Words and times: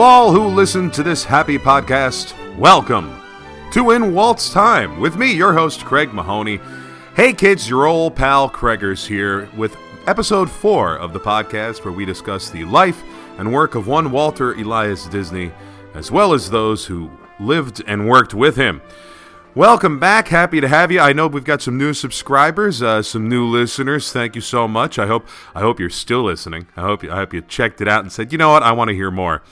All 0.00 0.30
who 0.30 0.46
listen 0.46 0.92
to 0.92 1.02
this 1.02 1.24
happy 1.24 1.58
podcast, 1.58 2.32
welcome 2.56 3.20
to 3.72 3.90
In 3.90 4.14
Walt's 4.14 4.52
Time 4.52 5.00
with 5.00 5.16
me, 5.16 5.32
your 5.32 5.52
host, 5.52 5.84
Craig 5.84 6.14
Mahoney. 6.14 6.60
Hey 7.16 7.32
kids, 7.32 7.68
your 7.68 7.86
old 7.86 8.14
pal 8.14 8.48
Craigers 8.48 9.04
here 9.04 9.48
with 9.56 9.76
episode 10.06 10.48
4 10.48 10.96
of 10.98 11.12
the 11.12 11.18
podcast 11.18 11.84
where 11.84 11.92
we 11.92 12.04
discuss 12.04 12.48
the 12.48 12.64
life 12.64 13.02
and 13.38 13.52
work 13.52 13.74
of 13.74 13.88
one 13.88 14.12
Walter 14.12 14.52
Elias 14.52 15.08
Disney, 15.08 15.50
as 15.94 16.12
well 16.12 16.32
as 16.32 16.48
those 16.48 16.86
who 16.86 17.10
lived 17.40 17.82
and 17.88 18.08
worked 18.08 18.34
with 18.34 18.54
him. 18.54 18.80
Welcome 19.56 19.98
back. 19.98 20.28
Happy 20.28 20.60
to 20.60 20.68
have 20.68 20.92
you. 20.92 21.00
I 21.00 21.12
know 21.12 21.26
we've 21.26 21.42
got 21.42 21.60
some 21.60 21.76
new 21.76 21.92
subscribers, 21.92 22.82
uh, 22.82 23.02
some 23.02 23.28
new 23.28 23.44
listeners. 23.44 24.12
Thank 24.12 24.36
you 24.36 24.42
so 24.42 24.68
much. 24.68 24.96
I 24.96 25.08
hope 25.08 25.26
I 25.56 25.60
hope 25.60 25.80
you're 25.80 25.90
still 25.90 26.22
listening. 26.22 26.68
I 26.76 26.82
hope 26.82 27.02
you, 27.02 27.10
I 27.10 27.16
hope 27.16 27.34
you 27.34 27.42
checked 27.42 27.80
it 27.80 27.88
out 27.88 28.02
and 28.02 28.12
said, 28.12 28.30
you 28.30 28.38
know 28.38 28.50
what, 28.50 28.62
I 28.62 28.70
want 28.70 28.90
to 28.90 28.94
hear 28.94 29.10
more. 29.10 29.42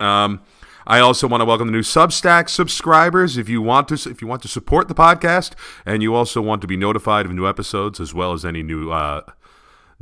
Um, 0.00 0.40
I 0.86 1.00
also 1.00 1.28
want 1.28 1.42
to 1.42 1.44
welcome 1.44 1.68
the 1.68 1.72
new 1.72 1.82
Substack 1.82 2.48
subscribers. 2.48 3.36
If 3.36 3.46
you 3.48 3.60
want 3.60 3.88
to, 3.88 3.94
if 4.10 4.22
you 4.22 4.28
want 4.28 4.40
to 4.42 4.48
support 4.48 4.88
the 4.88 4.94
podcast, 4.94 5.52
and 5.84 6.02
you 6.02 6.14
also 6.14 6.40
want 6.40 6.62
to 6.62 6.66
be 6.66 6.78
notified 6.78 7.26
of 7.26 7.32
new 7.32 7.46
episodes 7.46 8.00
as 8.00 8.14
well 8.14 8.32
as 8.32 8.46
any 8.46 8.62
new 8.62 8.90
uh, 8.90 9.20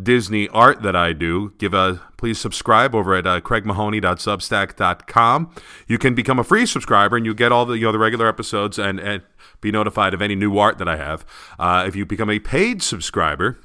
Disney 0.00 0.48
art 0.50 0.82
that 0.82 0.94
I 0.94 1.12
do, 1.12 1.54
give 1.58 1.74
a 1.74 2.00
please 2.16 2.38
subscribe 2.38 2.94
over 2.94 3.12
at 3.14 3.26
uh, 3.26 3.40
craigmahoney.substack.com. 3.40 5.54
You 5.88 5.98
can 5.98 6.14
become 6.14 6.38
a 6.38 6.44
free 6.44 6.66
subscriber 6.66 7.16
and 7.16 7.26
you 7.26 7.34
get 7.34 7.50
all 7.50 7.66
the 7.66 7.78
you 7.78 7.86
know 7.86 7.92
the 7.92 7.98
regular 7.98 8.28
episodes 8.28 8.78
and, 8.78 9.00
and 9.00 9.24
be 9.60 9.72
notified 9.72 10.14
of 10.14 10.22
any 10.22 10.36
new 10.36 10.56
art 10.58 10.78
that 10.78 10.88
I 10.88 10.96
have. 10.96 11.26
Uh, 11.58 11.84
if 11.86 11.96
you 11.96 12.06
become 12.06 12.30
a 12.30 12.38
paid 12.38 12.82
subscriber, 12.82 13.58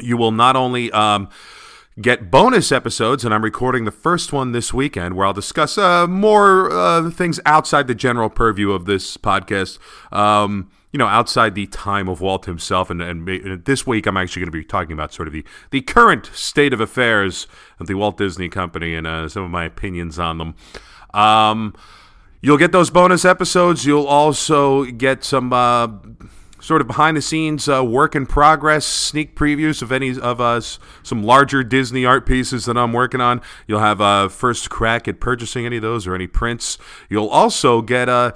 you 0.00 0.16
will 0.16 0.32
not 0.32 0.56
only 0.56 0.90
um, 0.92 1.28
get 2.00 2.30
bonus 2.30 2.72
episodes, 2.72 3.24
and 3.24 3.34
I'm 3.34 3.44
recording 3.44 3.84
the 3.84 3.90
first 3.90 4.32
one 4.32 4.52
this 4.52 4.72
weekend 4.72 5.14
where 5.14 5.26
I'll 5.26 5.32
discuss 5.32 5.76
uh, 5.76 6.06
more 6.06 6.70
uh, 6.72 7.10
things 7.10 7.38
outside 7.44 7.86
the 7.86 7.94
general 7.94 8.30
purview 8.30 8.72
of 8.72 8.86
this 8.86 9.16
podcast. 9.16 9.78
Um, 10.12 10.70
you 10.92 10.98
know, 10.98 11.06
outside 11.06 11.54
the 11.54 11.66
time 11.68 12.06
of 12.06 12.20
Walt 12.20 12.44
himself. 12.44 12.90
And, 12.90 13.00
and 13.00 13.64
this 13.64 13.86
week, 13.86 14.06
I'm 14.06 14.18
actually 14.18 14.40
going 14.40 14.52
to 14.52 14.58
be 14.58 14.62
talking 14.62 14.92
about 14.92 15.14
sort 15.14 15.26
of 15.26 15.32
the, 15.32 15.42
the 15.70 15.80
current 15.80 16.26
state 16.34 16.74
of 16.74 16.82
affairs 16.82 17.46
of 17.80 17.86
the 17.86 17.94
Walt 17.94 18.18
Disney 18.18 18.50
Company 18.50 18.94
and 18.94 19.06
uh, 19.06 19.26
some 19.26 19.42
of 19.42 19.50
my 19.50 19.64
opinions 19.64 20.18
on 20.18 20.36
them. 20.36 20.54
Um, 21.14 21.74
you'll 22.42 22.58
get 22.58 22.72
those 22.72 22.90
bonus 22.90 23.24
episodes. 23.24 23.86
You'll 23.86 24.06
also 24.06 24.84
get 24.84 25.24
some. 25.24 25.52
Uh, 26.62 26.64
sort 26.64 26.80
of 26.80 26.86
behind 26.86 27.16
the 27.16 27.22
scenes 27.22 27.68
uh, 27.68 27.84
work 27.84 28.14
in 28.14 28.24
progress 28.24 28.86
sneak 28.86 29.34
previews 29.34 29.82
of 29.82 29.92
any 29.92 30.18
of 30.18 30.40
us 30.40 30.78
some 31.02 31.22
larger 31.22 31.62
disney 31.62 32.06
art 32.06 32.24
pieces 32.24 32.64
that 32.64 32.76
i'm 32.76 32.92
working 32.92 33.20
on 33.20 33.40
you'll 33.66 33.80
have 33.80 34.00
a 34.00 34.04
uh, 34.04 34.28
first 34.28 34.70
crack 34.70 35.08
at 35.08 35.20
purchasing 35.20 35.66
any 35.66 35.76
of 35.76 35.82
those 35.82 36.06
or 36.06 36.14
any 36.14 36.26
prints 36.26 36.78
you'll 37.08 37.28
also 37.28 37.82
get 37.82 38.08
a 38.08 38.12
uh, 38.12 38.30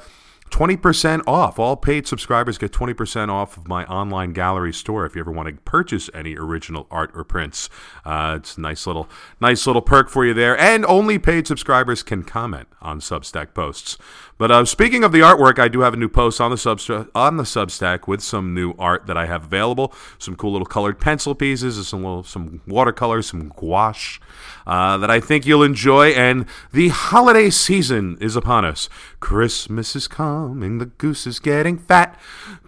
20% 0.51 1.23
off. 1.27 1.59
All 1.59 1.77
paid 1.77 2.07
subscribers 2.07 2.57
get 2.57 2.73
20% 2.73 3.29
off 3.29 3.57
of 3.57 3.69
my 3.69 3.85
online 3.87 4.33
gallery 4.33 4.73
store 4.73 5.05
if 5.05 5.15
you 5.15 5.21
ever 5.21 5.33
want 5.33 5.49
to 5.49 5.55
purchase 5.63 6.09
any 6.15 6.37
original 6.37 6.87
art 6.91 7.11
or 7.15 7.25
prints. 7.25 7.69
Uh, 8.05 8.37
it's 8.39 8.57
a 8.57 8.61
nice 8.61 8.87
little, 8.87 9.09
nice 9.41 9.67
little 9.67 9.83
perk 9.83 10.09
for 10.09 10.25
you 10.25 10.33
there. 10.33 10.59
And 10.59 10.87
only 10.87 11.19
paid 11.19 11.47
subscribers 11.47 12.03
can 12.03 12.23
comment 12.23 12.69
on 12.81 13.01
Substack 13.01 13.55
posts. 13.55 13.99
But 14.39 14.51
uh, 14.51 14.65
speaking 14.67 15.03
of 15.03 15.13
the 15.13 15.21
artwork, 15.21 15.59
I 15.59 15.69
do 15.69 15.81
have 15.81 15.95
a 15.95 15.97
new 15.97 16.09
post 16.09 16.41
on 16.41 16.51
the 16.51 16.57
Substack 16.57 17.09
on 17.15 17.39
the 17.39 17.45
Substack 17.45 18.07
with 18.07 18.21
some 18.21 18.53
new 18.55 18.75
art 18.79 19.07
that 19.07 19.17
I 19.17 19.27
have 19.27 19.45
available. 19.45 19.95
Some 20.19 20.37
cool 20.37 20.53
little 20.53 20.67
colored 20.67 21.01
pencil 21.01 21.35
pieces, 21.35 21.89
some 21.89 22.03
little 22.03 22.23
some 22.23 22.61
watercolors, 22.67 23.29
some 23.29 23.49
gouache 23.49 24.21
uh, 24.67 24.99
that 24.99 25.11
I 25.11 25.21
think 25.21 25.47
you'll 25.47 25.63
enjoy. 25.63 26.11
And 26.11 26.47
the 26.73 26.89
holiday 26.89 27.49
season 27.49 28.19
is 28.21 28.37
upon 28.37 28.65
us. 28.65 28.91
Christmas 29.21 29.97
is 29.97 30.07
coming, 30.07 30.79
the 30.79 30.87
goose 30.87 31.27
is 31.27 31.39
getting 31.39 31.79
fat. 31.79 32.19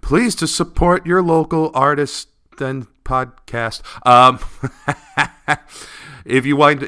Please 0.01 0.33
to 0.35 0.47
support 0.47 1.05
your 1.05 1.21
local 1.21 1.71
artist 1.75 2.29
and 2.59 2.87
podcast. 3.03 3.81
Um, 4.05 4.39
if 6.25 6.45
you 6.45 6.55
want. 6.55 6.83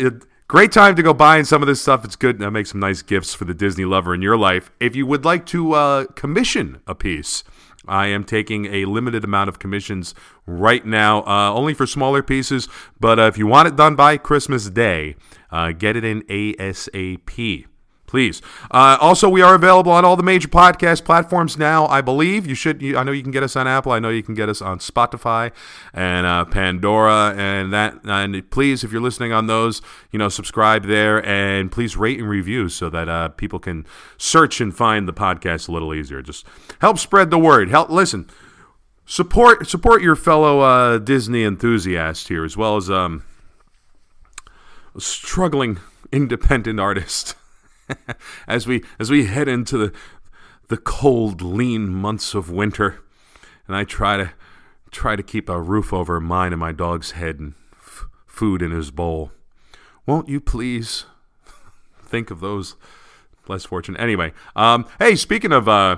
Great 0.51 0.73
time 0.73 0.97
to 0.97 1.01
go 1.01 1.13
buying 1.13 1.45
some 1.45 1.63
of 1.63 1.67
this 1.69 1.81
stuff. 1.81 2.03
It's 2.03 2.17
good 2.17 2.37
to 2.39 2.51
make 2.51 2.67
some 2.67 2.81
nice 2.81 3.01
gifts 3.01 3.33
for 3.33 3.45
the 3.45 3.53
Disney 3.53 3.85
lover 3.85 4.13
in 4.13 4.21
your 4.21 4.35
life. 4.35 4.69
If 4.81 4.97
you 4.97 5.05
would 5.05 5.23
like 5.23 5.45
to 5.45 5.71
uh, 5.71 6.05
commission 6.07 6.81
a 6.85 6.93
piece, 6.93 7.45
I 7.87 8.07
am 8.07 8.25
taking 8.25 8.65
a 8.65 8.83
limited 8.83 9.23
amount 9.23 9.47
of 9.47 9.59
commissions 9.59 10.13
right 10.45 10.85
now, 10.85 11.23
uh, 11.23 11.53
only 11.53 11.73
for 11.73 11.87
smaller 11.87 12.21
pieces. 12.21 12.67
But 12.99 13.17
uh, 13.17 13.27
if 13.27 13.37
you 13.37 13.47
want 13.47 13.69
it 13.69 13.77
done 13.77 13.95
by 13.95 14.17
Christmas 14.17 14.69
Day, 14.69 15.15
uh, 15.51 15.71
get 15.71 15.95
it 15.95 16.03
in 16.03 16.23
ASAP 16.23 17.65
please. 18.11 18.41
Uh, 18.69 18.97
also, 18.99 19.29
we 19.29 19.41
are 19.41 19.55
available 19.55 19.91
on 19.91 20.03
all 20.03 20.17
the 20.17 20.21
major 20.21 20.49
podcast 20.49 21.05
platforms 21.05 21.57
now. 21.57 21.87
I 21.87 22.01
believe 22.01 22.45
you 22.45 22.55
should. 22.55 22.81
You, 22.81 22.97
I 22.97 23.03
know 23.03 23.13
you 23.13 23.23
can 23.23 23.31
get 23.31 23.41
us 23.41 23.55
on 23.55 23.69
Apple. 23.69 23.93
I 23.93 23.99
know 23.99 24.09
you 24.09 24.21
can 24.21 24.35
get 24.35 24.49
us 24.49 24.61
on 24.61 24.79
Spotify 24.79 25.53
and 25.93 26.27
uh, 26.27 26.43
Pandora 26.43 27.33
and 27.37 27.71
that. 27.71 28.01
And 28.03 28.51
please, 28.51 28.83
if 28.83 28.91
you're 28.91 29.01
listening 29.01 29.31
on 29.31 29.47
those, 29.47 29.81
you 30.11 30.19
know, 30.19 30.27
subscribe 30.27 30.87
there 30.87 31.25
and 31.25 31.71
please 31.71 31.95
rate 31.95 32.19
and 32.19 32.27
review 32.27 32.67
so 32.67 32.89
that 32.89 33.07
uh, 33.07 33.29
people 33.29 33.59
can 33.59 33.87
search 34.17 34.59
and 34.59 34.75
find 34.75 35.07
the 35.07 35.13
podcast 35.13 35.69
a 35.69 35.71
little 35.71 35.93
easier. 35.93 36.21
Just 36.21 36.45
help 36.81 36.99
spread 36.99 37.31
the 37.31 37.39
word. 37.39 37.69
Help 37.69 37.89
listen. 37.89 38.29
Support 39.05 39.67
support 39.67 40.01
your 40.01 40.17
fellow 40.17 40.59
uh, 40.59 40.97
Disney 40.97 41.43
enthusiast 41.43 42.27
here 42.27 42.43
as 42.43 42.57
well 42.57 42.75
as 42.75 42.89
um, 42.89 43.23
struggling 44.97 45.79
independent 46.11 46.77
artist. 46.77 47.35
as 48.47 48.67
we 48.67 48.83
as 48.99 49.09
we 49.09 49.25
head 49.25 49.47
into 49.47 49.77
the 49.77 49.93
the 50.67 50.77
cold, 50.77 51.41
lean 51.41 51.89
months 51.89 52.33
of 52.33 52.49
winter, 52.49 53.01
and 53.67 53.75
I 53.75 53.83
try 53.83 54.17
to 54.17 54.31
try 54.89 55.15
to 55.15 55.23
keep 55.23 55.49
a 55.49 55.61
roof 55.61 55.93
over 55.93 56.19
mine 56.19 56.53
and 56.53 56.59
my 56.59 56.71
dog's 56.71 57.11
head 57.11 57.39
and 57.39 57.53
f- 57.77 58.05
food 58.25 58.61
in 58.61 58.71
his 58.71 58.91
bowl. 58.91 59.31
Won't 60.05 60.29
you 60.29 60.39
please 60.41 61.05
think 62.05 62.31
of 62.31 62.39
those 62.39 62.75
less 63.47 63.65
fortunate? 63.65 63.99
Anyway, 63.99 64.33
um, 64.55 64.85
hey, 64.99 65.15
speaking 65.15 65.51
of 65.51 65.67
uh, 65.67 65.97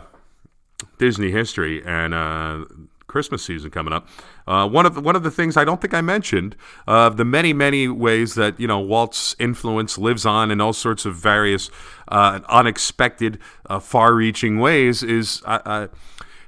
Disney 0.97 1.31
history 1.31 1.83
and 1.85 2.13
uh, 2.13 2.65
Christmas 3.13 3.45
season 3.45 3.69
coming 3.69 3.93
up. 3.93 4.07
Uh, 4.47 4.67
one 4.67 4.87
of 4.87 4.95
the, 4.95 4.99
one 4.99 5.15
of 5.15 5.21
the 5.21 5.29
things 5.29 5.55
I 5.55 5.63
don't 5.63 5.79
think 5.79 5.93
I 5.93 6.01
mentioned 6.01 6.55
uh, 6.87 7.09
the 7.09 7.23
many 7.23 7.53
many 7.53 7.87
ways 7.87 8.33
that 8.33 8.59
you 8.59 8.65
know 8.65 8.79
Walt's 8.79 9.35
influence 9.37 9.99
lives 9.99 10.25
on 10.25 10.49
in 10.49 10.59
all 10.59 10.73
sorts 10.73 11.05
of 11.05 11.15
various 11.15 11.69
uh, 12.07 12.39
unexpected, 12.49 13.37
uh, 13.69 13.77
far-reaching 13.77 14.57
ways 14.57 15.03
is 15.03 15.43
uh, 15.45 15.59
uh, 15.63 15.87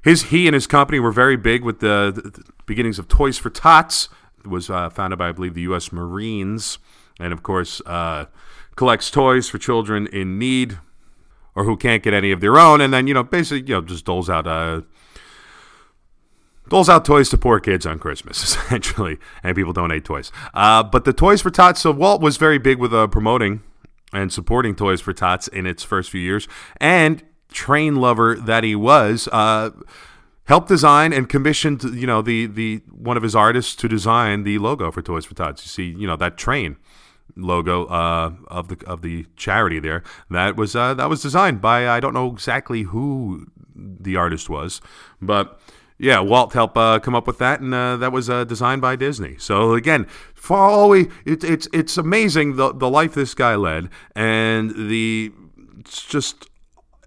his 0.02 0.24
he 0.24 0.48
and 0.48 0.56
his 0.56 0.66
company 0.66 1.00
were 1.00 1.12
very 1.12 1.38
big 1.38 1.64
with 1.64 1.82
the, 1.82 2.12
the 2.12 2.44
beginnings 2.66 2.98
of 2.98 3.08
Toys 3.08 3.38
for 3.38 3.52
Tots. 3.52 4.10
It 4.40 4.48
was 4.48 4.66
founded 4.66 5.20
by 5.20 5.30
I 5.30 5.32
believe 5.34 5.54
the 5.54 5.62
U.S. 5.70 5.92
Marines, 5.92 6.80
and 7.20 7.32
of 7.32 7.44
course 7.44 7.80
collects 8.76 9.12
toys 9.12 9.48
for 9.48 9.60
children 9.60 10.08
in 10.08 10.40
need 10.40 10.80
or 11.54 11.64
who 11.64 11.78
can't 11.78 12.02
get 12.02 12.14
any 12.14 12.32
of 12.32 12.42
their 12.42 12.58
own, 12.58 12.82
and 12.82 12.92
then 12.92 13.06
you 13.06 13.14
know 13.14 13.24
basically 13.24 13.68
you 13.70 13.76
know 13.76 13.82
just 13.82 14.04
doles 14.04 14.32
out 14.32 14.48
doles 16.70 16.90
out 16.90 17.06
toys 17.06 17.30
to 17.30 17.38
poor 17.38 17.60
kids 17.60 17.86
on 17.86 18.00
Christmas, 18.00 18.44
essentially, 18.44 19.18
and 19.44 19.56
people 19.56 19.74
donate 19.74 20.06
toys. 20.06 20.32
Uh, 20.54 20.84
but 20.84 21.06
the 21.06 21.14
Toys 21.14 21.42
for 21.42 21.50
Tots, 21.50 21.82
so 21.82 21.92
Walt 21.92 22.22
was 22.22 22.38
very 22.38 22.58
big 22.58 22.80
with 22.80 22.94
uh, 22.94 23.08
promoting 23.08 23.62
and 24.14 24.32
supporting 24.32 24.76
Toys 24.76 25.02
for 25.02 25.14
Tots 25.14 25.48
in 25.48 25.66
its 25.66 25.84
first 25.84 26.10
few 26.10 26.22
years, 26.22 26.48
and 26.78 27.24
train 27.52 27.96
lover 27.96 28.36
that 28.36 28.64
he 28.64 28.76
was. 28.76 29.28
Uh, 29.32 29.72
helped 30.46 30.68
design 30.68 31.12
and 31.12 31.28
commissioned, 31.28 31.84
you 31.84 32.08
know, 32.08 32.22
the 32.22 32.46
the 32.46 32.82
one 32.92 33.18
of 33.18 33.24
his 33.24 33.36
artists 33.36 33.76
to 33.76 33.88
design 33.88 34.44
the 34.44 34.58
logo 34.60 34.92
for 34.92 35.02
Toys 35.02 35.26
for 35.26 35.34
Tots. 35.36 35.66
You 35.66 35.70
see, 35.70 36.00
you 36.00 36.08
know, 36.08 36.16
that 36.16 36.38
train 36.38 36.78
logo 37.36 37.86
uh, 37.86 38.32
of 38.48 38.70
the 38.70 38.78
of 38.86 39.02
the 39.02 39.26
charity 39.36 39.80
there. 39.80 40.04
That 40.30 40.56
was 40.56 40.76
uh, 40.76 40.94
that 40.96 41.10
was 41.10 41.22
designed 41.22 41.62
by 41.62 41.90
I 41.90 42.00
don't 42.00 42.14
know 42.14 42.32
exactly 42.32 42.84
who 42.84 43.48
the 43.76 44.16
artist 44.16 44.50
was, 44.50 44.82
but 45.22 45.60
yeah, 45.98 46.20
Walt 46.20 46.54
helped 46.54 46.78
uh, 46.78 47.00
come 47.00 47.16
up 47.16 47.26
with 47.26 47.38
that, 47.38 47.62
and 47.62 47.74
uh, 47.74 47.98
that 47.98 48.12
was 48.12 48.30
uh, 48.30 48.44
designed 48.44 48.82
by 48.82 48.96
Disney. 48.96 49.38
So 49.38 49.74
again, 49.74 50.08
always, 50.50 51.08
it, 51.26 51.44
it's 51.44 51.68
it's 51.72 51.98
amazing 51.98 52.58
the 52.58 52.74
the 52.74 52.90
life 52.90 53.14
this 53.14 53.34
guy 53.34 53.56
led, 53.56 53.90
and 54.16 54.72
the 54.90 55.32
it's 55.80 56.06
just 56.06 56.50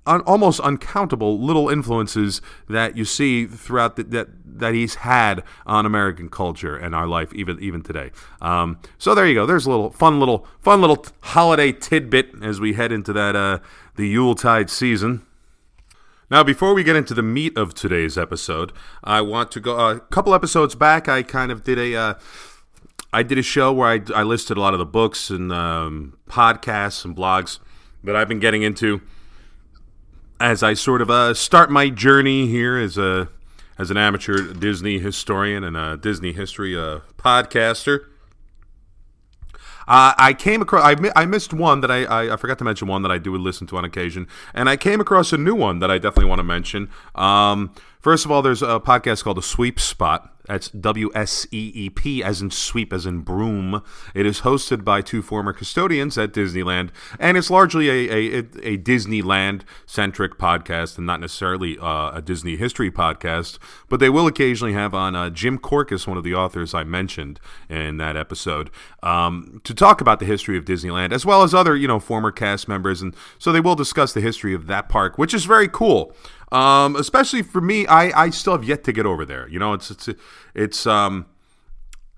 un, 0.07 0.23
almost 0.23 0.59
uncountable 0.61 1.39
little 1.39 1.69
influences 1.69 2.41
that 2.69 2.97
you 2.97 3.05
see 3.05 3.47
throughout 3.47 3.97
the, 3.97 4.05
that 4.05 4.29
that 4.45 4.75
he's 4.75 4.97
had 4.97 5.45
on 5.67 5.87
American 5.87 6.29
culture 6.29 6.77
and 6.77 6.95
our 6.95 7.07
life, 7.07 7.33
even 7.35 7.61
even 7.61 7.83
today. 7.83 8.11
Um, 8.41 8.79
so 8.97 9.15
there 9.15 9.27
you 9.27 9.35
go. 9.35 9.45
There's 9.45 9.67
a 9.67 9.71
little 9.71 9.91
fun 9.91 10.19
little 10.19 10.47
fun 10.61 10.81
little 10.81 11.05
holiday 11.21 11.73
tidbit 11.73 12.43
as 12.43 12.59
we 12.59 12.73
head 12.73 12.91
into 12.91 13.13
that 13.13 13.37
uh, 13.37 13.59
the 13.97 14.09
Yuletide 14.09 14.71
season. 14.71 15.27
Now, 16.31 16.43
before 16.43 16.75
we 16.75 16.85
get 16.85 16.95
into 16.95 17.15
the 17.15 17.23
meat 17.23 17.57
of 17.57 17.73
today's 17.73 18.19
episode, 18.19 18.73
I 19.03 19.23
want 19.23 19.51
to 19.53 19.61
go 19.61 19.79
uh, 19.79 19.95
a 19.95 20.01
couple 20.01 20.35
episodes 20.35 20.75
back. 20.75 21.09
I 21.09 21.23
kind 21.23 21.51
of 21.51 21.65
did 21.65 21.79
a 21.79 21.97
uh, 21.97 22.15
I 23.13 23.23
did 23.23 23.39
a 23.39 23.43
show 23.43 23.73
where 23.73 23.89
I, 23.89 24.01
I 24.15 24.23
listed 24.25 24.59
a 24.59 24.61
lot 24.61 24.75
of 24.75 24.79
the 24.79 24.87
books 24.87 25.31
and 25.31 25.51
um, 25.51 26.19
podcasts 26.29 27.05
and 27.05 27.17
blogs 27.17 27.59
that 28.05 28.15
I've 28.15 28.29
been 28.29 28.41
getting 28.41 28.63
into 28.63 29.01
as 30.39 30.63
I 30.63 30.75
sort 30.75 31.01
of 31.01 31.11
uh, 31.11 31.33
start 31.33 31.71
my 31.71 31.89
journey 31.89 32.47
here 32.47 32.77
as 32.77 32.99
a 32.99 33.31
as 33.79 33.91
an 33.91 33.97
amateur 33.97 34.53
Disney 34.53 34.99
historian 34.99 35.65
and 35.65 35.77
a 35.77 35.97
Disney 35.97 36.33
history 36.33 36.77
uh, 36.77 37.01
podcaster. 37.17 38.07
Uh, 39.89 40.13
I 40.19 40.35
came 40.35 40.61
across. 40.61 40.85
I, 40.85 41.11
I 41.17 41.25
missed 41.25 41.55
one 41.55 41.81
that 41.81 41.91
I, 41.91 42.05
I, 42.05 42.35
I 42.35 42.37
forgot 42.37 42.59
to 42.59 42.65
mention 42.65 42.89
one 42.89 43.03
that 43.03 43.11
I 43.11 43.17
do 43.17 43.35
listen 43.37 43.67
to 43.69 43.79
on 43.79 43.85
occasion, 43.85 44.29
and 44.53 44.69
I 44.69 44.77
came 44.77 45.01
across 45.01 45.33
a 45.33 45.39
new 45.39 45.55
one 45.55 45.79
that 45.79 45.91
I 45.91 45.97
definitely 45.97 46.27
want 46.27 46.41
to 46.41 46.45
mention. 46.45 46.91
Um, 47.15 47.73
first 47.99 48.27
of 48.27 48.31
all, 48.31 48.43
there's 48.43 48.63
a 48.63 48.81
podcast 48.81 49.25
called 49.25 49.39
The 49.39 49.43
Sweep 49.43 49.81
Spot. 49.81 50.31
That's 50.49 50.71
W 50.71 51.11
S 51.15 51.47
E 51.53 51.71
E 51.75 51.91
P, 51.91 52.25
as 52.25 52.41
in 52.41 52.51
sweep, 52.51 52.93
as 52.93 53.07
in 53.07 53.21
broom. 53.21 53.83
It 54.15 54.27
is 54.27 54.41
hosted 54.41 54.83
by 54.83 55.03
two 55.03 55.23
former 55.23 55.53
custodians 55.53 56.17
at 56.17 56.33
Disneyland, 56.33 56.91
and 57.21 57.37
it's 57.37 57.51
largely 57.51 57.89
a, 57.89 58.13
a, 58.13 58.39
a 58.63 58.79
Disneyland 58.79 59.63
centric 59.87 60.39
podcast 60.39 60.97
and 60.97 61.07
not 61.07 61.21
necessarily 61.21 61.79
uh, 61.79 62.13
a 62.15 62.23
Disney 62.23 62.57
history 62.57 62.91
podcast. 62.91 63.59
But 63.89 64.01
they 64.01 64.09
will 64.09 64.27
occasionally 64.27 64.73
have 64.73 64.95
on 64.95 65.15
uh, 65.15 65.31
Jim 65.31 65.59
Korkis, 65.59 66.07
one 66.07 66.17
of 66.17 66.25
the 66.25 66.35
authors 66.35 66.73
I 66.75 66.83
mentioned 66.85 67.39
in 67.69 67.99
that 67.99 68.17
episode, 68.17 68.71
um, 69.03 69.61
to 69.65 69.75
talk 69.75 70.01
about 70.01 70.19
the 70.19 70.27
history 70.27 70.57
of 70.57 70.65
Disneyland, 70.65 71.13
as 71.13 71.27
well 71.27 71.43
as 71.43 71.53
other, 71.53 71.77
you 71.77 71.87
know, 71.87 72.01
former 72.01 72.33
cast 72.33 72.69
members. 72.69 73.03
And 73.03 73.15
so 73.39 73.53
they 73.53 73.61
will 73.61 73.77
discuss 73.77 74.15
the 74.15 74.23
history 74.23 74.55
of 74.55 74.67
that 74.67 74.89
park, 74.89 75.19
which 75.19 75.35
is 75.35 75.45
very 75.45 75.69
cool. 75.69 76.17
Um, 76.51 76.97
especially 76.97 77.43
for 77.43 77.61
me, 77.61 77.87
I, 77.87 78.25
I 78.25 78.31
still 78.31 78.55
have 78.55 78.65
yet 78.65 78.85
to 78.85 78.93
get 78.93 79.07
over 79.07 79.25
there. 79.25 79.49
You 79.49 79.59
know, 79.59 79.75
it's 79.75 79.91
it's 79.91 80.09
it's 80.55 80.87
um 80.87 81.27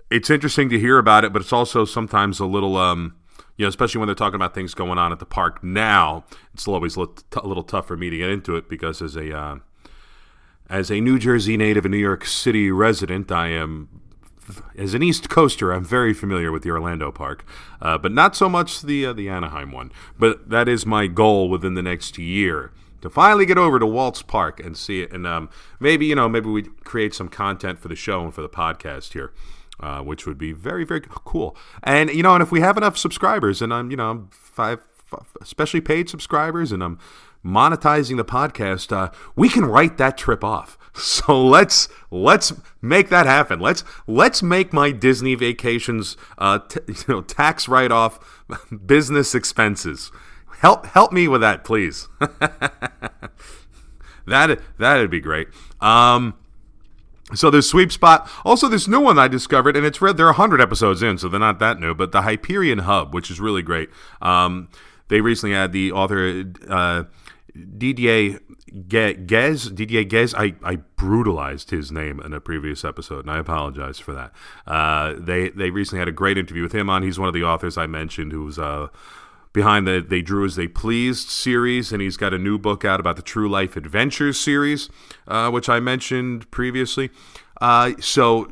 it's 0.09 0.29
interesting 0.29 0.69
to 0.69 0.79
hear 0.79 0.97
about 0.97 1.25
it, 1.25 1.33
but 1.33 1.41
it's 1.41 1.53
also 1.53 1.85
sometimes 1.85 2.39
a 2.39 2.45
little 2.45 2.77
um 2.77 3.15
you 3.57 3.65
know, 3.65 3.69
especially 3.69 3.99
when 3.99 4.07
they're 4.07 4.15
talking 4.15 4.35
about 4.35 4.55
things 4.55 4.73
going 4.73 4.97
on 4.97 5.11
at 5.11 5.19
the 5.19 5.25
park 5.25 5.63
now. 5.63 6.25
It's 6.53 6.67
always 6.67 6.95
a 6.95 7.01
little, 7.01 7.63
tough 7.63 7.87
for 7.87 7.97
me 7.97 8.09
to 8.09 8.17
get 8.17 8.29
into 8.29 8.55
it 8.55 8.67
because 8.67 9.01
as 9.01 9.15
a 9.15 9.37
uh, 9.37 9.55
as 10.69 10.89
a 10.89 11.01
New 11.01 11.19
Jersey 11.19 11.57
native 11.57 11.85
and 11.85 11.91
New 11.91 11.99
York 11.99 12.25
City 12.25 12.71
resident, 12.71 13.31
I 13.31 13.49
am 13.49 14.01
as 14.75 14.93
an 14.93 15.03
East 15.03 15.29
Coaster, 15.29 15.71
I'm 15.71 15.85
very 15.85 16.13
familiar 16.13 16.51
with 16.51 16.63
the 16.63 16.71
Orlando 16.71 17.11
park, 17.11 17.45
uh, 17.81 17.97
but 17.97 18.11
not 18.11 18.35
so 18.35 18.49
much 18.49 18.81
the 18.81 19.05
uh, 19.05 19.13
the 19.13 19.29
Anaheim 19.29 19.71
one. 19.71 19.91
But 20.17 20.49
that 20.49 20.67
is 20.67 20.85
my 20.85 21.07
goal 21.07 21.49
within 21.49 21.73
the 21.73 21.83
next 21.83 22.17
year 22.17 22.71
to 23.01 23.09
finally 23.09 23.45
get 23.45 23.57
over 23.57 23.79
to 23.79 23.85
Walt's 23.85 24.21
Park 24.21 24.59
and 24.59 24.77
see 24.77 25.01
it. 25.01 25.11
And 25.11 25.27
um, 25.27 25.49
maybe, 25.79 26.05
you 26.05 26.15
know, 26.15 26.29
maybe 26.29 26.49
we 26.49 26.63
create 26.83 27.13
some 27.13 27.29
content 27.29 27.79
for 27.79 27.87
the 27.87 27.95
show 27.95 28.23
and 28.23 28.33
for 28.33 28.41
the 28.41 28.49
podcast 28.49 29.13
here. 29.13 29.31
Uh, 29.79 29.99
which 29.99 30.27
would 30.27 30.37
be 30.37 30.51
very, 30.51 30.83
very 30.83 31.01
cool. 31.09 31.57
And 31.81 32.11
you 32.11 32.21
know, 32.21 32.35
and 32.35 32.43
if 32.43 32.51
we 32.51 32.59
have 32.59 32.77
enough 32.77 32.99
subscribers, 32.99 33.63
and 33.63 33.73
I'm, 33.73 33.89
you 33.89 33.97
know, 33.97 34.27
five, 34.29 34.79
five 34.93 35.25
especially 35.41 35.81
paid 35.81 36.07
subscribers, 36.07 36.71
and 36.71 36.83
I'm 36.83 36.99
monetizing 37.43 38.17
the 38.17 38.25
podcast, 38.25 38.95
uh, 38.95 39.11
we 39.35 39.49
can 39.49 39.65
write 39.65 39.97
that 39.97 40.17
trip 40.17 40.43
off. 40.43 40.77
So 40.93 41.41
let's 41.41 41.87
let's 42.11 42.51
make 42.81 43.07
that 43.09 43.25
happen. 43.25 43.61
Let's 43.61 43.85
let's 44.07 44.43
make 44.43 44.73
my 44.73 44.91
Disney 44.91 45.35
vacations, 45.35 46.17
uh, 46.37 46.59
t- 46.59 46.81
you 46.87 46.95
know, 47.07 47.21
tax 47.21 47.69
write 47.69 47.93
off 47.93 48.19
business 48.85 49.33
expenses. 49.33 50.11
Help 50.61 50.85
help 50.85 51.11
me 51.11 51.27
with 51.27 51.41
that, 51.41 51.63
please. 51.63 52.07
that 54.27 54.61
that'd 54.77 55.09
be 55.09 55.19
great. 55.19 55.47
Um, 55.79 56.35
so 57.33 57.49
there's 57.49 57.67
sweep 57.67 57.91
spot. 57.91 58.29
Also, 58.45 58.67
this 58.67 58.87
new 58.87 58.99
one 58.99 59.17
I 59.17 59.27
discovered, 59.27 59.75
and 59.75 59.87
it's 59.87 60.03
read. 60.03 60.17
They're 60.17 60.27
100 60.27 60.61
episodes 60.61 61.01
in, 61.01 61.17
so 61.17 61.29
they're 61.29 61.39
not 61.39 61.57
that 61.57 61.79
new. 61.79 61.95
But 61.95 62.11
the 62.11 62.21
Hyperion 62.21 62.79
Hub, 62.79 63.11
which 63.11 63.31
is 63.31 63.39
really 63.39 63.63
great. 63.63 63.89
Um, 64.21 64.69
they 65.07 65.19
recently 65.19 65.55
had 65.55 65.71
the 65.71 65.93
author 65.93 66.43
uh, 66.69 67.05
Didier 67.55 68.39
Ghez. 68.87 69.73
Didier 69.73 70.03
Ghez. 70.03 70.35
I, 70.37 70.53
I 70.63 70.75
brutalized 70.95 71.71
his 71.71 71.91
name 71.91 72.19
in 72.19 72.33
a 72.33 72.39
previous 72.39 72.85
episode, 72.85 73.21
and 73.21 73.31
I 73.31 73.39
apologize 73.39 73.97
for 73.97 74.13
that. 74.13 74.31
Uh, 74.67 75.15
they 75.17 75.49
they 75.49 75.71
recently 75.71 75.97
had 75.97 76.07
a 76.07 76.11
great 76.11 76.37
interview 76.37 76.61
with 76.61 76.75
him 76.75 76.87
on. 76.87 77.01
He's 77.01 77.17
one 77.17 77.27
of 77.27 77.33
the 77.33 77.43
authors 77.43 77.79
I 77.79 77.87
mentioned 77.87 78.31
who's 78.31 78.59
uh, 78.59 78.89
behind 79.53 79.87
the 79.87 80.05
They 80.07 80.21
Drew 80.21 80.45
as 80.45 80.55
They 80.55 80.67
Pleased 80.67 81.29
series, 81.29 81.91
and 81.91 82.01
he's 82.01 82.17
got 82.17 82.33
a 82.33 82.37
new 82.37 82.57
book 82.57 82.85
out 82.85 82.99
about 82.99 83.15
the 83.15 83.21
True 83.21 83.49
Life 83.49 83.75
Adventures 83.75 84.39
series, 84.39 84.89
uh, 85.27 85.49
which 85.49 85.69
I 85.69 85.79
mentioned 85.79 86.49
previously. 86.51 87.09
Uh, 87.59 87.93
so 87.99 88.51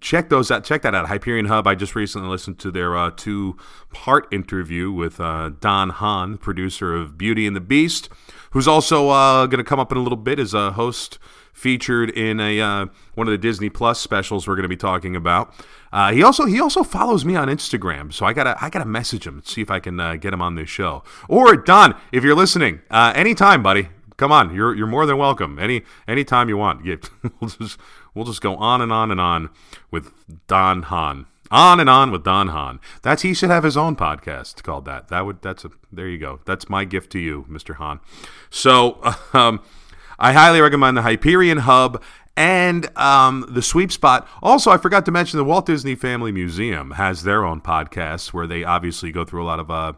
check 0.00 0.28
those 0.28 0.50
out. 0.50 0.64
Check 0.64 0.82
that 0.82 0.94
out. 0.94 1.06
Hyperion 1.06 1.46
Hub. 1.46 1.66
I 1.66 1.74
just 1.74 1.94
recently 1.94 2.28
listened 2.28 2.58
to 2.60 2.70
their 2.70 2.96
uh, 2.96 3.10
two-part 3.14 4.32
interview 4.32 4.90
with 4.90 5.20
uh, 5.20 5.50
Don 5.60 5.90
Hahn, 5.90 6.38
producer 6.38 6.94
of 6.94 7.16
Beauty 7.16 7.46
and 7.46 7.54
the 7.54 7.60
Beast, 7.60 8.08
who's 8.50 8.68
also 8.68 9.10
uh, 9.10 9.46
going 9.46 9.58
to 9.58 9.64
come 9.64 9.80
up 9.80 9.92
in 9.92 9.98
a 9.98 10.02
little 10.02 10.16
bit 10.16 10.38
as 10.38 10.54
a 10.54 10.72
host 10.72 11.18
featured 11.62 12.10
in 12.10 12.40
a 12.40 12.60
uh, 12.60 12.86
one 13.14 13.28
of 13.28 13.30
the 13.30 13.38
Disney 13.38 13.70
Plus 13.70 14.00
specials 14.00 14.48
we're 14.48 14.56
going 14.56 14.64
to 14.64 14.68
be 14.68 14.76
talking 14.76 15.14
about. 15.14 15.54
Uh, 15.92 16.12
he 16.12 16.22
also 16.22 16.44
he 16.44 16.60
also 16.60 16.82
follows 16.82 17.24
me 17.24 17.36
on 17.36 17.46
Instagram, 17.46 18.12
so 18.12 18.26
I 18.26 18.32
gotta 18.32 18.56
I 18.62 18.68
gotta 18.68 18.84
message 18.84 19.26
him 19.26 19.42
see 19.44 19.62
if 19.62 19.70
I 19.70 19.78
can 19.78 20.00
uh, 20.00 20.16
get 20.16 20.32
him 20.32 20.42
on 20.42 20.56
this 20.56 20.68
show. 20.68 21.04
Or 21.28 21.56
Don, 21.56 21.94
if 22.10 22.24
you're 22.24 22.34
listening, 22.34 22.80
uh, 22.90 23.12
anytime, 23.14 23.62
buddy, 23.62 23.90
come 24.16 24.32
on, 24.32 24.52
you're 24.52 24.74
you're 24.74 24.88
more 24.88 25.06
than 25.06 25.18
welcome. 25.18 25.58
Any 25.58 25.82
anytime 26.08 26.48
you 26.48 26.56
want, 26.56 26.84
we'll 27.40 27.50
just 27.50 27.78
we'll 28.12 28.24
just 28.24 28.40
go 28.40 28.56
on 28.56 28.82
and 28.82 28.92
on 28.92 29.12
and 29.12 29.20
on 29.20 29.50
with 29.90 30.12
Don 30.48 30.82
Hahn. 30.82 31.26
On 31.52 31.78
and 31.78 31.90
on 31.90 32.10
with 32.10 32.24
Don 32.24 32.48
Hahn. 32.48 32.80
That's 33.02 33.20
he 33.20 33.34
should 33.34 33.50
have 33.50 33.62
his 33.62 33.76
own 33.76 33.94
podcast 33.94 34.62
called 34.62 34.86
that. 34.86 35.08
That 35.08 35.26
would 35.26 35.42
that's 35.42 35.64
a 35.64 35.70
there 35.92 36.08
you 36.08 36.18
go. 36.18 36.40
That's 36.44 36.68
my 36.68 36.84
gift 36.84 37.12
to 37.12 37.18
you, 37.18 37.44
Mr. 37.48 37.76
Hahn. 37.76 38.00
So 38.48 38.98
um, 39.34 39.60
I 40.22 40.32
highly 40.34 40.60
recommend 40.60 40.96
the 40.96 41.02
Hyperion 41.02 41.58
Hub 41.58 42.00
and 42.36 42.96
um, 42.96 43.44
the 43.48 43.60
sweep 43.60 43.90
spot. 43.90 44.28
Also, 44.40 44.70
I 44.70 44.76
forgot 44.76 45.04
to 45.06 45.10
mention 45.10 45.36
the 45.36 45.44
Walt 45.44 45.66
Disney 45.66 45.96
Family 45.96 46.30
Museum 46.30 46.92
has 46.92 47.24
their 47.24 47.44
own 47.44 47.60
podcast 47.60 48.32
where 48.32 48.46
they 48.46 48.62
obviously 48.62 49.10
go 49.10 49.24
through 49.24 49.42
a 49.42 49.46
lot 49.46 49.58
of 49.58 49.68
uh, 49.68 49.94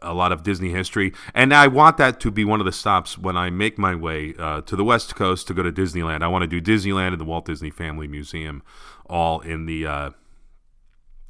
a 0.00 0.14
lot 0.14 0.32
of 0.32 0.42
Disney 0.42 0.70
history, 0.70 1.12
and 1.34 1.52
I 1.52 1.66
want 1.66 1.98
that 1.98 2.18
to 2.20 2.30
be 2.30 2.46
one 2.46 2.60
of 2.60 2.66
the 2.66 2.72
stops 2.72 3.18
when 3.18 3.36
I 3.36 3.50
make 3.50 3.76
my 3.76 3.94
way 3.94 4.34
uh, 4.38 4.62
to 4.62 4.74
the 4.74 4.84
West 4.84 5.14
Coast 5.16 5.46
to 5.48 5.54
go 5.54 5.62
to 5.62 5.70
Disneyland. 5.70 6.22
I 6.22 6.28
want 6.28 6.48
to 6.48 6.60
do 6.60 6.60
Disneyland 6.62 7.08
and 7.08 7.20
the 7.20 7.24
Walt 7.26 7.44
Disney 7.44 7.70
Family 7.70 8.08
Museum 8.08 8.62
all 9.04 9.40
in 9.40 9.66
the 9.66 9.86
uh, 9.86 10.10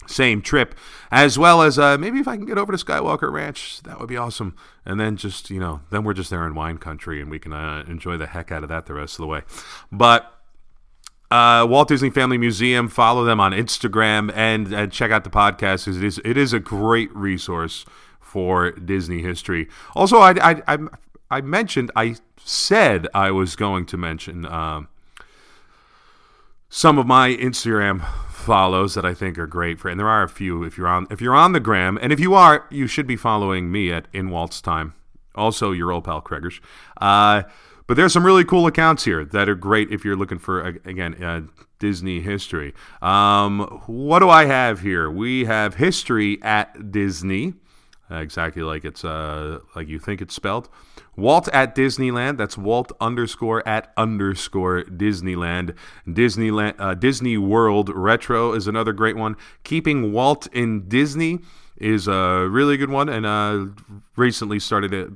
same 0.07 0.43
trip, 0.43 0.75
as 1.11 1.39
well 1.39 1.63
as 1.63 1.79
uh, 1.79 1.99
maybe 1.99 2.19
if 2.19 2.29
I 2.29 2.37
can 2.37 2.47
get 2.47 2.59
over 2.59 2.73
to 2.73 2.85
Skywalker 2.85 3.33
Ranch, 3.33 3.83
that 3.83 3.99
would 3.99 4.09
be 4.09 4.17
awesome. 4.17 4.57
And 4.85 4.99
then 5.01 5.17
just 5.17 5.51
you 5.51 5.61
know, 5.61 5.81
then 5.91 6.05
we're 6.05 6.15
just 6.15 6.31
there 6.31 6.47
in 6.47 6.55
wine 6.55 6.79
country, 6.79 7.21
and 7.21 7.31
we 7.31 7.39
can 7.39 7.53
uh, 7.53 7.85
enjoy 7.87 8.17
the 8.17 8.27
heck 8.27 8.51
out 8.53 8.63
of 8.63 8.69
that 8.69 8.87
the 8.87 8.95
rest 8.95 9.15
of 9.15 9.23
the 9.23 9.27
way. 9.27 9.43
But 9.91 10.33
uh, 11.31 11.67
Walt 11.69 11.89
Disney 11.89 12.11
Family 12.11 12.39
Museum, 12.39 12.89
follow 12.89 13.25
them 13.25 13.41
on 13.41 13.53
Instagram 13.53 14.33
and, 14.35 14.73
and 14.73 14.93
check 14.93 15.11
out 15.11 15.25
the 15.25 15.31
podcast. 15.31 15.89
It 15.89 16.03
is 16.03 16.21
it 16.25 16.37
is 16.37 16.53
a 16.53 16.61
great 16.61 17.15
resource 17.15 17.85
for 18.21 18.71
Disney 18.73 19.23
history. 19.23 19.69
Also, 19.95 20.19
I 20.19 20.35
I 20.41 20.63
I, 20.69 20.79
I 21.31 21.41
mentioned 21.41 21.91
I 21.97 22.17
said 22.37 23.09
I 23.13 23.31
was 23.31 23.57
going 23.57 23.87
to 23.87 23.97
mention. 23.97 24.47
Um, 24.47 24.89
some 26.69 26.99
of 26.99 27.07
my 27.07 27.31
Instagram 27.31 28.05
follows 28.47 28.95
that 28.95 29.05
I 29.05 29.13
think 29.13 29.39
are 29.39 29.47
great 29.47 29.79
for, 29.79 29.89
and 29.89 29.99
there 30.01 30.09
are 30.09 30.23
a 30.23 30.29
few. 30.29 30.63
If 30.63 30.79
you're 30.79 30.87
on, 30.87 31.07
if 31.11 31.21
you're 31.21 31.35
on 31.35 31.53
the 31.53 31.61
gram, 31.61 31.99
and 32.01 32.13
if 32.13 32.21
you 32.21 32.35
are, 32.35 32.67
you 32.71 32.87
should 32.87 33.07
be 33.07 33.17
following 33.17 33.71
me 33.71 33.93
at 33.93 34.07
In 34.13 34.31
Walt's 34.31 34.61
Time. 34.63 34.95
Also, 35.35 35.73
your 35.73 35.93
old 35.93 36.05
pal 36.05 36.23
Craigers. 36.23 36.61
Uh, 36.99 37.43
but 37.87 37.97
there's 37.97 38.13
some 38.13 38.25
really 38.25 38.45
cool 38.45 38.67
accounts 38.67 39.05
here 39.05 39.25
that 39.25 39.49
are 39.49 39.55
great 39.55 39.93
if 39.93 40.05
you're 40.05 40.17
looking 40.17 40.39
for 40.39 40.61
again 40.65 41.23
uh, 41.23 41.43
Disney 41.79 42.21
history. 42.21 42.73
Um, 43.03 43.83
what 43.87 44.21
do 44.21 44.31
I 44.31 44.47
have 44.47 44.81
here? 44.81 45.11
We 45.11 45.45
have 45.45 45.75
history 45.75 46.43
at 46.43 46.91
Disney, 46.91 47.55
exactly 48.11 48.63
like 48.63 48.85
it's 48.85 49.05
uh, 49.05 49.59
like 49.75 49.89
you 49.89 49.99
think 49.99 50.23
it's 50.23 50.35
spelled. 50.35 50.69
Walt 51.17 51.49
at 51.49 51.75
Disneyland. 51.75 52.37
That's 52.37 52.59
Walt 52.59 52.93
underscore 53.01 53.67
at 53.67 53.93
underscore 53.97 54.85
Disneyland. 54.85 55.75
Disneyland 56.07 56.75
uh, 56.79 56.95
Disney 56.95 57.39
World 57.39 57.89
Retro 57.89 58.53
is 58.53 58.67
another 58.67 58.93
great 58.93 59.17
one. 59.17 59.37
Keeping 59.65 60.13
Walt 60.13 60.47
in 60.53 60.89
Disney 60.89 61.41
is 61.79 62.07
a 62.07 62.47
really 62.49 62.77
good 62.77 62.91
one, 62.91 63.09
and 63.09 63.27
uh, 63.27 63.67
recently 64.17 64.59
started 64.59 64.93
it. 64.93 65.11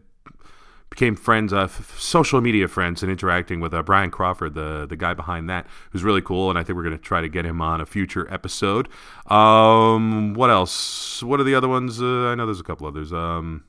Became 0.88 1.14
friends, 1.14 1.52
uh, 1.52 1.62
f- 1.64 2.00
social 2.00 2.40
media 2.40 2.66
friends, 2.66 3.00
and 3.04 3.12
interacting 3.12 3.60
with 3.60 3.72
uh, 3.72 3.80
Brian 3.80 4.10
Crawford, 4.10 4.54
the 4.54 4.86
the 4.88 4.96
guy 4.96 5.14
behind 5.14 5.48
that, 5.48 5.68
who's 5.90 6.02
really 6.02 6.20
cool. 6.20 6.50
And 6.50 6.58
I 6.58 6.64
think 6.64 6.76
we're 6.76 6.82
going 6.82 6.96
to 6.96 7.02
try 7.02 7.20
to 7.20 7.28
get 7.28 7.46
him 7.46 7.60
on 7.60 7.80
a 7.80 7.86
future 7.86 8.26
episode. 8.28 8.88
Um, 9.26 10.34
what 10.34 10.50
else? 10.50 11.22
What 11.22 11.38
are 11.38 11.44
the 11.44 11.54
other 11.54 11.68
ones? 11.68 12.02
Uh, 12.02 12.26
I 12.30 12.34
know 12.34 12.44
there's 12.44 12.58
a 12.58 12.64
couple 12.64 12.88
others. 12.88 13.12
Um, 13.12 13.62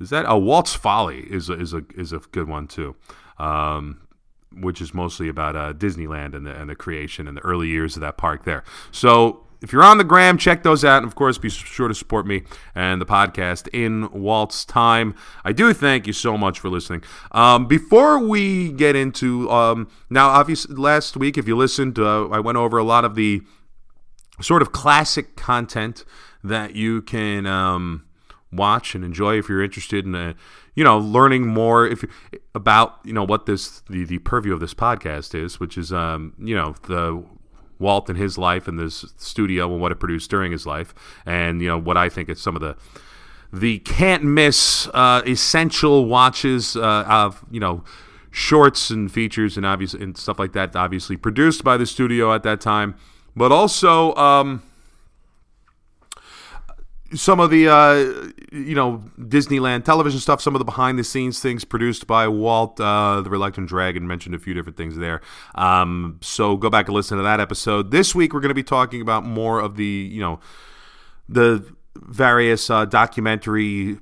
is 0.00 0.10
that 0.10 0.24
a 0.24 0.30
oh, 0.30 0.38
Walt's 0.38 0.74
Folly 0.74 1.20
is 1.30 1.48
a, 1.48 1.54
is 1.54 1.72
a 1.72 1.82
is 1.94 2.12
a 2.12 2.18
good 2.18 2.48
one 2.48 2.66
too, 2.66 2.96
um, 3.38 4.02
which 4.52 4.80
is 4.80 4.92
mostly 4.92 5.28
about 5.28 5.56
uh, 5.56 5.72
Disneyland 5.72 6.34
and 6.34 6.46
the 6.46 6.52
and 6.52 6.68
the 6.68 6.76
creation 6.76 7.26
and 7.26 7.36
the 7.36 7.42
early 7.42 7.68
years 7.68 7.96
of 7.96 8.02
that 8.02 8.16
park 8.16 8.44
there. 8.44 8.64
So 8.90 9.46
if 9.62 9.72
you're 9.72 9.82
on 9.82 9.98
the 9.98 10.04
gram, 10.04 10.38
check 10.38 10.62
those 10.62 10.84
out. 10.84 10.98
And 10.98 11.06
of 11.06 11.14
course, 11.14 11.38
be 11.38 11.48
sure 11.48 11.88
to 11.88 11.94
support 11.94 12.26
me 12.26 12.42
and 12.74 13.00
the 13.00 13.06
podcast 13.06 13.68
in 13.72 14.10
Walt's 14.12 14.64
time. 14.64 15.14
I 15.44 15.52
do 15.52 15.72
thank 15.72 16.06
you 16.06 16.12
so 16.12 16.36
much 16.36 16.60
for 16.60 16.68
listening. 16.68 17.02
Um, 17.32 17.66
before 17.66 18.18
we 18.18 18.72
get 18.72 18.96
into 18.96 19.50
um, 19.50 19.88
now, 20.10 20.28
obviously, 20.28 20.74
last 20.76 21.16
week, 21.16 21.38
if 21.38 21.48
you 21.48 21.56
listened, 21.56 21.98
uh, 21.98 22.28
I 22.28 22.40
went 22.40 22.58
over 22.58 22.78
a 22.78 22.84
lot 22.84 23.04
of 23.04 23.14
the 23.14 23.42
sort 24.40 24.62
of 24.62 24.72
classic 24.72 25.36
content 25.36 26.04
that 26.44 26.74
you 26.74 27.02
can 27.02 27.46
um, 27.46 28.05
watch 28.52 28.94
and 28.94 29.04
enjoy 29.04 29.38
if 29.38 29.48
you're 29.48 29.62
interested 29.62 30.04
in, 30.04 30.14
uh, 30.14 30.32
you 30.74 30.84
know, 30.84 30.98
learning 30.98 31.46
more 31.46 31.86
if 31.86 32.04
about 32.54 32.98
you 33.04 33.12
know 33.12 33.24
what 33.24 33.46
this 33.46 33.82
the 33.88 34.04
the 34.04 34.18
purview 34.18 34.52
of 34.52 34.60
this 34.60 34.74
podcast 34.74 35.34
is, 35.34 35.58
which 35.60 35.76
is 35.78 35.92
um, 35.92 36.34
you 36.38 36.54
know 36.54 36.74
the 36.86 37.24
Walt 37.78 38.08
and 38.08 38.18
his 38.18 38.38
life 38.38 38.68
and 38.68 38.78
this 38.78 39.04
studio 39.16 39.70
and 39.72 39.80
what 39.80 39.92
it 39.92 40.00
produced 40.00 40.30
during 40.30 40.52
his 40.52 40.66
life, 40.66 40.94
and 41.24 41.60
you 41.60 41.68
know 41.68 41.78
what 41.78 41.96
I 41.96 42.08
think 42.08 42.28
is 42.28 42.40
some 42.40 42.56
of 42.56 42.62
the 42.62 42.76
the 43.52 43.78
can't 43.80 44.24
miss 44.24 44.88
uh, 44.88 45.22
essential 45.26 46.06
watches 46.06 46.76
uh, 46.76 47.04
of 47.08 47.44
you 47.50 47.60
know 47.60 47.84
shorts 48.30 48.90
and 48.90 49.10
features 49.10 49.56
and 49.56 49.64
obviously 49.64 50.02
and 50.02 50.16
stuff 50.16 50.38
like 50.38 50.52
that. 50.52 50.76
Obviously 50.76 51.16
produced 51.16 51.64
by 51.64 51.76
the 51.76 51.86
studio 51.86 52.34
at 52.34 52.42
that 52.42 52.60
time, 52.60 52.94
but 53.34 53.52
also. 53.52 54.14
Um, 54.14 54.62
some 57.14 57.40
of 57.40 57.50
the 57.50 57.68
uh, 57.68 57.94
you 58.52 58.74
know 58.74 59.02
Disneyland 59.18 59.84
television 59.84 60.20
stuff, 60.20 60.40
some 60.40 60.54
of 60.54 60.58
the 60.58 60.64
behind 60.64 60.98
the 60.98 61.04
scenes 61.04 61.40
things 61.40 61.64
produced 61.64 62.06
by 62.06 62.28
Walt, 62.28 62.80
uh, 62.80 63.20
the 63.20 63.30
Reluctant 63.30 63.68
Dragon 63.68 64.06
mentioned 64.06 64.34
a 64.34 64.38
few 64.38 64.54
different 64.54 64.76
things 64.76 64.96
there. 64.96 65.20
Um, 65.54 66.18
so 66.20 66.56
go 66.56 66.70
back 66.70 66.86
and 66.86 66.94
listen 66.94 67.16
to 67.18 67.24
that 67.24 67.40
episode. 67.40 67.90
This 67.90 68.14
week 68.14 68.32
we're 68.32 68.40
going 68.40 68.50
to 68.50 68.54
be 68.54 68.62
talking 68.62 69.00
about 69.00 69.24
more 69.24 69.60
of 69.60 69.76
the 69.76 69.84
you 69.84 70.20
know 70.20 70.40
the 71.28 71.74
various 71.96 72.70
uh, 72.70 72.84
documentary 72.84 73.98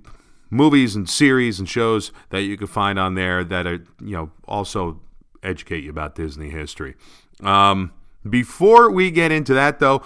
movies 0.50 0.94
and 0.94 1.08
series 1.08 1.58
and 1.58 1.68
shows 1.68 2.12
that 2.30 2.42
you 2.42 2.56
can 2.56 2.66
find 2.66 2.99
on 2.99 3.14
there 3.14 3.44
that 3.44 3.66
are 3.66 3.84
you 4.00 4.16
know 4.16 4.30
also 4.46 5.00
educate 5.42 5.84
you 5.84 5.90
about 5.90 6.14
Disney 6.14 6.50
history. 6.50 6.94
Um, 7.40 7.92
before 8.28 8.90
we 8.90 9.11
get 9.11 9.30
into 9.30 9.52
that, 9.52 9.80
though, 9.80 10.02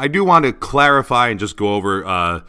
I 0.00 0.08
do 0.08 0.24
want 0.24 0.46
to 0.46 0.52
clarify 0.52 1.28
and 1.28 1.38
just 1.38 1.58
go 1.58 1.74
over 1.74 2.06
uh, 2.06 2.40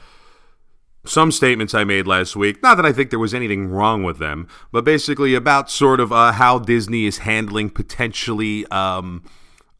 some 1.05 1.33
statements 1.33 1.73
I 1.73 1.83
made 1.83 2.07
last 2.07 2.35
week. 2.35 2.63
Not 2.63 2.75
that 2.75 2.85
I 2.85 2.93
think 2.93 3.09
there 3.09 3.19
was 3.19 3.33
anything 3.33 3.67
wrong 3.67 4.03
with 4.03 4.19
them, 4.19 4.47
but 4.71 4.85
basically 4.85 5.35
about 5.35 5.69
sort 5.69 5.99
of 5.99 6.13
uh, 6.13 6.31
how 6.31 6.59
Disney 6.59 7.05
is 7.05 7.19
handling 7.19 7.69
potentially 7.69 8.65
um, 8.67 9.23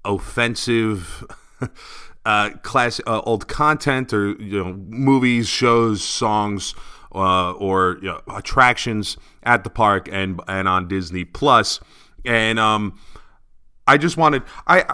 offensive. 0.05 1.25
Uh, 2.23 2.51
class 2.61 3.01
uh, 3.07 3.19
old 3.21 3.47
content 3.47 4.13
or 4.13 4.39
you 4.39 4.63
know 4.63 4.73
movies, 4.89 5.47
shows, 5.47 6.03
songs, 6.03 6.75
uh, 7.15 7.51
or 7.53 7.97
you 7.99 8.09
know, 8.09 8.21
attractions 8.31 9.17
at 9.41 9.63
the 9.63 9.71
park 9.71 10.07
and 10.11 10.39
and 10.47 10.67
on 10.67 10.87
Disney 10.87 11.25
Plus. 11.25 11.79
And 12.23 12.59
um, 12.59 12.99
I 13.87 13.97
just 13.97 14.17
wanted 14.17 14.43
I 14.67 14.85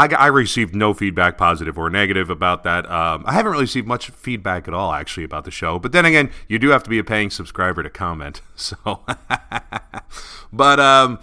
I, 0.00 0.06
I 0.14 0.26
received 0.28 0.74
no 0.74 0.94
feedback, 0.94 1.36
positive 1.36 1.76
or 1.76 1.90
negative, 1.90 2.30
about 2.30 2.64
that. 2.64 2.90
Um, 2.90 3.22
I 3.26 3.34
haven't 3.34 3.52
really 3.52 3.64
received 3.64 3.86
much 3.86 4.08
feedback 4.08 4.66
at 4.66 4.72
all, 4.72 4.94
actually, 4.94 5.24
about 5.24 5.44
the 5.44 5.50
show. 5.50 5.78
But 5.78 5.92
then 5.92 6.06
again, 6.06 6.30
you 6.48 6.58
do 6.58 6.70
have 6.70 6.82
to 6.84 6.90
be 6.90 6.98
a 6.98 7.04
paying 7.04 7.28
subscriber 7.28 7.82
to 7.82 7.90
comment. 7.90 8.40
So, 8.60 9.00
but 10.52 10.78
um, 10.78 11.18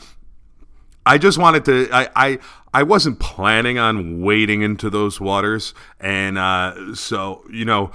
I 1.06 1.20
just 1.20 1.38
wanted 1.38 1.66
to. 1.66 1.88
I, 1.92 2.10
I 2.16 2.40
I 2.74 2.82
wasn't 2.82 3.20
planning 3.20 3.78
on 3.78 4.22
wading 4.22 4.64
into 4.64 4.90
those 4.90 5.22
waters, 5.22 5.76
and 6.00 6.38
uh, 6.38 6.96
so 6.96 7.44
you 7.52 7.66
know. 7.66 7.92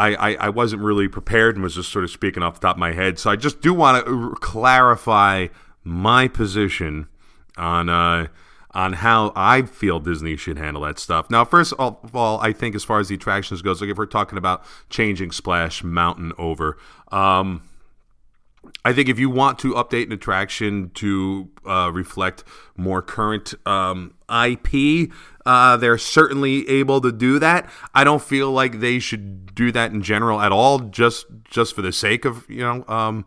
I, 0.00 0.36
I, 0.36 0.48
wasn't 0.50 0.82
really 0.82 1.08
prepared 1.08 1.56
and 1.56 1.62
was 1.64 1.74
just 1.74 1.90
sort 1.90 2.04
of 2.04 2.12
speaking 2.12 2.40
off 2.40 2.54
the 2.54 2.68
top 2.68 2.76
of 2.76 2.78
my 2.78 2.92
head. 2.92 3.18
So 3.18 3.30
I 3.30 3.34
just 3.34 3.60
do 3.60 3.74
want 3.74 4.06
to 4.06 4.36
clarify 4.40 5.48
my 5.82 6.28
position 6.28 7.08
on 7.56 7.88
uh, 7.88 8.28
on 8.78 8.92
how 8.92 9.32
I 9.34 9.62
feel 9.62 9.98
Disney 9.98 10.36
should 10.36 10.56
handle 10.56 10.84
that 10.84 11.00
stuff. 11.00 11.28
Now, 11.30 11.44
first 11.44 11.72
of 11.80 12.14
all, 12.14 12.38
I 12.40 12.52
think 12.52 12.76
as 12.76 12.84
far 12.84 13.00
as 13.00 13.08
the 13.08 13.16
attractions 13.16 13.60
goes, 13.60 13.80
like 13.80 13.90
if 13.90 13.98
we're 13.98 14.06
talking 14.06 14.38
about 14.38 14.62
changing 14.88 15.32
Splash 15.32 15.82
Mountain 15.82 16.32
over, 16.38 16.78
um, 17.10 17.62
I 18.84 18.92
think 18.92 19.08
if 19.08 19.18
you 19.18 19.30
want 19.30 19.58
to 19.60 19.74
update 19.74 20.04
an 20.04 20.12
attraction 20.12 20.92
to 20.94 21.50
uh, 21.66 21.90
reflect 21.92 22.44
more 22.76 23.02
current 23.02 23.52
um, 23.66 24.14
IP, 24.30 25.10
uh, 25.44 25.76
they're 25.76 25.98
certainly 25.98 26.68
able 26.68 27.00
to 27.00 27.10
do 27.10 27.40
that. 27.40 27.68
I 27.96 28.04
don't 28.04 28.22
feel 28.22 28.52
like 28.52 28.78
they 28.78 29.00
should 29.00 29.56
do 29.56 29.72
that 29.72 29.90
in 29.90 30.02
general 30.02 30.40
at 30.40 30.52
all, 30.52 30.78
just 30.78 31.26
just 31.42 31.74
for 31.74 31.82
the 31.82 31.92
sake 31.92 32.24
of 32.24 32.48
you 32.48 32.60
know. 32.60 32.84
Um, 32.86 33.24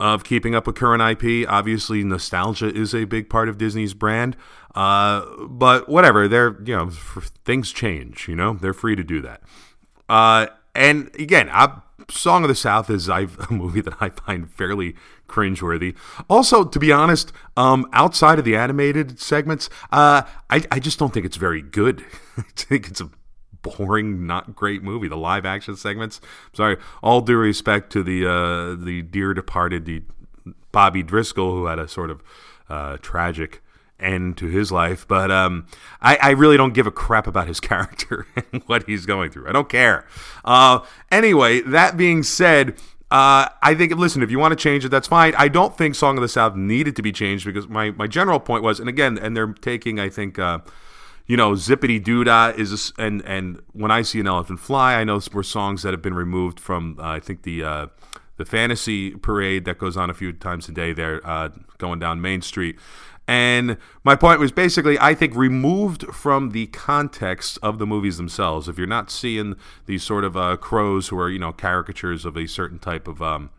of 0.00 0.24
keeping 0.24 0.54
up 0.54 0.66
with 0.66 0.74
current 0.74 1.02
IP. 1.02 1.48
Obviously, 1.48 2.02
nostalgia 2.02 2.74
is 2.74 2.94
a 2.94 3.04
big 3.04 3.28
part 3.28 3.48
of 3.48 3.58
Disney's 3.58 3.94
brand. 3.94 4.36
Uh, 4.74 5.26
but 5.46 5.88
whatever, 5.88 6.26
they're 6.26 6.56
you 6.64 6.74
know 6.74 6.90
things 7.44 7.70
change. 7.70 8.26
You 8.26 8.34
know 8.34 8.54
they're 8.54 8.72
free 8.72 8.96
to 8.96 9.04
do 9.04 9.20
that. 9.20 9.42
Uh, 10.08 10.46
and 10.74 11.10
again, 11.16 11.50
I, 11.52 11.80
Song 12.08 12.42
of 12.42 12.48
the 12.48 12.54
South 12.54 12.88
is 12.90 13.08
a 13.08 13.28
movie 13.50 13.82
that 13.82 13.94
I 14.00 14.08
find 14.08 14.50
fairly 14.50 14.96
cringeworthy. 15.28 15.94
Also, 16.28 16.64
to 16.64 16.78
be 16.78 16.90
honest, 16.90 17.32
um, 17.56 17.86
outside 17.92 18.38
of 18.38 18.44
the 18.44 18.56
animated 18.56 19.20
segments, 19.20 19.68
uh, 19.92 20.22
I, 20.48 20.64
I 20.70 20.80
just 20.80 20.98
don't 20.98 21.12
think 21.12 21.26
it's 21.26 21.36
very 21.36 21.62
good. 21.62 22.04
I 22.36 22.42
think 22.56 22.88
it's 22.88 23.00
a 23.00 23.10
boring, 23.62 24.26
not 24.26 24.54
great 24.54 24.82
movie. 24.82 25.08
The 25.08 25.16
live 25.16 25.46
action 25.46 25.76
segments. 25.76 26.20
Sorry, 26.52 26.76
all 27.02 27.20
due 27.20 27.36
respect 27.36 27.90
to 27.92 28.02
the 28.02 28.26
uh, 28.26 28.74
the 28.74 29.02
dear 29.02 29.34
departed, 29.34 29.84
the 29.84 30.02
Bobby 30.72 31.02
Driscoll, 31.02 31.52
who 31.52 31.66
had 31.66 31.78
a 31.78 31.88
sort 31.88 32.10
of 32.10 32.22
uh, 32.68 32.96
tragic 32.98 33.62
end 33.98 34.36
to 34.38 34.46
his 34.46 34.72
life. 34.72 35.06
But 35.06 35.30
um, 35.30 35.66
I, 36.00 36.16
I, 36.22 36.30
really 36.30 36.56
don't 36.56 36.72
give 36.72 36.86
a 36.86 36.90
crap 36.90 37.26
about 37.26 37.46
his 37.46 37.60
character 37.60 38.26
and 38.52 38.62
what 38.66 38.84
he's 38.84 39.06
going 39.06 39.30
through. 39.30 39.48
I 39.48 39.52
don't 39.52 39.68
care. 39.68 40.06
Uh, 40.44 40.80
anyway, 41.10 41.60
that 41.60 41.96
being 41.96 42.22
said. 42.22 42.78
Uh, 43.12 43.48
I 43.60 43.74
think, 43.74 43.92
listen, 43.96 44.22
if 44.22 44.30
you 44.30 44.38
want 44.38 44.52
to 44.52 44.56
change 44.56 44.84
it, 44.84 44.90
that's 44.90 45.08
fine. 45.08 45.34
I 45.36 45.48
don't 45.48 45.76
think 45.76 45.96
Song 45.96 46.16
of 46.16 46.22
the 46.22 46.28
South 46.28 46.54
needed 46.54 46.94
to 46.94 47.02
be 47.02 47.10
changed 47.10 47.44
because 47.44 47.66
my, 47.66 47.90
my 47.90 48.06
general 48.06 48.38
point 48.38 48.62
was, 48.62 48.78
and 48.78 48.88
again, 48.88 49.18
and 49.18 49.36
they're 49.36 49.52
taking, 49.52 49.98
I 49.98 50.08
think, 50.08 50.38
uh, 50.38 50.60
you 51.30 51.36
know, 51.36 51.52
Zippity 51.52 52.02
Doodah 52.02 52.58
is, 52.58 52.92
a, 52.98 53.00
and 53.00 53.24
and 53.24 53.62
when 53.70 53.92
I 53.92 54.02
see 54.02 54.18
an 54.18 54.26
elephant 54.26 54.58
fly, 54.58 54.96
I 54.96 55.04
know 55.04 55.20
were 55.32 55.44
songs 55.44 55.84
that 55.84 55.92
have 55.92 56.02
been 56.02 56.14
removed 56.14 56.58
from. 56.58 56.96
Uh, 56.98 57.04
I 57.04 57.20
think 57.20 57.42
the 57.42 57.62
uh, 57.62 57.86
the 58.36 58.44
fantasy 58.44 59.12
parade 59.12 59.64
that 59.64 59.78
goes 59.78 59.96
on 59.96 60.10
a 60.10 60.14
few 60.14 60.32
times 60.32 60.68
a 60.68 60.72
day 60.72 60.92
there, 60.92 61.24
uh, 61.24 61.50
going 61.78 62.00
down 62.00 62.20
Main 62.20 62.42
Street. 62.42 62.80
And 63.28 63.76
my 64.02 64.16
point 64.16 64.40
was 64.40 64.50
basically, 64.50 64.98
I 64.98 65.14
think, 65.14 65.36
removed 65.36 66.02
from 66.12 66.50
the 66.50 66.66
context 66.66 67.60
of 67.62 67.78
the 67.78 67.86
movies 67.86 68.16
themselves. 68.16 68.68
If 68.68 68.76
you're 68.76 68.88
not 68.88 69.08
seeing 69.08 69.54
these 69.86 70.02
sort 70.02 70.24
of 70.24 70.36
uh, 70.36 70.56
crows 70.56 71.08
who 71.08 71.18
are, 71.20 71.30
you 71.30 71.38
know, 71.38 71.52
caricatures 71.52 72.24
of 72.24 72.36
a 72.36 72.48
certain 72.48 72.80
type 72.80 73.06
of 73.06 73.22
um, 73.22 73.50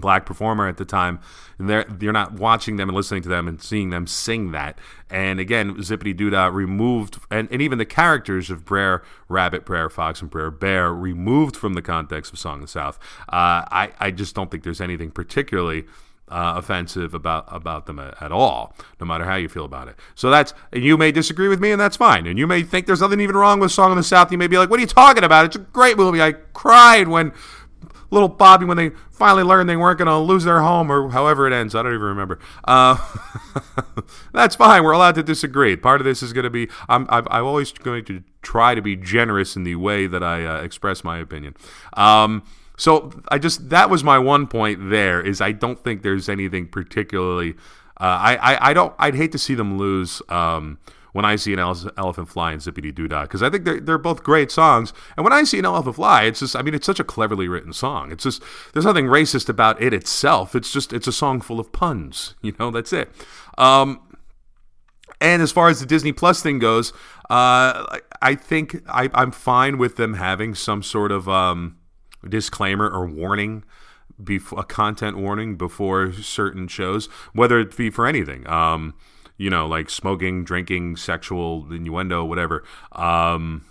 black 0.00 0.26
performer 0.26 0.68
at 0.68 0.76
the 0.76 0.84
time 0.84 1.18
and 1.58 1.68
they're 1.68 1.86
you're 2.00 2.12
not 2.12 2.32
watching 2.32 2.76
them 2.76 2.88
and 2.88 2.96
listening 2.96 3.22
to 3.22 3.28
them 3.28 3.48
and 3.48 3.62
seeing 3.62 3.90
them 3.90 4.06
sing 4.06 4.52
that 4.52 4.78
and 5.10 5.40
again 5.40 5.74
zippity 5.76 6.16
doodah 6.16 6.52
removed 6.52 7.18
and, 7.30 7.48
and 7.50 7.62
even 7.62 7.78
the 7.78 7.86
characters 7.86 8.50
of 8.50 8.64
brer 8.64 9.02
rabbit 9.28 9.64
brer 9.64 9.88
fox 9.88 10.20
and 10.20 10.30
brer 10.30 10.50
bear 10.50 10.92
removed 10.92 11.56
from 11.56 11.74
the 11.74 11.82
context 11.82 12.32
of 12.32 12.38
song 12.38 12.56
of 12.56 12.62
the 12.62 12.68
south 12.68 12.98
uh, 13.28 13.64
I, 13.70 13.92
I 13.98 14.10
just 14.10 14.34
don't 14.34 14.50
think 14.50 14.62
there's 14.62 14.80
anything 14.80 15.10
particularly 15.10 15.84
uh, 16.28 16.54
offensive 16.56 17.14
about 17.14 17.44
about 17.48 17.86
them 17.86 17.98
at, 17.98 18.20
at, 18.20 18.32
all, 18.32 18.74
no 19.00 19.06
matter 19.06 19.24
how 19.24 19.36
you 19.36 19.48
feel 19.48 19.64
about 19.64 19.88
it. 19.88 19.96
So 20.14 20.28
that's 20.28 20.54
and 20.72 20.82
you 20.82 20.96
may 20.96 21.12
disagree 21.12 21.48
with 21.48 21.60
me, 21.60 21.70
and 21.70 21.80
that's 21.80 21.96
fine. 21.96 22.26
And 22.26 22.38
you 22.38 22.46
may 22.46 22.62
think 22.62 22.86
there's 22.86 23.00
nothing 23.00 23.20
even 23.20 23.36
wrong 23.36 23.60
with 23.60 23.70
"Song 23.70 23.90
of 23.90 23.96
the 23.96 24.02
South." 24.02 24.32
You 24.32 24.38
may 24.38 24.48
be 24.48 24.58
like, 24.58 24.68
"What 24.68 24.78
are 24.78 24.80
you 24.80 24.88
talking 24.88 25.22
about? 25.22 25.44
It's 25.46 25.56
a 25.56 25.60
great 25.60 25.96
movie. 25.96 26.20
I 26.20 26.32
cried 26.32 27.08
when 27.08 27.32
little 28.10 28.28
Bobby 28.28 28.64
when 28.64 28.76
they 28.76 28.90
finally 29.10 29.42
learned 29.42 29.68
they 29.68 29.76
weren't 29.76 29.98
going 29.98 30.06
to 30.06 30.18
lose 30.18 30.44
their 30.44 30.60
home 30.60 30.90
or 30.90 31.10
however 31.10 31.46
it 31.46 31.52
ends. 31.52 31.74
I 31.74 31.82
don't 31.82 31.92
even 31.92 32.06
remember. 32.06 32.38
Uh, 32.64 32.96
that's 34.32 34.56
fine. 34.56 34.84
We're 34.84 34.92
allowed 34.92 35.14
to 35.16 35.22
disagree. 35.22 35.76
Part 35.76 36.00
of 36.00 36.04
this 36.04 36.22
is 36.22 36.32
going 36.32 36.44
to 36.44 36.50
be 36.50 36.68
I'm, 36.88 37.06
I'm, 37.08 37.26
I'm, 37.30 37.44
always 37.44 37.72
going 37.72 38.04
to 38.06 38.22
try 38.42 38.74
to 38.74 38.82
be 38.82 38.96
generous 38.96 39.56
in 39.56 39.64
the 39.64 39.76
way 39.76 40.06
that 40.06 40.22
I 40.22 40.44
uh, 40.44 40.62
express 40.62 41.04
my 41.04 41.18
opinion. 41.18 41.54
Um, 41.94 42.42
so 42.76 43.10
I 43.28 43.38
just 43.38 43.70
that 43.70 43.88
was 43.88 44.04
my 44.04 44.18
one 44.18 44.46
point 44.46 44.90
there 44.90 45.20
is 45.20 45.40
I 45.40 45.52
don't 45.52 45.82
think 45.82 46.02
there's 46.02 46.28
anything 46.28 46.68
particularly. 46.68 47.54
Uh, 47.98 48.04
I, 48.04 48.36
I 48.36 48.70
I 48.70 48.74
don't 48.74 48.94
I'd 48.98 49.14
hate 49.14 49.32
to 49.32 49.38
see 49.38 49.54
them 49.54 49.78
lose. 49.78 50.20
Um, 50.28 50.78
when 51.16 51.24
I 51.24 51.36
see 51.36 51.54
an 51.54 51.58
elephant 51.58 52.28
fly 52.28 52.52
and 52.52 52.60
zippity 52.60 52.94
doo 52.94 53.08
dah 53.08 53.22
because 53.22 53.42
I 53.42 53.48
think 53.48 53.64
they're, 53.64 53.80
they're 53.80 53.98
both 53.98 54.22
great 54.22 54.50
songs. 54.50 54.92
And 55.16 55.24
when 55.24 55.32
I 55.32 55.44
see 55.44 55.58
an 55.58 55.64
elephant 55.64 55.96
fly, 55.96 56.24
it's 56.24 56.40
just 56.40 56.54
I 56.54 56.60
mean 56.62 56.74
it's 56.74 56.84
such 56.84 57.00
a 57.00 57.04
cleverly 57.04 57.48
written 57.48 57.72
song. 57.72 58.12
It's 58.12 58.24
just 58.24 58.42
there's 58.72 58.84
nothing 58.84 59.06
racist 59.06 59.48
about 59.48 59.80
it 59.80 59.94
itself. 59.94 60.54
It's 60.54 60.70
just 60.70 60.92
it's 60.92 61.06
a 61.06 61.12
song 61.12 61.40
full 61.40 61.58
of 61.58 61.72
puns. 61.72 62.34
You 62.42 62.54
know 62.58 62.70
that's 62.70 62.92
it. 62.92 63.08
Um, 63.56 64.00
And 65.20 65.40
as 65.40 65.50
far 65.52 65.68
as 65.70 65.80
the 65.80 65.86
Disney 65.86 66.12
Plus 66.12 66.42
thing 66.42 66.58
goes, 66.58 66.92
uh, 67.30 67.98
I 68.20 68.34
think 68.34 68.82
I, 68.86 69.08
I'm 69.14 69.32
fine 69.32 69.78
with 69.78 69.96
them 69.96 70.14
having 70.14 70.54
some 70.54 70.82
sort 70.82 71.10
of 71.10 71.28
um, 71.28 71.78
disclaimer 72.28 72.88
or 72.90 73.06
warning 73.06 73.64
before 74.22 74.60
a 74.60 74.64
content 74.64 75.16
warning 75.16 75.56
before 75.56 76.12
certain 76.12 76.68
shows, 76.68 77.06
whether 77.32 77.58
it 77.58 77.74
be 77.76 77.88
for 77.90 78.06
anything. 78.06 78.46
Um, 78.48 78.94
you 79.36 79.50
know, 79.50 79.66
like 79.66 79.90
smoking, 79.90 80.44
drinking, 80.44 80.96
sexual 80.96 81.66
innuendo, 81.70 82.24
whatever. 82.24 82.64
Um, 82.92 83.64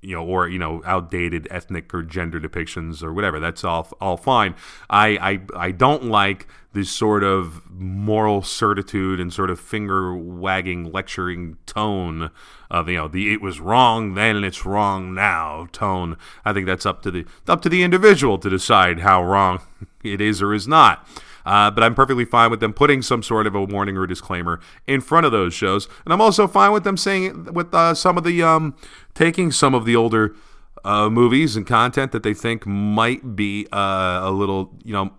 you 0.00 0.14
know, 0.14 0.24
or 0.24 0.48
you 0.48 0.58
know, 0.58 0.80
outdated 0.84 1.48
ethnic 1.50 1.92
or 1.92 2.02
gender 2.02 2.40
depictions 2.40 3.02
or 3.02 3.12
whatever. 3.12 3.40
That's 3.40 3.64
all 3.64 3.88
all 4.00 4.16
fine. 4.16 4.54
I 4.88 5.40
I, 5.56 5.66
I 5.66 5.70
don't 5.72 6.04
like 6.04 6.46
this 6.72 6.90
sort 6.90 7.24
of 7.24 7.62
moral 7.68 8.42
certitude 8.42 9.18
and 9.18 9.32
sort 9.32 9.50
of 9.50 9.58
finger 9.58 10.14
wagging 10.16 10.92
lecturing 10.92 11.56
tone 11.66 12.30
of 12.70 12.88
you 12.88 12.96
know 12.96 13.08
the 13.08 13.32
it 13.32 13.40
was 13.40 13.58
wrong 13.58 14.14
then 14.14 14.36
and 14.36 14.44
it's 14.44 14.64
wrong 14.64 15.14
now 15.14 15.66
tone. 15.72 16.16
I 16.44 16.52
think 16.52 16.66
that's 16.66 16.86
up 16.86 17.02
to 17.02 17.10
the 17.10 17.26
up 17.48 17.60
to 17.62 17.68
the 17.68 17.82
individual 17.82 18.38
to 18.38 18.48
decide 18.48 19.00
how 19.00 19.24
wrong 19.24 19.60
it 20.04 20.20
is 20.20 20.40
or 20.40 20.54
is 20.54 20.68
not. 20.68 21.06
Uh, 21.48 21.70
but 21.70 21.82
I'm 21.82 21.94
perfectly 21.94 22.26
fine 22.26 22.50
with 22.50 22.60
them 22.60 22.74
putting 22.74 23.00
some 23.00 23.22
sort 23.22 23.46
of 23.46 23.54
a 23.54 23.64
warning 23.64 23.96
or 23.96 24.06
disclaimer 24.06 24.60
in 24.86 25.00
front 25.00 25.24
of 25.24 25.32
those 25.32 25.54
shows, 25.54 25.88
and 26.04 26.12
I'm 26.12 26.20
also 26.20 26.46
fine 26.46 26.72
with 26.72 26.84
them 26.84 26.98
saying 26.98 27.54
with 27.54 27.72
uh, 27.72 27.94
some 27.94 28.18
of 28.18 28.24
the 28.24 28.42
um, 28.42 28.76
taking 29.14 29.50
some 29.50 29.74
of 29.74 29.86
the 29.86 29.96
older 29.96 30.36
uh, 30.84 31.08
movies 31.08 31.56
and 31.56 31.66
content 31.66 32.12
that 32.12 32.22
they 32.22 32.34
think 32.34 32.66
might 32.66 33.34
be 33.34 33.66
uh, 33.72 34.20
a 34.24 34.30
little, 34.30 34.74
you 34.84 34.92
know, 34.92 35.14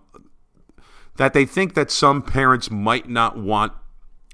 that 1.16 1.32
they 1.32 1.44
think 1.44 1.74
that 1.74 1.90
some 1.90 2.22
parents 2.22 2.70
might 2.70 3.08
not 3.08 3.36
want 3.36 3.72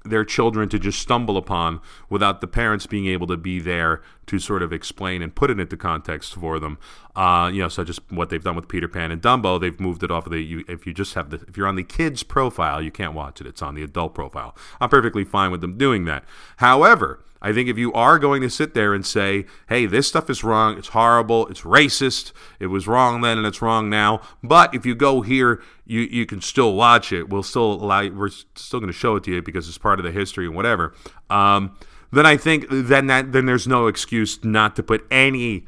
their 0.09 0.25
children 0.25 0.69
to 0.69 0.79
just 0.79 0.99
stumble 0.99 1.37
upon 1.37 1.81
without 2.09 2.41
the 2.41 2.47
parents 2.47 2.85
being 2.85 3.07
able 3.07 3.27
to 3.27 3.37
be 3.37 3.59
there 3.59 4.01
to 4.27 4.39
sort 4.39 4.61
of 4.61 4.73
explain 4.73 5.21
and 5.21 5.33
put 5.33 5.49
it 5.49 5.59
into 5.59 5.77
context 5.77 6.35
for 6.35 6.59
them. 6.59 6.77
Uh, 7.15 7.49
you 7.51 7.59
know, 7.59 7.69
such 7.69 7.89
as 7.89 7.99
what 8.09 8.29
they've 8.29 8.43
done 8.43 8.55
with 8.55 8.67
Peter 8.67 8.87
Pan 8.87 9.11
and 9.11 9.21
Dumbo. 9.21 9.59
They've 9.59 9.79
moved 9.79 10.03
it 10.03 10.11
off 10.11 10.25
of 10.25 10.31
the. 10.31 10.43
You, 10.43 10.63
if 10.67 10.85
you 10.85 10.93
just 10.93 11.13
have 11.15 11.29
the, 11.29 11.43
if 11.47 11.57
you're 11.57 11.67
on 11.67 11.75
the 11.75 11.83
kids 11.83 12.23
profile, 12.23 12.81
you 12.81 12.91
can't 12.91 13.13
watch 13.13 13.41
it. 13.41 13.47
It's 13.47 13.61
on 13.61 13.75
the 13.75 13.83
adult 13.83 14.13
profile. 14.13 14.55
I'm 14.79 14.89
perfectly 14.89 15.23
fine 15.23 15.51
with 15.51 15.61
them 15.61 15.77
doing 15.77 16.05
that. 16.05 16.23
However, 16.57 17.23
I 17.47 17.53
think 17.53 17.69
if 17.69 17.77
you 17.77 17.93
are 17.93 18.19
going 18.19 18.41
to 18.41 18.49
sit 18.49 18.73
there 18.73 18.93
and 18.93 19.05
say, 19.05 19.45
hey, 19.69 19.85
this 19.85 20.05
stuff 20.05 20.29
is 20.29 20.43
wrong, 20.43 20.77
it's 20.77 20.89
horrible, 20.89 21.47
it's 21.47 21.61
racist, 21.61 22.33
it 22.59 22.67
was 22.67 22.89
wrong 22.89 23.21
then 23.21 23.37
and 23.37 23.47
it's 23.47 23.61
wrong 23.61 23.89
now, 23.89 24.19
but 24.43 24.75
if 24.75 24.85
you 24.85 24.93
go 24.93 25.21
here, 25.21 25.63
you, 25.85 26.01
you 26.01 26.25
can 26.25 26.41
still 26.41 26.73
watch 26.73 27.13
it. 27.13 27.29
We'll 27.29 27.43
still 27.43 27.75
allow 27.75 28.01
you, 28.01 28.13
we're 28.13 28.27
still 28.27 28.81
going 28.81 28.91
to 28.91 28.97
show 28.97 29.15
it 29.15 29.23
to 29.23 29.31
you 29.31 29.41
because 29.41 29.69
it's 29.69 29.77
part 29.77 29.97
of 29.97 30.03
the 30.03 30.11
history 30.11 30.45
and 30.45 30.57
whatever. 30.57 30.93
Um, 31.29 31.77
then 32.11 32.25
I 32.25 32.35
think 32.35 32.65
then 32.69 33.07
that 33.07 33.31
then 33.31 33.45
there's 33.45 33.65
no 33.65 33.87
excuse 33.87 34.43
not 34.43 34.75
to 34.75 34.83
put 34.83 35.07
any 35.09 35.65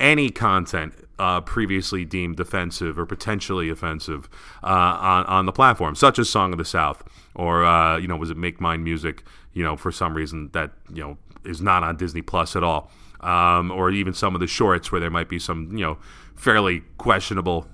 any 0.00 0.30
content 0.30 0.94
uh, 1.18 1.42
previously 1.42 2.06
deemed 2.06 2.40
offensive 2.40 2.98
or 2.98 3.04
potentially 3.04 3.68
offensive 3.68 4.28
uh, 4.62 4.66
on 4.66 5.26
on 5.26 5.46
the 5.46 5.52
platform, 5.52 5.94
such 5.94 6.18
as 6.18 6.30
"Song 6.30 6.52
of 6.52 6.58
the 6.58 6.64
South" 6.64 7.04
or 7.34 7.64
uh, 7.64 7.98
you 7.98 8.08
know 8.08 8.16
was 8.16 8.30
it 8.30 8.38
"Make 8.38 8.58
Mine 8.58 8.82
Music"? 8.82 9.22
You 9.54 9.62
know, 9.62 9.76
for 9.76 9.90
some 9.90 10.14
reason 10.14 10.50
that 10.52 10.72
you 10.92 11.02
know 11.02 11.16
is 11.44 11.60
not 11.60 11.82
on 11.82 11.96
Disney 11.96 12.22
Plus 12.22 12.56
at 12.56 12.62
all, 12.62 12.90
um, 13.20 13.70
or 13.70 13.90
even 13.90 14.12
some 14.12 14.34
of 14.34 14.40
the 14.40 14.46
shorts 14.46 14.92
where 14.92 15.00
there 15.00 15.10
might 15.10 15.28
be 15.28 15.38
some 15.38 15.76
you 15.76 15.84
know 15.84 15.98
fairly 16.34 16.82
questionable 16.98 17.66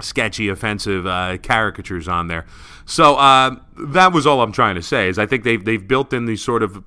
sketchy, 0.00 0.48
offensive 0.48 1.06
uh, 1.06 1.38
caricatures 1.38 2.08
on 2.08 2.28
there. 2.28 2.46
So 2.84 3.16
uh, 3.16 3.56
that 3.76 4.12
was 4.12 4.26
all 4.26 4.42
I'm 4.42 4.52
trying 4.52 4.74
to 4.74 4.82
say. 4.82 5.08
Is 5.08 5.18
I 5.18 5.26
think 5.26 5.44
they've 5.44 5.64
they've 5.64 5.86
built 5.86 6.12
in 6.12 6.26
these 6.26 6.42
sort 6.42 6.62
of. 6.62 6.84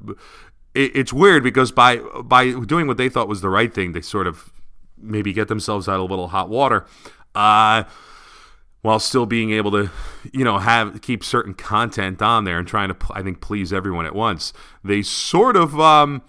It, 0.74 0.96
it's 0.96 1.14
weird 1.14 1.44
because 1.44 1.72
by 1.72 1.98
by 1.98 2.52
doing 2.52 2.88
what 2.88 2.98
they 2.98 3.10
thought 3.10 3.28
was 3.28 3.42
the 3.42 3.50
right 3.50 3.74
thing, 3.74 3.94
they 3.94 4.02
sort 4.02 4.28
of 4.28 4.52
maybe 4.98 5.34
get 5.34 5.48
themselves 5.48 5.88
out 5.88 5.96
of 5.96 6.02
a 6.02 6.06
little 6.06 6.30
hot 6.30 6.50
water. 6.50 6.86
Uh, 7.36 7.84
while 8.84 9.00
still 9.00 9.26
being 9.26 9.52
able 9.52 9.72
to, 9.72 9.90
you 10.32 10.44
know, 10.44 10.60
have 10.60 11.02
keep 11.02 11.24
certain 11.24 11.54
content 11.54 12.22
on 12.22 12.44
there 12.44 12.60
and 12.60 12.68
trying 12.68 12.90
to, 12.90 12.96
I 13.12 13.24
think, 13.24 13.42
please 13.42 13.74
everyone 13.74 14.06
at 14.06 14.14
once. 14.14 14.54
They 14.84 15.02
sort 15.02 15.56
of 15.56 15.80
um, 15.80 16.22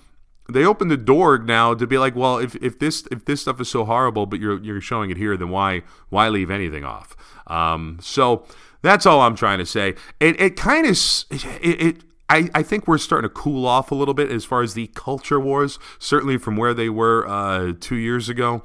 they 0.48 0.64
opened 0.64 0.90
the 0.90 0.96
door 0.96 1.38
now 1.38 1.74
to 1.74 1.86
be 1.86 1.98
like, 1.98 2.14
well, 2.14 2.38
if, 2.38 2.54
if 2.56 2.78
this 2.78 3.06
if 3.10 3.24
this 3.24 3.42
stuff 3.42 3.60
is 3.60 3.68
so 3.68 3.84
horrible, 3.84 4.24
but 4.24 4.40
you're 4.40 4.62
you're 4.62 4.80
showing 4.80 5.10
it 5.10 5.16
here, 5.16 5.36
then 5.36 5.50
why 5.50 5.82
why 6.08 6.28
leave 6.28 6.50
anything 6.50 6.84
off? 6.84 7.16
Um, 7.48 7.98
so 8.00 8.46
that's 8.82 9.04
all 9.04 9.20
I'm 9.20 9.36
trying 9.36 9.58
to 9.58 9.66
say. 9.66 9.94
It 10.20 10.40
it 10.40 10.56
kind 10.56 10.86
of 10.86 10.96
it, 11.30 11.82
it 11.82 11.96
I, 12.28 12.48
I 12.54 12.62
think 12.62 12.86
we're 12.86 12.98
starting 12.98 13.28
to 13.28 13.34
cool 13.34 13.66
off 13.66 13.90
a 13.90 13.94
little 13.94 14.14
bit 14.14 14.30
as 14.30 14.44
far 14.44 14.62
as 14.62 14.74
the 14.74 14.86
culture 14.94 15.40
wars, 15.40 15.78
certainly 15.98 16.38
from 16.38 16.56
where 16.56 16.72
they 16.72 16.88
were 16.88 17.28
uh, 17.28 17.72
two 17.80 17.96
years 17.96 18.28
ago. 18.28 18.62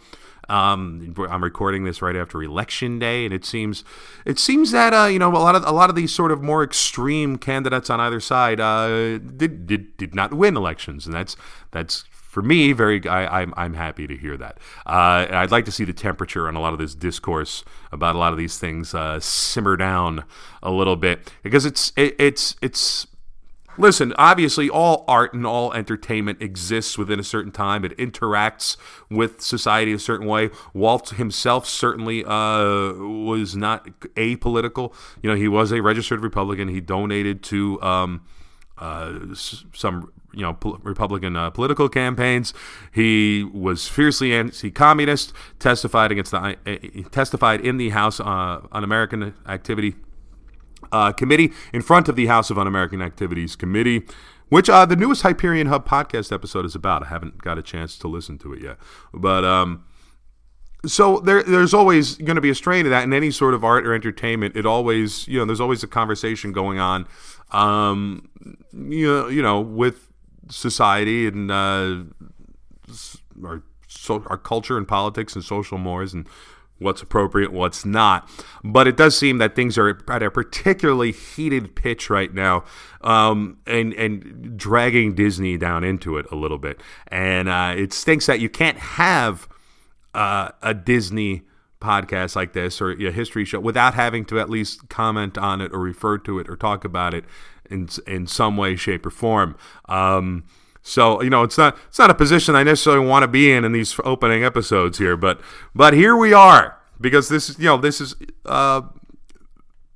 Um, 0.50 1.14
I'm 1.30 1.44
recording 1.44 1.84
this 1.84 2.02
right 2.02 2.16
after 2.16 2.42
election 2.42 3.00
day, 3.00 3.26
and 3.26 3.34
it 3.34 3.46
seems 3.46 3.84
it 4.26 4.40
seems 4.40 4.72
that 4.72 4.94
uh, 4.94 5.06
you 5.06 5.20
know 5.20 5.30
a 5.30 5.38
lot 5.38 5.56
of 5.56 5.64
a 5.66 5.72
lot 5.72 5.90
of 5.90 5.96
these 5.96 6.14
sort 6.14 6.32
of 6.32 6.42
more 6.42 6.64
extreme 6.64 7.38
candidates 7.38 7.90
on 7.90 8.00
either 8.00 8.20
side 8.20 8.60
uh, 8.60 9.20
did, 9.20 9.68
did 9.68 9.96
did 9.98 10.16
not 10.16 10.34
win 10.34 10.58
elections, 10.58 11.06
and 11.06 11.14
that's 11.14 11.36
that's 11.72 12.06
for 12.12 12.42
me 12.42 12.72
very 12.74 13.06
I, 13.08 13.42
I'm 13.42 13.54
I'm 13.58 13.74
happy 13.74 14.08
to 14.08 14.16
hear 14.16 14.38
that. 14.38 14.60
Uh, 14.86 15.28
I'd 15.30 15.52
like 15.52 15.66
to 15.66 15.72
see 15.72 15.84
the 15.84 15.94
temperature 15.94 16.48
on 16.48 16.56
a 16.56 16.62
lot 16.62 16.74
of 16.74 16.80
this 16.80 16.96
discourse 16.96 17.64
about 17.92 18.16
a 18.16 18.20
lot 18.20 18.32
of 18.32 18.38
these 18.38 18.58
things 18.58 18.94
uh, 18.94 19.20
simmer 19.20 19.76
down 19.76 20.24
a 20.62 20.72
little 20.72 20.96
bit 20.96 21.32
because 21.44 21.66
it's 21.66 21.92
it, 21.96 22.16
it's 22.20 22.56
it's 22.62 23.08
Listen, 23.80 24.14
obviously, 24.18 24.70
all 24.70 25.06
art 25.08 25.34
and 25.34 25.46
all 25.46 25.72
entertainment 25.72 26.42
exists 26.42 26.98
within 26.98 27.18
a 27.18 27.24
certain 27.24 27.54
time. 27.54 27.86
It 27.86 27.98
interacts 27.98 28.76
with 29.10 29.40
society 29.40 29.94
a 29.94 30.00
certain 30.00 30.28
way. 30.28 30.50
Walt 30.74 31.12
himself 31.12 31.66
certainly 31.66 32.26
uh, 32.26 32.92
was 32.94 33.56
not 33.56 33.86
apolitical. 34.16 34.94
You 35.24 35.30
know, 35.30 35.36
he 35.38 35.48
was 35.48 35.72
a 35.72 35.82
registered 35.82 36.20
Republican. 36.20 36.68
He 36.68 36.82
donated 36.82 37.42
to 37.44 37.82
um, 37.82 38.26
uh, 38.78 39.34
some 39.34 40.12
you 40.34 40.42
know 40.42 40.58
Republican 40.84 41.38
uh, 41.38 41.50
political 41.50 41.88
campaigns. 41.88 42.54
He 42.92 43.46
was 43.46 43.88
fiercely 43.88 44.34
anti-communist. 44.34 45.32
Testified 45.58 46.12
against 46.12 46.32
the 46.32 46.38
uh, 46.38 47.10
testified 47.12 47.62
in 47.62 47.78
the 47.78 47.90
House 47.92 48.20
uh, 48.20 48.60
on 48.74 48.84
American 48.84 49.34
Activity 49.48 49.96
uh, 50.92 51.12
committee 51.12 51.52
in 51.74 51.82
front 51.82 52.10
of 52.10 52.16
the 52.16 52.28
House 52.28 52.50
of 52.50 52.58
Un-American 52.58 53.02
Activities 53.02 53.56
Committee, 53.56 54.06
which 54.50 54.70
uh, 54.70 54.86
the 54.86 54.96
newest 54.96 55.22
Hyperion 55.22 55.68
Hub 55.68 55.88
podcast 55.88 56.32
episode 56.32 56.66
is 56.66 56.76
about. 56.76 57.04
I 57.04 57.08
haven't 57.08 57.42
got 57.42 57.58
a 57.58 57.62
chance 57.62 57.98
to 58.00 58.08
listen 58.08 58.38
to 58.40 58.54
it 58.54 58.62
yet, 58.62 58.78
but 59.14 59.44
um, 59.46 59.86
so 60.86 61.20
there, 61.20 61.44
there's 61.44 61.74
always 61.74 62.16
going 62.16 62.36
to 62.36 62.42
be 62.42 62.50
a 62.50 62.56
strain 62.56 62.86
of 62.86 62.92
that 62.92 63.04
in 63.04 63.14
any 63.14 63.32
sort 63.32 63.54
of 63.54 63.64
art 63.64 63.86
or 63.86 63.94
entertainment. 63.94 64.56
It 64.56 64.66
always, 64.66 65.28
you 65.28 65.38
know, 65.38 65.46
there's 65.46 65.62
always 65.62 65.84
a 65.84 65.88
conversation 65.88 66.52
going 66.52 66.80
on, 66.80 67.06
um, 67.52 68.30
you 68.74 69.08
know, 69.08 69.28
you 69.28 69.42
know, 69.42 69.60
with 69.60 70.08
society 70.50 71.28
and 71.28 71.52
uh, 71.52 72.04
our 73.44 73.64
so 73.88 74.24
our 74.28 74.38
culture 74.38 74.78
and 74.78 74.88
politics 74.88 75.36
and 75.36 75.44
social 75.44 75.78
mores 75.78 76.14
and 76.14 76.28
what's 76.80 77.02
appropriate, 77.02 77.52
what's 77.52 77.86
not. 77.86 78.30
But 78.64 78.88
it 78.88 78.98
does 78.98 79.18
seem 79.18 79.38
that 79.38 79.56
things 79.56 79.78
are 79.78 79.90
at 80.10 80.24
a 80.24 80.32
particularly 80.32 81.12
heated 81.12 81.76
pitch 81.76 82.10
right 82.10 82.34
now, 82.34 82.64
um, 83.02 83.60
and 83.68 83.94
and 83.94 84.58
dragging 84.58 85.14
Disney 85.14 85.58
down 85.58 85.84
into 85.84 86.18
it 86.18 86.26
a 86.32 86.36
little 86.36 86.58
bit. 86.58 86.82
And 87.08 87.48
uh, 87.48 87.74
it 87.78 87.94
stinks 87.94 88.26
that 88.26 88.40
you 88.40 88.50
can't 88.50 88.78
have 88.78 89.48
uh, 90.14 90.50
a 90.62 90.74
Disney 90.74 91.44
podcast 91.80 92.36
like 92.36 92.54
this 92.54 92.82
or 92.82 92.92
a 92.92 93.12
history 93.12 93.46
show 93.46 93.60
without 93.60 93.94
having 93.94 94.26
to 94.26 94.40
at 94.40 94.50
least 94.50 94.90
comment 94.90 95.38
on 95.38 95.62
it 95.62 95.72
or 95.72 95.80
refer 95.80 96.18
to 96.18 96.40
it 96.40 96.50
or 96.50 96.58
talk 96.58 96.84
about 96.84 97.14
it 97.14 97.26
in 97.70 97.88
in 98.08 98.28
some 98.28 98.58
way, 98.58 98.76
shape, 98.76 99.06
or 99.06 99.12
form. 99.12 99.56
Um, 99.88 100.44
so 100.82 101.22
you 101.22 101.30
know, 101.30 101.44
it's 101.44 101.58
not 101.58 101.78
it's 101.88 102.00
not 102.00 102.10
a 102.10 102.16
position 102.16 102.56
I 102.56 102.64
necessarily 102.64 103.06
want 103.06 103.24
to 103.24 103.28
be 103.28 103.52
in 103.52 103.66
in 103.66 103.72
these 103.72 104.00
opening 104.04 104.44
episodes 104.44 104.98
here, 104.98 105.18
but 105.18 105.42
but 105.76 105.94
here 105.94 106.16
we 106.16 106.34
are 106.34 106.78
because 107.00 107.30
this 107.30 107.50
is 107.50 107.60
you 107.60 107.66
know 107.66 107.78
this 107.78 108.02
is 108.02 108.16
uh, 108.46 108.82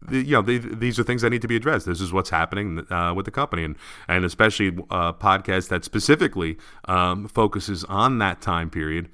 the, 0.02 0.22
you 0.22 0.34
know 0.34 0.42
the, 0.42 0.58
these 0.58 1.00
are 1.00 1.04
things 1.04 1.22
that 1.22 1.30
need 1.30 1.42
to 1.42 1.48
be 1.48 1.56
addressed. 1.56 1.86
This 1.86 2.02
is 2.02 2.12
what's 2.12 2.30
happening 2.30 2.86
uh, 2.92 3.14
with 3.14 3.26
the 3.26 3.32
company, 3.32 3.64
and 3.64 3.76
and 4.08 4.26
especially 4.26 4.68
a 4.68 5.14
podcast 5.14 5.70
that 5.70 5.84
specifically 5.86 6.58
um, 6.86 7.28
focuses 7.28 7.84
on 7.86 8.20
that 8.20 8.42
time 8.42 8.70
period. 8.70 9.10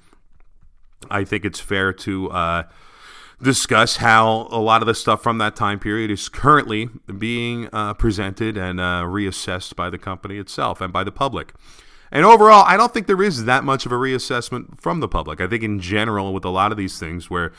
I 1.10 1.24
think 1.24 1.44
it's 1.44 1.60
fair 1.60 1.92
to. 1.92 2.30
Uh, 2.30 2.62
discuss 3.42 3.96
how 3.96 4.48
a 4.50 4.60
lot 4.60 4.82
of 4.82 4.86
the 4.86 4.94
stuff 4.94 5.22
from 5.22 5.38
that 5.38 5.56
time 5.56 5.78
period 5.78 6.10
is 6.10 6.28
currently 6.28 6.88
being 7.18 7.68
uh, 7.72 7.94
presented 7.94 8.56
and 8.56 8.80
uh, 8.80 9.02
reassessed 9.04 9.76
by 9.76 9.90
the 9.90 9.98
company 9.98 10.38
itself 10.38 10.80
and 10.80 10.92
by 10.92 11.04
the 11.04 11.12
public. 11.12 11.54
And 12.12 12.24
overall, 12.24 12.64
I 12.66 12.76
don't 12.76 12.92
think 12.92 13.06
there 13.06 13.22
is 13.22 13.44
that 13.44 13.62
much 13.62 13.86
of 13.86 13.92
a 13.92 13.94
reassessment 13.94 14.80
from 14.80 15.00
the 15.00 15.08
public. 15.08 15.40
I 15.40 15.46
think 15.46 15.62
in 15.62 15.78
general, 15.78 16.34
with 16.34 16.44
a 16.44 16.50
lot 16.50 16.72
of 16.72 16.78
these 16.78 16.98
things, 16.98 17.30
where 17.30 17.52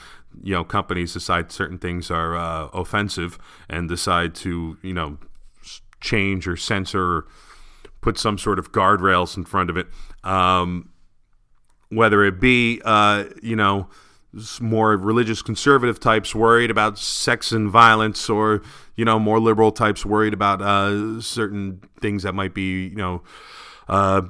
you 0.44 0.54
know 0.54 0.64
companies 0.64 1.14
decide 1.14 1.52
certain 1.52 1.78
things 1.78 2.12
are 2.12 2.36
uh, 2.36 2.68
offensive 2.74 3.40
and 3.70 3.88
decide 3.88 4.36
to 4.36 4.78
you 4.82 4.94
know 4.94 5.18
change 6.02 6.48
or 6.48 6.58
censor 6.58 7.02
or 7.02 7.28
put 8.02 8.18
some 8.18 8.38
sort 8.38 8.60
of 8.60 8.72
guardrails 8.72 9.38
in 9.38 9.46
front 9.46 9.70
of 9.70 9.78
it. 9.78 9.88
Um, 10.24 10.90
whether 11.90 12.24
it 12.24 12.40
be, 12.40 12.82
uh, 12.84 13.26
you 13.42 13.56
know, 13.56 13.88
more 14.62 14.96
religious 14.96 15.42
conservative 15.42 16.00
types 16.00 16.34
worried 16.34 16.72
about 16.72 16.98
sex 16.98 17.52
and 17.52 17.70
violence, 17.70 18.30
or 18.30 18.62
you 18.96 19.06
know, 19.06 19.20
more 19.20 19.40
liberal 19.40 19.72
types 19.72 20.06
worried 20.06 20.34
about 20.34 20.62
uh, 20.62 21.20
certain 21.22 21.82
things 22.00 22.24
that 22.24 22.34
might 22.34 22.54
be, 22.54 22.88
you 22.88 22.96
know, 22.96 23.24
uh, 23.88 24.22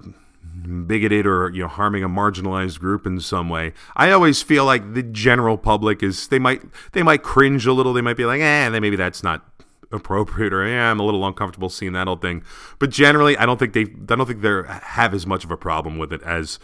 bigoted 0.87 1.25
or 1.25 1.49
you 1.51 1.61
know 1.61 1.67
harming 1.67 2.03
a 2.03 2.09
marginalized 2.09 2.79
group 2.79 3.05
in 3.05 3.19
some 3.19 3.49
way. 3.49 3.73
I 3.95 4.11
always 4.11 4.41
feel 4.41 4.65
like 4.65 4.93
the 4.93 5.03
general 5.03 5.57
public 5.57 6.01
is 6.03 6.27
they 6.27 6.39
might 6.39 6.61
they 6.93 7.03
might 7.03 7.23
cringe 7.23 7.65
a 7.65 7.73
little. 7.73 7.93
They 7.93 8.01
might 8.01 8.17
be 8.17 8.25
like, 8.25 8.41
eh, 8.41 8.69
maybe 8.69 8.95
that's 8.95 9.23
not 9.23 9.45
appropriate 9.91 10.53
or 10.53 10.65
yeah, 10.67 10.89
I'm 10.89 10.99
a 10.99 11.03
little 11.03 11.25
uncomfortable 11.25 11.69
seeing 11.69 11.93
that 11.93 12.07
whole 12.07 12.15
thing. 12.15 12.43
But 12.79 12.89
generally, 12.89 13.37
I 13.37 13.45
don't 13.45 13.59
think 13.59 13.73
they 13.73 13.81
I 13.81 14.15
don't 14.15 14.25
think 14.25 14.41
they 14.41 14.61
have 14.67 15.13
as 15.13 15.27
much 15.27 15.43
of 15.43 15.51
a 15.51 15.57
problem 15.57 15.97
with 15.97 16.13
it 16.13 16.21
as 16.23 16.59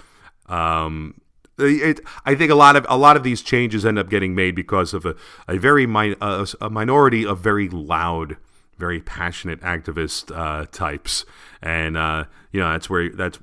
um, 0.47 1.19
it, 1.57 2.01
I 2.25 2.35
think 2.35 2.51
a 2.51 2.55
lot 2.55 2.75
of 2.75 2.85
a 2.89 2.97
lot 2.97 3.17
of 3.17 3.23
these 3.23 3.41
changes 3.41 3.85
end 3.85 3.97
up 3.97 4.09
getting 4.09 4.35
made 4.35 4.55
because 4.55 4.93
of 4.93 5.05
a, 5.05 5.15
a 5.47 5.57
very 5.57 5.85
a, 5.85 6.47
a 6.61 6.69
minority 6.69 7.25
of 7.25 7.39
very 7.39 7.69
loud, 7.69 8.37
very 8.77 9.01
passionate 9.01 9.61
activist 9.61 10.35
uh, 10.35 10.65
types, 10.71 11.25
and 11.61 11.97
uh, 11.97 12.25
you 12.51 12.59
know 12.59 12.71
that's 12.71 12.89
where 12.89 13.09
that's 13.09 13.39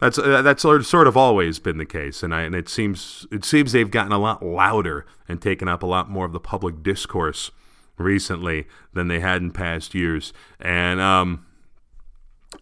that's 0.00 0.18
uh, 0.18 0.40
that's 0.42 0.62
sort 0.62 1.06
of 1.06 1.16
always 1.16 1.58
been 1.58 1.76
the 1.76 1.86
case, 1.86 2.22
and 2.22 2.34
I, 2.34 2.42
and 2.42 2.54
it 2.54 2.68
seems 2.68 3.26
it 3.30 3.44
seems 3.44 3.72
they've 3.72 3.90
gotten 3.90 4.12
a 4.12 4.18
lot 4.18 4.42
louder 4.42 5.04
and 5.28 5.40
taken 5.42 5.68
up 5.68 5.82
a 5.82 5.86
lot 5.86 6.08
more 6.08 6.24
of 6.24 6.32
the 6.32 6.40
public 6.40 6.82
discourse 6.82 7.50
recently 7.98 8.66
than 8.94 9.08
they 9.08 9.20
had 9.20 9.42
in 9.42 9.50
past 9.50 9.94
years, 9.94 10.32
and 10.58 11.00
um, 11.00 11.44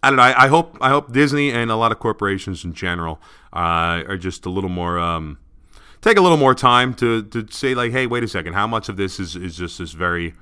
I 0.03 0.11
don't 0.11 0.17
know. 0.17 0.23
I, 0.23 0.45
I, 0.45 0.49
hope 0.49 0.79
I 0.81 0.91
hope 0.91 1.13
Disney 1.13 1.51
and 1.51 1.71
a 1.71 1.77
lot 1.77 1.91
of 1.93 1.99
corporations 1.99 2.65
in 2.65 2.73
general 2.73 3.21
uh, 3.53 4.05
are 4.07 4.17
just 4.17 4.47
a 4.47 4.51
little 4.51 4.71
more 4.71 4.99
um, 4.99 5.39
take 6.01 6.17
a 6.19 6.21
little 6.21 6.39
more 6.39 6.55
time 6.55 6.95
to 6.95 7.23
to 7.25 7.47
say 7.51 7.75
like, 7.75 7.93
hey, 7.93 8.07
wait 8.07 8.23
a 8.23 8.29
second, 8.29 8.53
how 8.53 8.67
much 8.67 8.89
of 8.89 8.97
this 8.97 9.19
is 9.19 9.35
is 9.37 9.57
just 9.57 9.79
this 9.79 9.93
very 9.93 10.35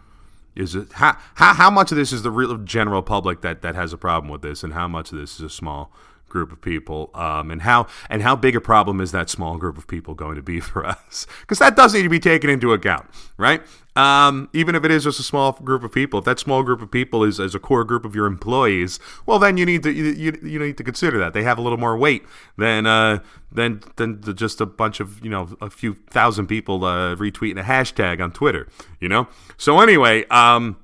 is 0.55 0.75
it 0.75 0.93
how, 0.93 1.17
how 1.35 1.55
how 1.55 1.71
much 1.71 1.91
of 1.93 1.97
this 1.97 2.13
is 2.13 2.23
the 2.23 2.31
real 2.31 2.57
general 2.59 3.03
public 3.03 3.41
that 3.43 3.63
that 3.63 3.75
has 3.75 3.93
a 3.93 3.99
problem 3.99 4.31
with 4.31 4.43
this, 4.43 4.63
and 4.63 4.73
how 4.73 4.89
much 4.89 5.13
of 5.13 5.19
this 5.19 5.35
is 5.35 5.41
a 5.41 5.51
small 5.51 5.93
group 6.37 6.53
of 6.53 6.61
people, 6.61 7.11
um, 7.15 7.51
and 7.51 7.63
how 7.63 7.87
and 8.11 8.21
how 8.21 8.37
big 8.37 8.55
a 8.55 8.61
problem 8.61 9.01
is 9.01 9.11
that 9.13 9.31
small 9.31 9.57
group 9.57 9.79
of 9.79 9.87
people 9.89 10.13
going 10.15 10.37
to 10.37 10.43
be 10.43 10.61
for 10.71 10.85
us? 10.85 11.27
Because 11.41 11.59
that 11.61 11.77
does 11.77 11.95
need 11.95 12.03
to 12.03 12.11
be 12.11 12.21
taken 12.21 12.51
into 12.51 12.75
account, 12.75 13.07
right? 13.39 13.63
Um, 13.97 14.51
even 14.53 14.75
if 14.75 14.85
it 14.85 14.91
is 14.91 15.05
just 15.05 15.19
a 15.19 15.23
small 15.23 15.53
group 15.53 15.83
of 15.83 15.91
people, 15.91 16.19
if 16.19 16.27
that 16.27 16.39
small 16.39 16.63
group 16.63 16.83
of 16.83 16.91
people 16.91 17.25
is 17.25 17.41
as 17.41 17.55
a 17.55 17.59
core 17.59 17.83
group 17.83 18.05
of 18.05 18.15
your 18.15 18.27
employees, 18.27 19.01
well, 19.25 19.39
then 19.39 19.57
you 19.57 19.65
need 19.65 19.83
to 19.85 19.91
you, 19.91 20.05
you, 20.11 20.39
you 20.43 20.59
need 20.59 20.77
to 20.77 20.85
consider 20.85 21.19
that 21.19 21.33
they 21.33 21.43
have 21.43 21.57
a 21.57 21.63
little 21.63 21.79
more 21.79 21.97
weight 21.97 22.23
than 22.59 22.87
uh, 22.87 23.21
than 23.51 23.81
than 23.97 24.21
just 24.37 24.61
a 24.61 24.67
bunch 24.67 25.01
of 25.01 25.25
you 25.25 25.31
know 25.31 25.57
a 25.63 25.71
few 25.71 25.95
thousand 26.11 26.49
people 26.49 26.85
uh, 26.85 27.17
retweeting 27.17 27.59
a 27.59 27.65
hashtag 27.65 28.23
on 28.23 28.31
Twitter, 28.33 28.69
you 29.01 29.09
know. 29.09 29.29
So 29.57 29.81
anyway, 29.81 30.27
um, 30.29 30.77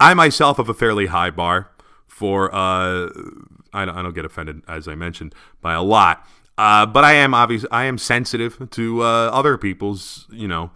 I 0.00 0.14
myself 0.14 0.56
have 0.56 0.68
a 0.68 0.74
fairly 0.74 1.06
high 1.06 1.30
bar 1.30 1.70
for 2.20 2.54
uh, 2.54 3.08
I 3.72 3.84
don't, 3.84 3.96
I 3.96 4.02
don't 4.02 4.14
get 4.14 4.24
offended 4.24 4.62
as 4.68 4.88
I 4.88 4.94
mentioned 4.94 5.34
by 5.60 5.74
a 5.74 5.82
lot, 5.82 6.26
uh, 6.58 6.86
but 6.86 7.04
I 7.04 7.12
am 7.14 7.34
obvious 7.34 7.64
I 7.70 7.84
am 7.84 7.98
sensitive 7.98 8.70
to 8.70 9.02
uh, 9.02 9.30
other 9.30 9.56
people's 9.56 10.26
you 10.30 10.48
know 10.48 10.70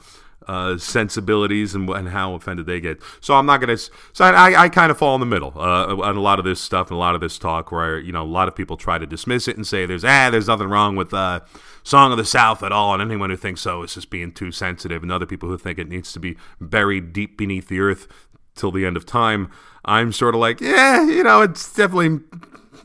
uh, 0.46 0.76
sensibilities 0.78 1.74
and, 1.74 1.88
and 1.90 2.09
how 2.09 2.35
offended 2.35 2.66
they 2.66 2.80
get. 2.80 3.00
So 3.20 3.35
I'm 3.35 3.46
not 3.46 3.61
to. 3.61 3.76
So 3.76 4.24
I, 4.24 4.64
I 4.64 4.68
kind 4.68 4.90
of 4.90 4.98
fall 4.98 5.14
in 5.14 5.20
the 5.20 5.26
middle 5.26 5.52
uh, 5.57 5.96
on 5.96 6.16
a 6.16 6.20
lot 6.20 6.38
of 6.38 6.44
this 6.44 6.61
stuff 6.61 6.88
and 6.88 6.96
a 6.96 6.98
lot 6.98 7.14
of 7.14 7.20
this 7.20 7.38
talk 7.38 7.72
where 7.72 7.98
you 7.98 8.12
know 8.12 8.22
a 8.22 8.24
lot 8.24 8.48
of 8.48 8.54
people 8.54 8.76
try 8.76 8.98
to 8.98 9.07
dismiss 9.07 9.48
it 9.48 9.57
and 9.57 9.66
say 9.66 9.87
there's 9.87 10.04
ah 10.04 10.30
there's 10.30 10.48
nothing 10.48 10.68
wrong 10.68 10.96
with 10.96 11.14
uh, 11.14 11.40
Song 11.83 12.12
of 12.12 12.18
the 12.18 12.24
South 12.24 12.62
at 12.62 12.72
all, 12.72 12.92
and 12.92 13.02
anyone 13.02 13.30
who 13.30 13.37
thinks 13.37 13.61
so 13.61 13.83
is 13.83 13.94
just 13.94 14.11
being 14.11 14.33
too 14.33 14.52
sensitive, 14.52 15.02
and 15.02 15.11
other 15.11 15.26
people 15.26 15.48
who 15.48 15.59
think 15.59 15.78
it 15.78 15.88
needs 15.88 16.12
to 16.12 16.20
be 16.20 16.37
buried 16.61 17.12
deep 17.12 17.37
beneath 17.37 17.68
the 17.68 17.80
earth 17.80 18.07
till 18.54 18.70
the 18.70 18.87
end 18.87 18.96
of 18.96 19.04
time. 19.04 19.50
I'm 19.85 20.12
sort 20.12 20.35
of 20.35 20.40
like, 20.40 20.61
yeah, 20.61 21.02
you 21.07 21.22
know, 21.22 21.42
it's 21.42 21.72
definitely 21.74 22.20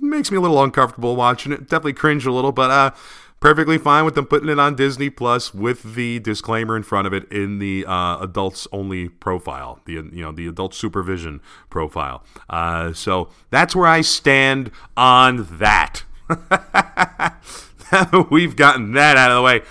makes 0.02 0.32
me 0.32 0.38
a 0.38 0.42
little 0.42 0.64
uncomfortable 0.64 1.16
watching 1.16 1.52
it. 1.52 1.62
Definitely 1.62 1.94
cringe 1.94 2.26
a 2.26 2.32
little, 2.32 2.52
but 2.52 2.72
uh, 2.72 2.92
perfectly 3.40 3.78
fine 3.78 4.06
with 4.06 4.16
them 4.16 4.26
putting 4.26 4.50
it 4.50 4.60
on 4.60 4.76
Disney 4.76 5.10
Plus 5.10 5.54
with 5.54 5.96
the 5.96 6.20
disclaimer 6.20 6.76
in 6.76 6.84
front 6.84 7.08
of 7.08 7.14
it 7.14 7.32
in 7.32 7.60
the 7.60 7.86
uh, 7.86 8.18
adults 8.20 8.68
only 8.72 9.10
profile, 9.10 9.80
the 9.86 9.94
you 9.94 10.22
know 10.22 10.32
the 10.32 10.48
adult 10.48 10.74
supervision 10.74 11.42
profile. 11.70 12.24
Uh, 12.50 12.94
so 12.94 13.30
that's 13.50 13.76
where 13.76 13.88
I 13.88 14.02
stand 14.02 14.72
on 14.98 15.48
that. 15.60 16.04
We've 18.30 18.56
gotten 18.56 18.94
that 18.94 19.18
out 19.18 19.32
of 19.32 19.38
the 19.38 19.42
way. 19.42 19.62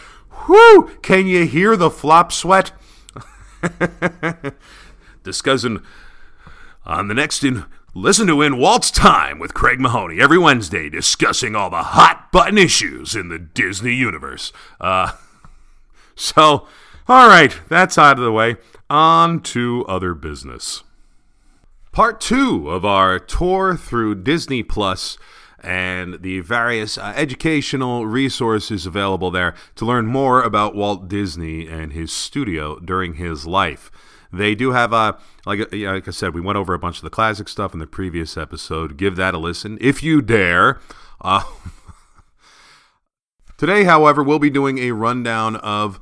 Whoo! 0.48 0.96
Can 1.02 1.26
you 1.26 1.46
hear 1.46 1.76
the 1.76 1.90
flop 1.90 2.32
sweat? 2.32 2.72
Discussing 5.22 5.82
on 6.86 7.08
the 7.08 7.14
next 7.14 7.44
in 7.44 7.66
Listen 7.94 8.26
to 8.26 8.42
In 8.42 8.58
Walt's 8.58 8.90
Time 8.90 9.38
with 9.38 9.54
Craig 9.54 9.80
Mahoney 9.80 10.20
every 10.20 10.36
Wednesday, 10.36 10.90
discussing 10.90 11.56
all 11.56 11.70
the 11.70 11.82
hot 11.82 12.30
button 12.30 12.58
issues 12.58 13.16
in 13.16 13.30
the 13.30 13.38
Disney 13.38 13.94
universe. 13.94 14.52
Uh, 14.78 15.12
so, 16.14 16.66
all 17.08 17.28
right, 17.28 17.58
that's 17.70 17.96
out 17.96 18.18
of 18.18 18.24
the 18.24 18.30
way. 18.30 18.56
On 18.90 19.40
to 19.40 19.86
other 19.88 20.12
business. 20.12 20.82
Part 21.90 22.20
two 22.20 22.68
of 22.68 22.84
our 22.84 23.18
tour 23.18 23.74
through 23.74 24.16
Disney 24.16 24.62
Plus 24.62 25.16
and 25.58 26.20
the 26.20 26.40
various 26.40 26.98
uh, 26.98 27.14
educational 27.16 28.06
resources 28.06 28.84
available 28.84 29.30
there 29.30 29.54
to 29.76 29.86
learn 29.86 30.06
more 30.06 30.42
about 30.42 30.76
Walt 30.76 31.08
Disney 31.08 31.66
and 31.66 31.94
his 31.94 32.12
studio 32.12 32.78
during 32.80 33.14
his 33.14 33.46
life. 33.46 33.90
They 34.32 34.54
do 34.54 34.72
have 34.72 34.92
a 34.92 35.18
like 35.46 35.72
like 35.72 36.08
I 36.08 36.10
said, 36.10 36.34
we 36.34 36.40
went 36.40 36.58
over 36.58 36.74
a 36.74 36.78
bunch 36.78 36.98
of 36.98 37.02
the 37.02 37.10
classic 37.10 37.48
stuff 37.48 37.72
in 37.72 37.80
the 37.80 37.86
previous 37.86 38.36
episode. 38.36 38.96
Give 38.96 39.16
that 39.16 39.34
a 39.34 39.38
listen 39.38 39.78
if 39.80 40.02
you 40.02 40.20
dare. 40.20 40.80
Uh, 41.20 41.42
today, 43.56 43.84
however, 43.84 44.22
we'll 44.22 44.38
be 44.38 44.50
doing 44.50 44.78
a 44.78 44.92
rundown 44.92 45.56
of 45.56 45.98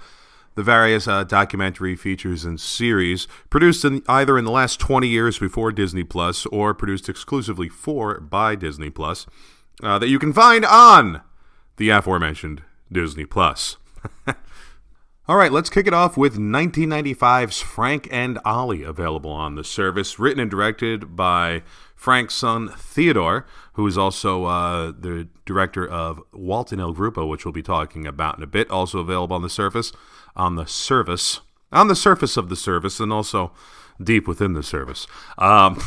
the 0.56 0.62
various 0.62 1.06
uh, 1.06 1.22
documentary 1.22 1.94
features 1.94 2.44
and 2.44 2.58
series 2.58 3.28
produced 3.50 3.84
in, 3.84 4.02
either 4.08 4.38
in 4.38 4.44
the 4.44 4.50
last 4.50 4.80
20 4.80 5.06
years 5.06 5.38
before 5.38 5.70
Disney 5.70 6.02
Plus 6.02 6.46
or 6.46 6.74
produced 6.74 7.08
exclusively 7.08 7.68
for 7.68 8.18
by 8.20 8.54
Disney 8.56 8.90
Plus 8.90 9.26
uh, 9.82 9.98
that 9.98 10.08
you 10.08 10.18
can 10.18 10.32
find 10.32 10.64
on 10.64 11.20
the 11.76 11.90
aforementioned 11.90 12.62
Disney 12.90 13.26
Plus. 13.26 13.76
All 15.28 15.34
right, 15.34 15.50
let's 15.50 15.70
kick 15.70 15.88
it 15.88 15.92
off 15.92 16.16
with 16.16 16.38
1995's 16.38 17.60
Frank 17.60 18.06
and 18.12 18.38
Ollie, 18.44 18.84
available 18.84 19.32
on 19.32 19.56
the 19.56 19.64
service, 19.64 20.20
written 20.20 20.38
and 20.38 20.48
directed 20.48 21.16
by 21.16 21.64
Frank's 21.96 22.34
son 22.34 22.68
Theodore, 22.68 23.44
who 23.72 23.84
is 23.88 23.98
also 23.98 24.44
uh, 24.44 24.92
the 24.96 25.26
director 25.44 25.84
of 25.84 26.22
Walt 26.32 26.70
and 26.70 26.80
El 26.80 26.94
Grupo, 26.94 27.28
which 27.28 27.44
we'll 27.44 27.50
be 27.50 27.60
talking 27.60 28.06
about 28.06 28.36
in 28.36 28.44
a 28.44 28.46
bit. 28.46 28.70
Also 28.70 29.00
available 29.00 29.34
on 29.34 29.42
the 29.42 29.50
surface, 29.50 29.90
on 30.36 30.54
the 30.54 30.64
service, 30.64 31.40
on 31.72 31.88
the 31.88 31.96
surface 31.96 32.36
of 32.36 32.48
the 32.48 32.54
service, 32.54 33.00
and 33.00 33.12
also 33.12 33.50
deep 34.00 34.28
within 34.28 34.52
the 34.52 34.62
service. 34.62 35.08
Um, 35.38 35.82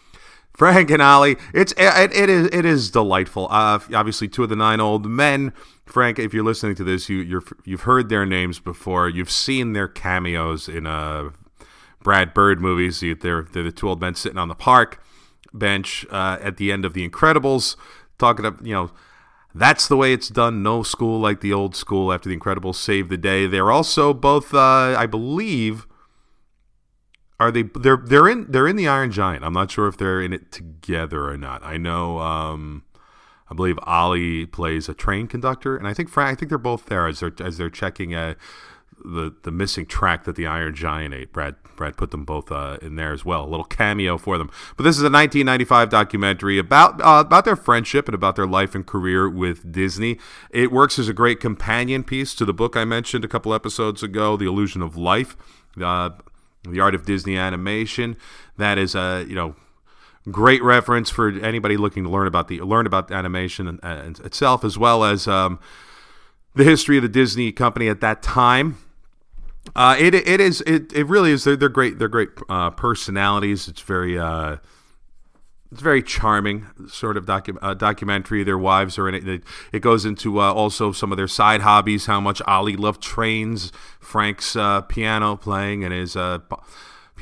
Frank 0.54 0.90
and 0.90 1.02
Ollie, 1.02 1.36
it's 1.52 1.72
it, 1.76 2.14
it 2.14 2.30
is 2.30 2.48
it 2.50 2.64
is 2.64 2.90
delightful. 2.90 3.48
Uh, 3.50 3.80
obviously, 3.94 4.28
two 4.28 4.44
of 4.44 4.48
the 4.48 4.56
nine 4.56 4.80
old 4.80 5.04
men 5.04 5.52
Frank, 5.86 6.18
if 6.18 6.32
you're 6.32 6.44
listening 6.44 6.74
to 6.76 6.84
this, 6.84 7.08
you 7.08 7.18
you 7.64 7.76
have 7.76 7.82
heard 7.82 8.08
their 8.08 8.24
names 8.24 8.58
before. 8.58 9.08
You've 9.08 9.30
seen 9.30 9.72
their 9.72 9.88
cameos 9.88 10.68
in 10.68 10.86
uh, 10.86 11.30
Brad 12.02 12.32
Bird 12.34 12.60
movies. 12.60 13.00
They're 13.00 13.42
they're 13.42 13.62
the 13.62 13.72
two 13.72 13.88
old 13.88 14.00
men 14.00 14.14
sitting 14.14 14.38
on 14.38 14.48
the 14.48 14.54
park 14.54 15.02
bench 15.52 16.06
uh, 16.10 16.38
at 16.40 16.56
the 16.56 16.72
end 16.72 16.84
of 16.84 16.94
The 16.94 17.08
Incredibles, 17.08 17.76
talking 18.18 18.46
up 18.46 18.64
you 18.64 18.74
know. 18.74 18.90
That's 19.54 19.86
the 19.86 19.98
way 19.98 20.14
it's 20.14 20.28
done. 20.28 20.62
No 20.62 20.82
school 20.82 21.20
like 21.20 21.42
the 21.42 21.52
old 21.52 21.76
school 21.76 22.10
after 22.10 22.26
The 22.30 22.38
Incredibles 22.38 22.76
saved 22.76 23.10
the 23.10 23.18
day. 23.18 23.46
They're 23.46 23.70
also 23.70 24.14
both, 24.14 24.54
uh, 24.54 24.96
I 24.96 25.04
believe, 25.04 25.86
are 27.38 27.50
they? 27.50 27.64
They're 27.64 27.98
they're 27.98 28.28
in 28.28 28.46
they're 28.50 28.66
in 28.66 28.76
the 28.76 28.88
Iron 28.88 29.10
Giant. 29.10 29.44
I'm 29.44 29.52
not 29.52 29.70
sure 29.70 29.88
if 29.88 29.98
they're 29.98 30.22
in 30.22 30.32
it 30.32 30.52
together 30.52 31.28
or 31.28 31.36
not. 31.36 31.62
I 31.62 31.76
know. 31.76 32.18
Um, 32.20 32.84
I 33.52 33.54
believe 33.54 33.78
Ollie 33.82 34.46
plays 34.46 34.88
a 34.88 34.94
train 34.94 35.26
conductor, 35.26 35.76
and 35.76 35.86
I 35.86 35.92
think 35.92 36.08
Frank. 36.08 36.32
I 36.32 36.34
think 36.36 36.48
they're 36.48 36.56
both 36.56 36.86
there 36.86 37.06
as 37.06 37.20
they're 37.20 37.34
as 37.38 37.58
they're 37.58 37.68
checking 37.68 38.14
uh, 38.14 38.32
the 39.04 39.34
the 39.42 39.50
missing 39.50 39.84
track 39.84 40.24
that 40.24 40.36
the 40.36 40.46
Iron 40.46 40.74
Giant 40.74 41.12
ate. 41.12 41.34
Brad 41.34 41.56
Brad 41.76 41.98
put 41.98 42.12
them 42.12 42.24
both 42.24 42.50
uh, 42.50 42.78
in 42.80 42.96
there 42.96 43.12
as 43.12 43.26
well, 43.26 43.44
a 43.44 43.46
little 43.46 43.66
cameo 43.66 44.16
for 44.16 44.38
them. 44.38 44.50
But 44.78 44.84
this 44.84 44.96
is 44.96 45.02
a 45.02 45.12
1995 45.12 45.90
documentary 45.90 46.56
about 46.56 46.98
uh, 47.02 47.22
about 47.26 47.44
their 47.44 47.54
friendship 47.56 48.08
and 48.08 48.14
about 48.14 48.36
their 48.36 48.46
life 48.46 48.74
and 48.74 48.86
career 48.86 49.28
with 49.28 49.70
Disney. 49.70 50.18
It 50.50 50.72
works 50.72 50.98
as 50.98 51.10
a 51.10 51.12
great 51.12 51.38
companion 51.38 52.04
piece 52.04 52.34
to 52.36 52.46
the 52.46 52.54
book 52.54 52.74
I 52.74 52.86
mentioned 52.86 53.22
a 53.22 53.28
couple 53.28 53.52
episodes 53.52 54.02
ago, 54.02 54.38
The 54.38 54.46
Illusion 54.46 54.80
of 54.80 54.96
Life, 54.96 55.36
uh, 55.78 56.08
the 56.64 56.80
art 56.80 56.94
of 56.94 57.04
Disney 57.04 57.36
animation. 57.36 58.16
That 58.56 58.78
is 58.78 58.94
a 58.94 59.00
uh, 59.00 59.18
you 59.18 59.34
know 59.34 59.56
great 60.30 60.62
reference 60.62 61.10
for 61.10 61.28
anybody 61.28 61.76
looking 61.76 62.04
to 62.04 62.10
learn 62.10 62.26
about 62.26 62.48
the 62.48 62.60
learn 62.60 62.86
about 62.86 63.08
the 63.08 63.14
animation 63.14 63.80
and, 63.82 64.20
itself, 64.20 64.64
as 64.64 64.78
well 64.78 65.04
as 65.04 65.26
um, 65.26 65.58
the 66.54 66.64
history 66.64 66.96
of 66.96 67.02
the 67.02 67.08
Disney 67.08 67.52
company 67.52 67.88
at 67.88 68.00
that 68.00 68.22
time. 68.22 68.78
Uh, 69.74 69.96
it 69.98 70.14
it 70.14 70.40
is 70.40 70.60
it, 70.62 70.92
it 70.92 71.06
really 71.06 71.30
is 71.30 71.44
they're, 71.44 71.56
they're 71.56 71.68
great 71.68 71.98
they're 71.98 72.08
great 72.08 72.30
uh, 72.48 72.70
personalities. 72.70 73.68
It's 73.68 73.80
very 73.80 74.18
uh, 74.18 74.56
it's 75.70 75.80
very 75.80 76.02
charming 76.02 76.66
sort 76.86 77.16
of 77.16 77.24
docu- 77.24 77.58
uh, 77.62 77.74
documentary. 77.74 78.44
Their 78.44 78.58
wives 78.58 78.98
are 78.98 79.08
in 79.08 79.14
it. 79.14 79.26
It, 79.26 79.42
it 79.72 79.80
goes 79.80 80.04
into 80.04 80.40
uh, 80.40 80.52
also 80.52 80.92
some 80.92 81.12
of 81.12 81.16
their 81.16 81.28
side 81.28 81.62
hobbies. 81.62 82.06
How 82.06 82.20
much 82.20 82.42
Ollie 82.46 82.76
loved 82.76 83.02
trains, 83.02 83.72
Frank's 83.98 84.54
uh, 84.54 84.82
piano 84.82 85.36
playing, 85.36 85.82
and 85.82 85.94
his 85.94 86.14
uh, 86.14 86.40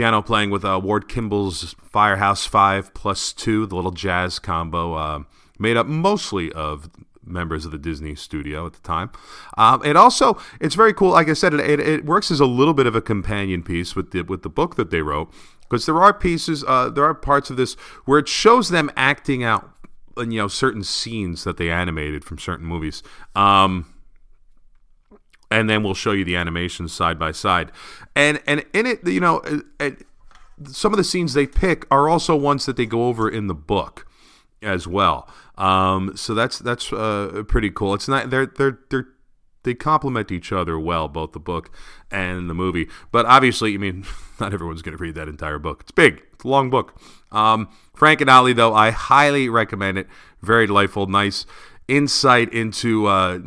piano 0.01 0.23
playing 0.23 0.49
with 0.49 0.65
uh, 0.65 0.81
Ward 0.83 1.11
Kimball's 1.11 1.75
Firehouse 1.79 2.47
Five 2.47 2.95
plus 2.95 3.35
two, 3.35 3.67
the 3.67 3.77
little 3.77 3.91
jazz 3.91 4.39
combo, 4.39 4.95
uh, 4.95 5.23
made 5.59 5.77
up 5.77 5.87
mostly 5.87 6.51
of 6.53 6.89
members 7.23 7.67
of 7.67 7.71
the 7.71 7.77
Disney 7.77 8.15
studio 8.15 8.65
at 8.65 8.73
the 8.73 8.81
time. 8.81 9.11
Um, 9.59 9.85
it 9.85 9.97
also 9.97 10.41
it's 10.59 10.75
very 10.75 10.95
cool. 10.95 11.11
Like 11.11 11.29
I 11.29 11.35
said, 11.35 11.53
it, 11.53 11.61
it, 11.61 11.81
it, 11.81 12.05
works 12.07 12.31
as 12.31 12.41
a 12.41 12.47
little 12.47 12.73
bit 12.73 12.87
of 12.87 12.95
a 12.95 13.03
companion 13.03 13.63
piece 13.63 13.95
with 13.95 14.13
the 14.13 14.23
with 14.23 14.41
the 14.43 14.49
book 14.49 14.77
that 14.77 14.91
they 14.91 15.03
wrote 15.03 15.31
because 15.69 15.85
there 15.85 16.01
are 16.01 16.15
pieces, 16.15 16.65
uh, 16.67 16.89
there 16.89 17.05
are 17.05 17.13
parts 17.13 17.51
of 17.51 17.59
this 17.59 17.75
where 18.07 18.21
it 18.21 18.27
shows 18.27 18.71
them 18.71 18.91
acting 18.97 19.45
out, 19.45 19.69
you 20.17 20.25
know, 20.25 20.49
certain 20.49 20.83
scenes 20.83 21.45
that 21.45 21.59
they 21.59 21.71
animated 21.71 22.25
from 22.25 22.39
certain 22.39 22.65
movies. 22.65 23.03
Um, 23.37 23.85
and 25.51 25.69
then 25.69 25.83
we'll 25.83 25.95
show 25.95 26.13
you 26.13 26.25
the 26.25 26.37
animations 26.37 26.93
side 26.93 27.19
by 27.19 27.33
side, 27.33 27.73
and 28.15 28.41
and 28.47 28.65
in 28.73 28.87
it, 28.87 29.07
you 29.07 29.21
know, 29.21 29.43
some 30.67 30.93
of 30.93 30.97
the 30.97 31.05
scenes 31.05 31.35
they 31.35 31.47
pick 31.47 31.87
are 31.91 32.09
also 32.09 32.37
ones 32.37 32.67
that 32.67 32.77
they 32.77 32.87
go 32.87 33.07
over 33.07 33.29
in 33.29 33.47
the 33.47 33.55
book 33.55 34.07
as 34.63 34.87
well. 34.87 35.29
Um, 35.57 36.17
so 36.17 36.35
that's 36.35 36.59
that's 36.59 36.93
uh, 36.93 37.45
pretty 37.49 37.71
cool. 37.71 37.95
It's 37.95 38.09
not 38.09 38.31
they're 38.31 38.47
they're 38.47 38.79
they're 38.91 39.09
they 39.63 39.75
complement 39.75 40.31
each 40.31 40.53
other 40.53 40.79
well, 40.79 41.09
both 41.09 41.33
the 41.33 41.41
book 41.41 41.71
and 42.11 42.49
the 42.49 42.55
movie. 42.55 42.89
But 43.13 43.27
obviously, 43.27 43.75
I 43.75 43.77
mean, 43.77 44.07
not 44.41 44.55
everyone's 44.55 44.83
going 44.83 44.97
to 44.97 45.03
read 45.03 45.15
that 45.17 45.29
entire 45.29 45.59
book. 45.59 45.83
It's 45.83 45.93
big, 45.93 46.23
it's 46.33 46.45
a 46.45 46.49
long 46.49 46.71
book. 46.71 46.99
Um, 47.31 47.69
Frank 47.95 48.21
and 48.21 48.31
Ollie, 48.31 48.53
though, 48.53 48.75
I 48.75 48.91
highly 48.91 49.49
recommend 49.49 49.99
it. 49.99 50.07
Very 50.41 50.67
delightful, 50.67 51.07
nice 51.07 51.45
insight 51.89 52.53
into 52.53 53.07
uh, 53.07 53.41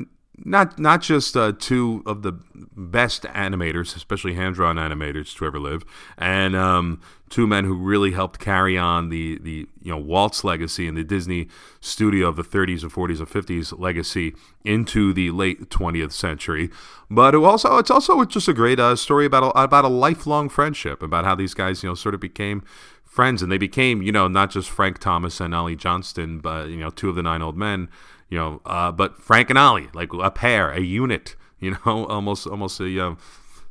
not 0.45 0.77
not 0.77 1.01
just 1.01 1.37
uh, 1.37 1.53
two 1.57 2.03
of 2.05 2.21
the 2.21 2.33
best 2.75 3.23
animators, 3.23 3.95
especially 3.95 4.33
hand 4.33 4.55
drawn 4.55 4.75
animators 4.75 5.35
to 5.37 5.45
ever 5.45 5.59
live, 5.59 5.83
and 6.17 6.55
um, 6.55 7.01
two 7.29 7.47
men 7.47 7.65
who 7.65 7.75
really 7.75 8.11
helped 8.11 8.39
carry 8.39 8.77
on 8.77 9.09
the 9.09 9.39
the 9.39 9.67
you 9.81 9.91
know 9.91 9.97
Walt's 9.97 10.43
legacy 10.43 10.87
and 10.87 10.97
the 10.97 11.03
Disney 11.03 11.47
studio 11.79 12.27
of 12.27 12.35
the 12.35 12.43
30s 12.43 12.83
and 12.83 12.91
40s 12.91 13.19
and 13.19 13.27
50s 13.29 13.79
legacy 13.79 14.35
into 14.65 15.13
the 15.13 15.31
late 15.31 15.69
20th 15.69 16.11
century. 16.11 16.69
But 17.09 17.35
it 17.35 17.43
also 17.43 17.77
it's 17.77 17.91
also 17.91 18.23
just 18.25 18.47
a 18.47 18.53
great 18.53 18.79
uh, 18.79 18.95
story 18.95 19.25
about 19.25 19.43
a, 19.43 19.63
about 19.63 19.85
a 19.85 19.89
lifelong 19.89 20.49
friendship, 20.49 21.01
about 21.01 21.25
how 21.25 21.35
these 21.35 21.53
guys 21.53 21.83
you 21.83 21.89
know 21.89 21.95
sort 21.95 22.15
of 22.15 22.21
became 22.21 22.63
friends 23.05 23.41
and 23.41 23.51
they 23.51 23.57
became 23.57 24.01
you 24.01 24.11
know 24.11 24.27
not 24.27 24.51
just 24.51 24.69
Frank 24.69 24.99
Thomas 24.99 25.39
and 25.39 25.55
Ollie 25.55 25.75
Johnston, 25.75 26.39
but 26.39 26.67
you 26.67 26.77
know 26.77 26.89
two 26.89 27.09
of 27.09 27.15
the 27.15 27.23
nine 27.23 27.41
old 27.41 27.55
men 27.55 27.87
you 28.33 28.39
know, 28.39 28.61
uh, 28.65 28.91
but 28.91 29.21
Frank 29.21 29.51
and 29.51 29.59
Ollie, 29.59 29.89
like 29.93 30.11
a 30.11 30.31
pair, 30.31 30.71
a 30.71 30.79
unit, 30.79 31.35
you 31.59 31.77
know, 31.85 32.07
almost 32.07 32.47
almost 32.47 32.79
a 32.79 33.05
uh, 33.05 33.15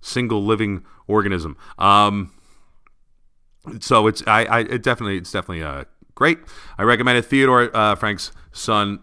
single 0.00 0.44
living 0.44 0.84
organism. 1.08 1.56
Um, 1.80 2.32
so 3.80 4.06
it's 4.06 4.22
I, 4.24 4.44
I 4.44 4.60
it 4.60 4.84
definitely 4.84 5.16
it's 5.16 5.32
definitely 5.32 5.64
uh, 5.64 5.82
great. 6.14 6.38
I 6.78 6.84
recommend 6.84 7.18
it. 7.18 7.22
Theodore 7.22 7.76
uh, 7.76 7.96
Frank's 7.96 8.30
son 8.52 9.00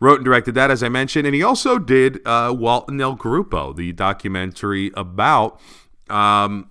wrote 0.00 0.20
and 0.20 0.24
directed 0.24 0.54
that, 0.54 0.70
as 0.70 0.82
I 0.82 0.88
mentioned, 0.88 1.26
and 1.26 1.34
he 1.34 1.42
also 1.42 1.78
did 1.78 2.26
uh, 2.26 2.54
Walt 2.56 2.88
and 2.88 2.98
El 2.98 3.14
Grupo, 3.14 3.76
the 3.76 3.92
documentary 3.92 4.90
about 4.96 5.60
um, 6.08 6.70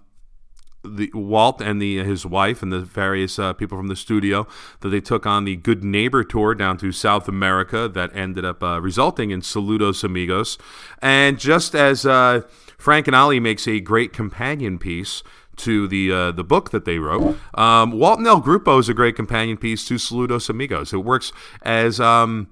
the 0.95 1.12
Walt 1.13 1.62
and 1.62 1.82
the 1.82 2.04
his 2.04 2.26
wife 2.26 2.62
and 2.62 2.71
the 2.71 2.80
various 2.80 3.38
uh, 3.39 3.54
people 3.54 3.78
from 3.78 3.88
the 3.88 3.95
studio 3.95 4.47
that 4.82 4.89
they 4.89 5.02
took 5.02 5.26
on 5.26 5.45
the 5.45 5.56
Good 5.56 5.84
Neighbor 5.84 6.23
tour 6.23 6.56
down 6.56 6.78
to 6.78 6.91
South 6.91 7.28
America 7.28 7.88
that 7.88 8.15
ended 8.15 8.45
up 8.45 8.63
uh, 8.63 8.82
resulting 8.82 9.32
in 9.32 9.41
Saludos 9.41 10.04
Amigos. 10.04 10.58
And 11.02 11.39
just 11.39 11.76
as 11.76 12.06
uh, 12.06 12.41
Frank 12.78 13.08
and 13.08 13.15
Ollie 13.15 13.39
makes 13.39 13.67
a 13.67 13.80
great 13.80 14.13
companion 14.13 14.80
piece 14.80 15.23
to 15.58 15.88
the 15.88 16.12
uh, 16.12 16.32
the 16.32 16.43
book 16.43 16.71
that 16.71 16.86
they 16.86 17.00
wrote, 17.00 17.38
um, 17.56 17.91
Walt 17.91 18.19
and 18.19 18.28
El 18.28 18.41
Grupo 18.41 18.80
is 18.80 18.89
a 18.89 18.93
great 18.93 19.15
companion 19.15 19.58
piece 19.58 19.88
to 19.88 19.95
Saludos 19.95 20.50
Amigos. 20.50 20.93
It 20.93 20.97
works 20.97 21.32
as 21.63 22.00
um, 22.00 22.50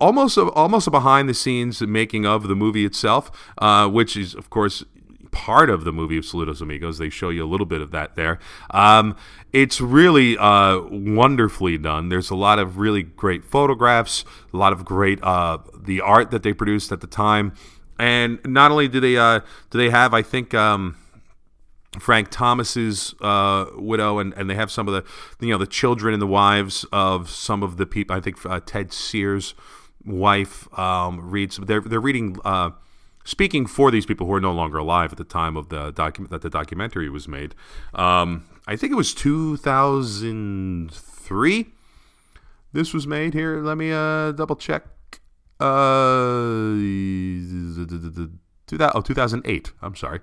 almost 0.00 0.36
a, 0.36 0.42
almost 0.52 0.86
a 0.86 0.90
behind 0.90 1.28
the 1.28 1.34
scenes 1.34 1.80
making 1.82 2.24
of 2.24 2.48
the 2.48 2.54
movie 2.54 2.84
itself, 2.84 3.30
uh, 3.58 3.88
which 3.88 4.16
is 4.16 4.34
of 4.34 4.50
course 4.50 4.84
part 5.34 5.68
of 5.68 5.82
the 5.82 5.92
movie 5.92 6.16
of 6.16 6.24
Saludos 6.24 6.62
Amigos. 6.62 6.98
They 6.98 7.10
show 7.10 7.28
you 7.28 7.44
a 7.44 7.50
little 7.50 7.66
bit 7.66 7.80
of 7.80 7.90
that 7.90 8.14
there. 8.14 8.38
Um, 8.70 9.16
it's 9.52 9.80
really 9.80 10.38
uh, 10.38 10.80
wonderfully 10.80 11.76
done. 11.76 12.08
There's 12.08 12.30
a 12.30 12.36
lot 12.36 12.60
of 12.60 12.78
really 12.78 13.02
great 13.02 13.44
photographs, 13.44 14.24
a 14.52 14.56
lot 14.56 14.72
of 14.72 14.84
great 14.84 15.22
uh, 15.22 15.58
the 15.76 16.00
art 16.00 16.30
that 16.30 16.44
they 16.44 16.52
produced 16.52 16.92
at 16.92 17.00
the 17.00 17.08
time, 17.08 17.52
and 17.98 18.38
not 18.44 18.70
only 18.70 18.86
do 18.86 19.00
they 19.00 19.16
uh, 19.16 19.40
do 19.70 19.76
they 19.78 19.90
have, 19.90 20.14
I 20.14 20.22
think. 20.22 20.54
Um, 20.54 20.96
Frank 22.00 22.28
Thomas's 22.28 23.14
uh, 23.20 23.66
widow, 23.76 24.18
and, 24.18 24.34
and 24.34 24.50
they 24.50 24.56
have 24.56 24.68
some 24.68 24.88
of 24.88 24.94
the 24.94 25.46
you 25.46 25.52
know 25.52 25.58
the 25.58 25.66
children 25.66 26.12
and 26.12 26.20
the 26.20 26.26
wives 26.26 26.84
of 26.92 27.30
some 27.30 27.62
of 27.62 27.76
the 27.76 27.86
people. 27.86 28.16
I 28.16 28.20
think 28.20 28.44
uh, 28.44 28.58
Ted 28.66 28.92
Sears' 28.92 29.54
wife 30.04 30.66
um, 30.76 31.30
reads. 31.30 31.56
They're 31.56 31.80
they're 31.80 32.00
reading 32.00 32.36
uh, 32.44 32.70
speaking 33.24 33.66
for 33.66 33.90
these 33.90 34.06
people 34.06 34.26
who 34.26 34.34
are 34.34 34.40
no 34.40 34.52
longer 34.52 34.78
alive 34.78 35.10
at 35.12 35.18
the 35.18 35.24
time 35.24 35.56
of 35.56 35.70
the 35.70 35.90
document 35.90 36.30
that 36.30 36.42
the 36.42 36.50
documentary 36.50 37.10
was 37.10 37.26
made. 37.26 37.56
Um, 37.94 38.44
I 38.66 38.76
think 38.76 38.92
it 38.92 38.96
was 38.96 39.14
2003. 39.14 41.66
This 42.72 42.92
was 42.92 43.06
made 43.06 43.34
here. 43.34 43.62
Let 43.62 43.76
me 43.76 43.92
uh, 43.92 44.32
double 44.32 44.56
check. 44.56 44.84
Uh, 45.60 46.74
2008. 49.02 49.72
I'm 49.80 49.96
sorry. 49.96 50.20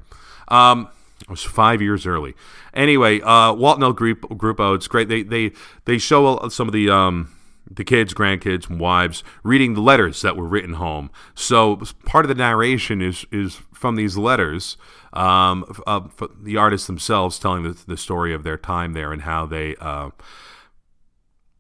Um, 0.50 0.90
it 1.22 1.30
was 1.30 1.44
five 1.44 1.82
years 1.82 2.06
early. 2.06 2.36
Anyway, 2.74 3.22
uh, 3.22 3.54
Walt 3.54 3.82
and 3.82 3.96
Group 3.96 4.22
Grupo. 4.22 4.76
It's 4.76 4.88
great. 4.88 5.08
They 5.08 5.24
they 5.24 5.52
they 5.86 5.98
show 5.98 6.50
some 6.50 6.68
of 6.68 6.74
the 6.74 6.90
um, 6.90 7.32
the 7.76 7.84
kids, 7.84 8.14
grandkids, 8.14 8.70
and 8.70 8.80
wives 8.80 9.24
reading 9.44 9.74
the 9.74 9.82
letters 9.82 10.22
that 10.22 10.36
were 10.36 10.46
written 10.46 10.74
home. 10.74 11.10
So 11.36 11.82
part 12.06 12.26
of 12.26 12.30
the 12.30 12.36
narration 12.36 13.02
is 13.02 13.26
is 13.32 13.62
from 13.74 13.96
these 13.96 14.18
letters, 14.18 14.78
um, 15.14 15.66
uh, 15.88 16.02
the 16.40 16.58
artists 16.58 16.88
themselves 16.88 17.40
telling 17.40 17.64
the, 17.64 17.78
the 17.88 17.98
story 17.98 18.34
of 18.34 18.44
their 18.44 18.58
time 18.58 18.94
there 18.94 19.12
and 19.12 19.24
how 19.24 19.46
they 19.46 19.76
uh, 19.78 20.10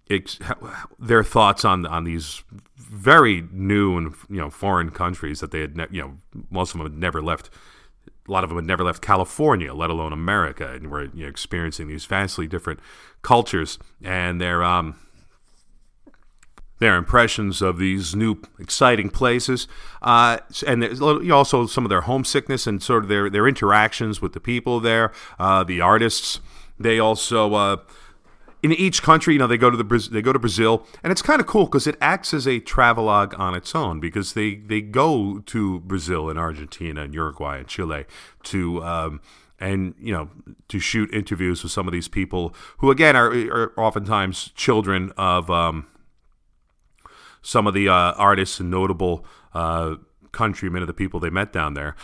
ex- 0.09 0.39
their 0.99 1.23
thoughts 1.23 1.65
on 1.65 1.85
on 1.85 2.03
these 2.03 2.43
very 2.75 3.47
new 3.51 3.97
and 3.97 4.13
you 4.29 4.37
know 4.37 4.49
foreign 4.49 4.91
countries 4.91 5.39
that 5.39 5.51
they 5.51 5.61
had 5.61 5.75
ne- 5.77 5.87
you 5.91 6.01
know 6.01 6.17
most 6.49 6.73
of 6.73 6.79
them 6.79 6.91
had 6.91 6.99
never 6.99 7.21
left. 7.21 7.49
A 8.27 8.31
lot 8.31 8.43
of 8.43 8.49
them 8.49 8.57
had 8.57 8.67
never 8.67 8.83
left 8.83 9.01
California, 9.01 9.73
let 9.73 9.89
alone 9.89 10.13
America, 10.13 10.71
and 10.73 10.91
were 10.91 11.05
you 11.05 11.23
know, 11.23 11.27
experiencing 11.27 11.87
these 11.87 12.05
vastly 12.05 12.47
different 12.47 12.79
cultures. 13.23 13.79
And 14.03 14.39
they're 14.39 14.63
um, 14.63 14.95
their 16.81 16.97
impressions 16.97 17.61
of 17.61 17.77
these 17.77 18.15
new 18.15 18.41
exciting 18.59 19.07
places, 19.07 19.67
uh, 20.01 20.39
and 20.65 20.99
also 21.31 21.67
some 21.67 21.85
of 21.85 21.89
their 21.89 22.01
homesickness 22.01 22.65
and 22.65 22.81
sort 22.81 23.03
of 23.03 23.09
their 23.09 23.29
their 23.29 23.47
interactions 23.47 24.19
with 24.19 24.33
the 24.33 24.39
people 24.39 24.79
there, 24.79 25.11
uh, 25.39 25.63
the 25.63 25.79
artists. 25.79 26.39
They 26.79 26.97
also 26.97 27.53
uh, 27.53 27.77
in 28.63 28.71
each 28.71 29.03
country, 29.03 29.33
you 29.33 29.39
know, 29.39 29.45
they 29.45 29.59
go 29.59 29.69
to 29.69 29.77
the 29.77 30.09
they 30.11 30.23
go 30.23 30.33
to 30.33 30.39
Brazil, 30.39 30.87
and 31.03 31.11
it's 31.11 31.21
kind 31.21 31.39
of 31.39 31.45
cool 31.45 31.65
because 31.65 31.85
it 31.85 31.97
acts 32.01 32.33
as 32.33 32.47
a 32.47 32.59
travelogue 32.59 33.35
on 33.37 33.53
its 33.53 33.75
own 33.75 33.99
because 33.99 34.33
they 34.33 34.55
they 34.55 34.81
go 34.81 35.37
to 35.45 35.81
Brazil 35.81 36.31
and 36.31 36.39
Argentina 36.39 37.03
and 37.03 37.13
Uruguay 37.13 37.59
and 37.59 37.67
Chile 37.67 38.05
to. 38.43 38.83
Um, 38.83 39.21
and 39.59 39.93
you 39.99 40.11
know 40.11 40.27
to 40.69 40.79
shoot 40.79 41.13
interviews 41.13 41.61
with 41.61 41.71
some 41.71 41.87
of 41.87 41.91
these 41.91 42.07
people 42.07 42.51
who 42.79 42.89
again 42.89 43.15
are, 43.15 43.29
are 43.29 43.71
oftentimes 43.77 44.49
children 44.55 45.13
of 45.17 45.51
um, 45.51 45.85
some 47.41 47.67
of 47.67 47.73
the 47.73 47.89
uh, 47.89 48.13
artists 48.13 48.59
and 48.59 48.69
notable 48.69 49.25
uh, 49.53 49.95
countrymen 50.31 50.81
of 50.81 50.87
the 50.87 50.93
people 50.93 51.19
they 51.19 51.29
met 51.29 51.51
down 51.51 51.73
there. 51.73 51.95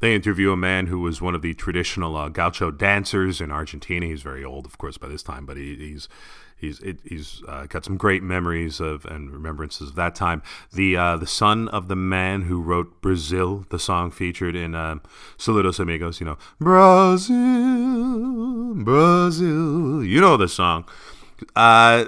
They 0.00 0.14
interview 0.14 0.52
a 0.52 0.56
man 0.56 0.88
who 0.88 1.00
was 1.00 1.22
one 1.22 1.34
of 1.34 1.42
the 1.42 1.54
traditional 1.54 2.16
uh, 2.16 2.28
gaucho 2.28 2.70
dancers 2.70 3.40
in 3.40 3.50
Argentina. 3.50 4.06
He's 4.06 4.22
very 4.22 4.44
old, 4.44 4.66
of 4.66 4.76
course, 4.76 4.98
by 4.98 5.08
this 5.08 5.22
time, 5.22 5.46
but 5.46 5.56
he, 5.56 5.76
he's 5.76 6.08
he's 6.56 6.80
he's 7.04 7.42
uh, 7.48 7.66
got 7.66 7.84
some 7.84 7.96
great 7.96 8.22
memories 8.22 8.80
of 8.80 9.06
and 9.06 9.30
remembrances 9.30 9.90
of 9.90 9.94
that 9.94 10.14
time. 10.14 10.42
The 10.72 10.96
uh, 10.96 11.16
the 11.16 11.26
son 11.26 11.68
of 11.68 11.88
the 11.88 11.96
man 11.96 12.42
who 12.42 12.60
wrote 12.60 13.00
Brazil, 13.00 13.64
the 13.70 13.78
song 13.78 14.10
featured 14.10 14.54
in 14.54 14.74
uh, 14.74 14.96
Saludos 15.38 15.80
Amigos. 15.80 16.20
You 16.20 16.26
know, 16.26 16.38
Brazil, 16.60 17.36
Brazil. 18.74 20.04
You 20.04 20.20
know 20.20 20.36
the 20.36 20.48
song 20.48 20.84
Uh, 21.56 22.06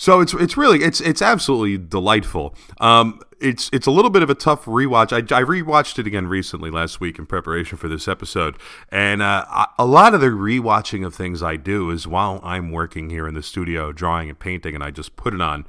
so 0.00 0.20
it's 0.20 0.32
it's 0.32 0.56
really 0.56 0.82
it's 0.82 1.02
it's 1.02 1.20
absolutely 1.20 1.76
delightful. 1.76 2.54
Um, 2.80 3.20
it's 3.38 3.68
it's 3.70 3.86
a 3.86 3.90
little 3.90 4.10
bit 4.10 4.22
of 4.22 4.30
a 4.30 4.34
tough 4.34 4.64
rewatch. 4.64 5.12
I, 5.12 5.18
I 5.18 5.42
rewatched 5.42 5.98
it 5.98 6.06
again 6.06 6.26
recently 6.26 6.70
last 6.70 7.02
week 7.02 7.18
in 7.18 7.26
preparation 7.26 7.76
for 7.76 7.86
this 7.86 8.08
episode, 8.08 8.56
and 8.88 9.20
uh, 9.20 9.66
a 9.78 9.84
lot 9.84 10.14
of 10.14 10.22
the 10.22 10.28
rewatching 10.28 11.04
of 11.04 11.14
things 11.14 11.42
I 11.42 11.56
do 11.56 11.90
is 11.90 12.06
while 12.06 12.40
I'm 12.42 12.72
working 12.72 13.10
here 13.10 13.28
in 13.28 13.34
the 13.34 13.42
studio 13.42 13.92
drawing 13.92 14.30
and 14.30 14.38
painting, 14.38 14.74
and 14.74 14.82
I 14.82 14.90
just 14.90 15.16
put 15.16 15.34
it 15.34 15.42
on, 15.42 15.66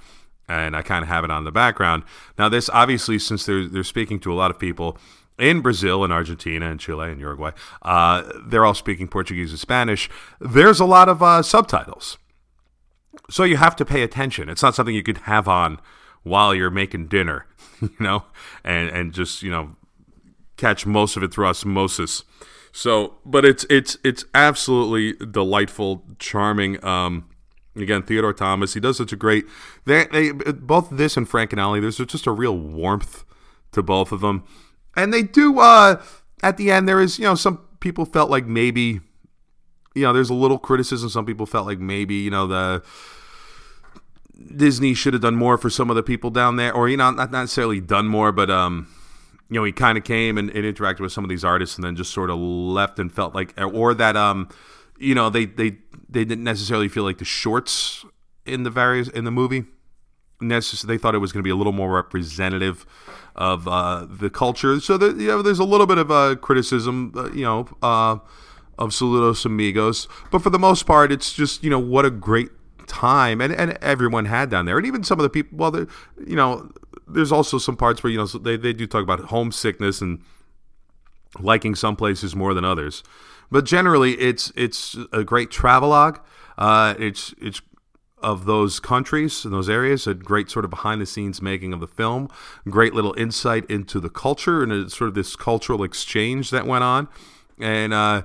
and 0.48 0.78
I 0.78 0.82
kind 0.82 1.04
of 1.04 1.10
have 1.10 1.26
it 1.26 1.30
on 1.30 1.44
the 1.44 1.52
background. 1.52 2.04
Now 2.38 2.48
this 2.48 2.70
obviously, 2.70 3.20
since 3.20 3.46
they're 3.46 3.68
they're 3.68 3.84
speaking 3.84 4.18
to 4.22 4.32
a 4.32 4.36
lot 4.36 4.50
of 4.50 4.58
people 4.58 4.98
in 5.38 5.60
Brazil 5.60 6.06
and 6.06 6.14
Argentina 6.14 6.72
and 6.72 6.80
Chile 6.80 7.12
and 7.12 7.20
Uruguay, 7.20 7.52
uh, 7.82 8.32
they're 8.46 8.66
all 8.66 8.76
speaking 8.76 9.10
Portuguese 9.10 9.50
and 9.50 9.60
Spanish. 9.60 10.10
There's 10.40 10.80
a 10.80 10.86
lot 10.86 11.10
of 11.10 11.22
uh, 11.22 11.42
subtitles. 11.42 12.18
So 13.32 13.44
you 13.44 13.58
have 13.58 13.76
to 13.78 13.86
pay 13.86 14.04
attention. 14.04 14.50
It's 14.50 14.62
not 14.62 14.76
something 14.76 14.94
you 14.94 15.04
could 15.04 15.20
have 15.20 15.48
on 15.48 15.80
while 16.24 16.54
you're 16.54 16.70
making 16.70 17.08
dinner, 17.08 17.46
you 17.82 17.90
know, 18.00 18.26
and 18.64 18.90
and 18.90 19.14
just 19.14 19.42
you 19.42 19.50
know 19.50 19.76
catch 20.58 20.86
most 20.86 21.18
of 21.18 21.24
it 21.24 21.34
through 21.34 21.48
osmosis. 21.48 22.24
So, 22.72 23.16
but 23.26 23.46
it's 23.46 23.66
it's 23.70 23.98
it's 24.04 24.26
absolutely 24.34 25.14
delightful, 25.26 26.04
charming. 26.20 26.84
Um, 26.86 27.30
again, 27.76 28.04
Theodore 28.04 28.34
Thomas, 28.34 28.74
he 28.74 28.80
does 28.80 28.98
such 28.98 29.12
a 29.12 29.16
great. 29.16 29.46
They, 29.86 30.06
they 30.06 30.32
both 30.32 30.90
this 30.92 31.18
and 31.18 31.28
Frank 31.28 31.52
and 31.52 31.60
Ollie. 31.60 31.80
There's 31.80 31.98
just 31.98 32.28
a 32.28 32.32
real 32.32 32.58
warmth 32.58 33.26
to 33.72 33.82
both 33.82 34.12
of 34.12 34.22
them, 34.22 34.44
and 34.96 35.14
they 35.14 35.24
do. 35.24 35.60
Uh, 35.60 36.02
at 36.44 36.58
the 36.58 36.72
end, 36.72 36.88
there 36.88 37.02
is 37.02 37.18
you 37.18 37.26
know 37.26 37.36
some 37.36 37.60
people 37.80 38.06
felt 38.06 38.30
like 38.30 38.46
maybe, 38.46 39.02
you 39.96 40.04
know, 40.04 40.14
there's 40.14 40.30
a 40.30 40.34
little 40.34 40.60
criticism. 40.60 41.10
Some 41.10 41.26
people 41.26 41.46
felt 41.46 41.66
like 41.66 41.80
maybe 41.80 42.16
you 42.16 42.30
know 42.30 42.48
the 42.48 42.84
Disney 44.56 44.94
should 44.94 45.14
have 45.14 45.22
done 45.22 45.36
more 45.36 45.58
for 45.58 45.70
some 45.70 45.90
of 45.90 45.96
the 45.96 46.04
people 46.04 46.30
down 46.30 46.56
there, 46.56 46.74
or 46.74 46.90
you 46.90 46.98
know, 46.98 47.12
not 47.12 47.32
necessarily 47.32 47.80
done 47.82 48.08
more, 48.08 48.32
but 48.32 48.50
um, 48.50 48.88
you 49.50 49.56
know, 49.56 49.64
he 49.64 49.72
kind 49.72 49.98
of 49.98 50.04
came 50.04 50.38
and, 50.38 50.50
and, 50.52 50.64
interacted 50.64 51.02
with 51.02 51.12
some 51.12 51.24
of 51.24 51.30
these 51.30 51.44
artists, 51.44 51.76
and 51.76 51.84
then 51.84 51.96
just 51.96 52.14
sort 52.14 52.30
of 52.30 52.38
left 52.38 53.00
and 53.00 53.12
felt 53.12 53.36
like, 53.36 53.54
or 53.60 53.94
that 53.94 54.16
um, 54.16 54.50
you 54.98 55.16
know, 55.16 55.30
they 55.30 55.46
they 55.46 55.78
they 56.10 56.24
didn't 56.24 56.44
necessarily 56.44 56.88
feel 56.88 57.04
like 57.04 57.18
the 57.18 57.26
shorts 57.26 58.06
in 58.46 58.64
the 58.64 58.70
various 58.70 59.10
in 59.10 59.24
the 59.24 59.32
movie. 59.32 59.66
Necessarily, 60.40 60.98
they 60.98 61.02
thought 61.02 61.16
it 61.16 61.20
was 61.20 61.32
going 61.32 61.42
to 61.42 61.44
be 61.44 61.52
a 61.52 61.56
little 61.56 61.74
more 61.74 61.92
representative 61.92 62.86
of 63.36 63.68
uh, 63.68 64.08
the 64.10 64.30
culture. 64.30 64.80
So 64.80 65.00
you 65.00 65.28
know, 65.28 65.42
there's 65.42 65.60
a 65.60 65.64
little 65.64 65.86
bit 65.86 65.98
of 65.98 66.12
uh, 66.12 66.36
criticism, 66.36 67.14
uh, 67.16 67.32
you 67.32 67.44
know, 67.44 67.68
uh, 67.82 68.18
of 68.78 68.90
Saludos 68.90 69.46
Amigos, 69.46 70.08
but 70.32 70.42
for 70.42 70.50
the 70.50 70.60
most 70.60 70.86
part, 70.86 71.12
it's 71.12 71.34
just 71.34 71.64
you 71.64 71.70
know 71.70 71.80
what 71.80 72.06
a 72.06 72.10
great 72.10 72.50
time 72.92 73.40
and, 73.40 73.54
and 73.54 73.78
everyone 73.82 74.26
had 74.26 74.50
down 74.50 74.66
there 74.66 74.78
and 74.78 74.86
even 74.86 75.04
some 75.04 75.18
of 75.18 75.24
the 75.24 75.30
people 75.30 75.58
well 75.58 75.88
you 76.28 76.36
know 76.36 76.70
there's 77.08 77.32
also 77.32 77.58
some 77.58 77.76
parts 77.76 78.04
where 78.04 78.12
you 78.12 78.18
know 78.18 78.26
they, 78.26 78.58
they 78.58 78.74
do 78.74 78.86
talk 78.86 79.04
about 79.04 79.20
homesickness 79.26 80.02
and 80.02 80.22
liking 81.40 81.76
some 81.76 81.96
places 81.96 82.36
more 82.36 82.54
than 82.54 82.66
others. 82.66 83.04
But 83.50 83.66
generally 83.66 84.14
it's 84.14 84.52
it's 84.56 84.98
a 85.12 85.24
great 85.24 85.52
travelogue. 85.52 86.20
Uh, 86.58 86.96
it's 87.00 87.34
it's 87.42 87.62
of 88.20 88.46
those 88.46 88.80
countries 88.80 89.46
and 89.46 89.54
those 89.54 89.68
areas, 89.68 90.06
a 90.06 90.14
great 90.14 90.50
sort 90.50 90.64
of 90.64 90.70
behind 90.70 91.02
the 91.02 91.08
scenes 91.08 91.42
making 91.42 91.74
of 91.74 91.80
the 91.80 91.88
film, 91.88 92.30
great 92.70 92.94
little 92.94 93.16
insight 93.18 93.68
into 93.70 94.00
the 94.00 94.10
culture 94.10 94.62
and 94.62 94.92
sort 94.92 95.08
of 95.08 95.16
this 95.16 95.36
cultural 95.36 95.84
exchange 95.84 96.52
that 96.52 96.68
went 96.68 96.84
on, 96.84 97.08
and 97.60 97.94
uh, 97.94 98.22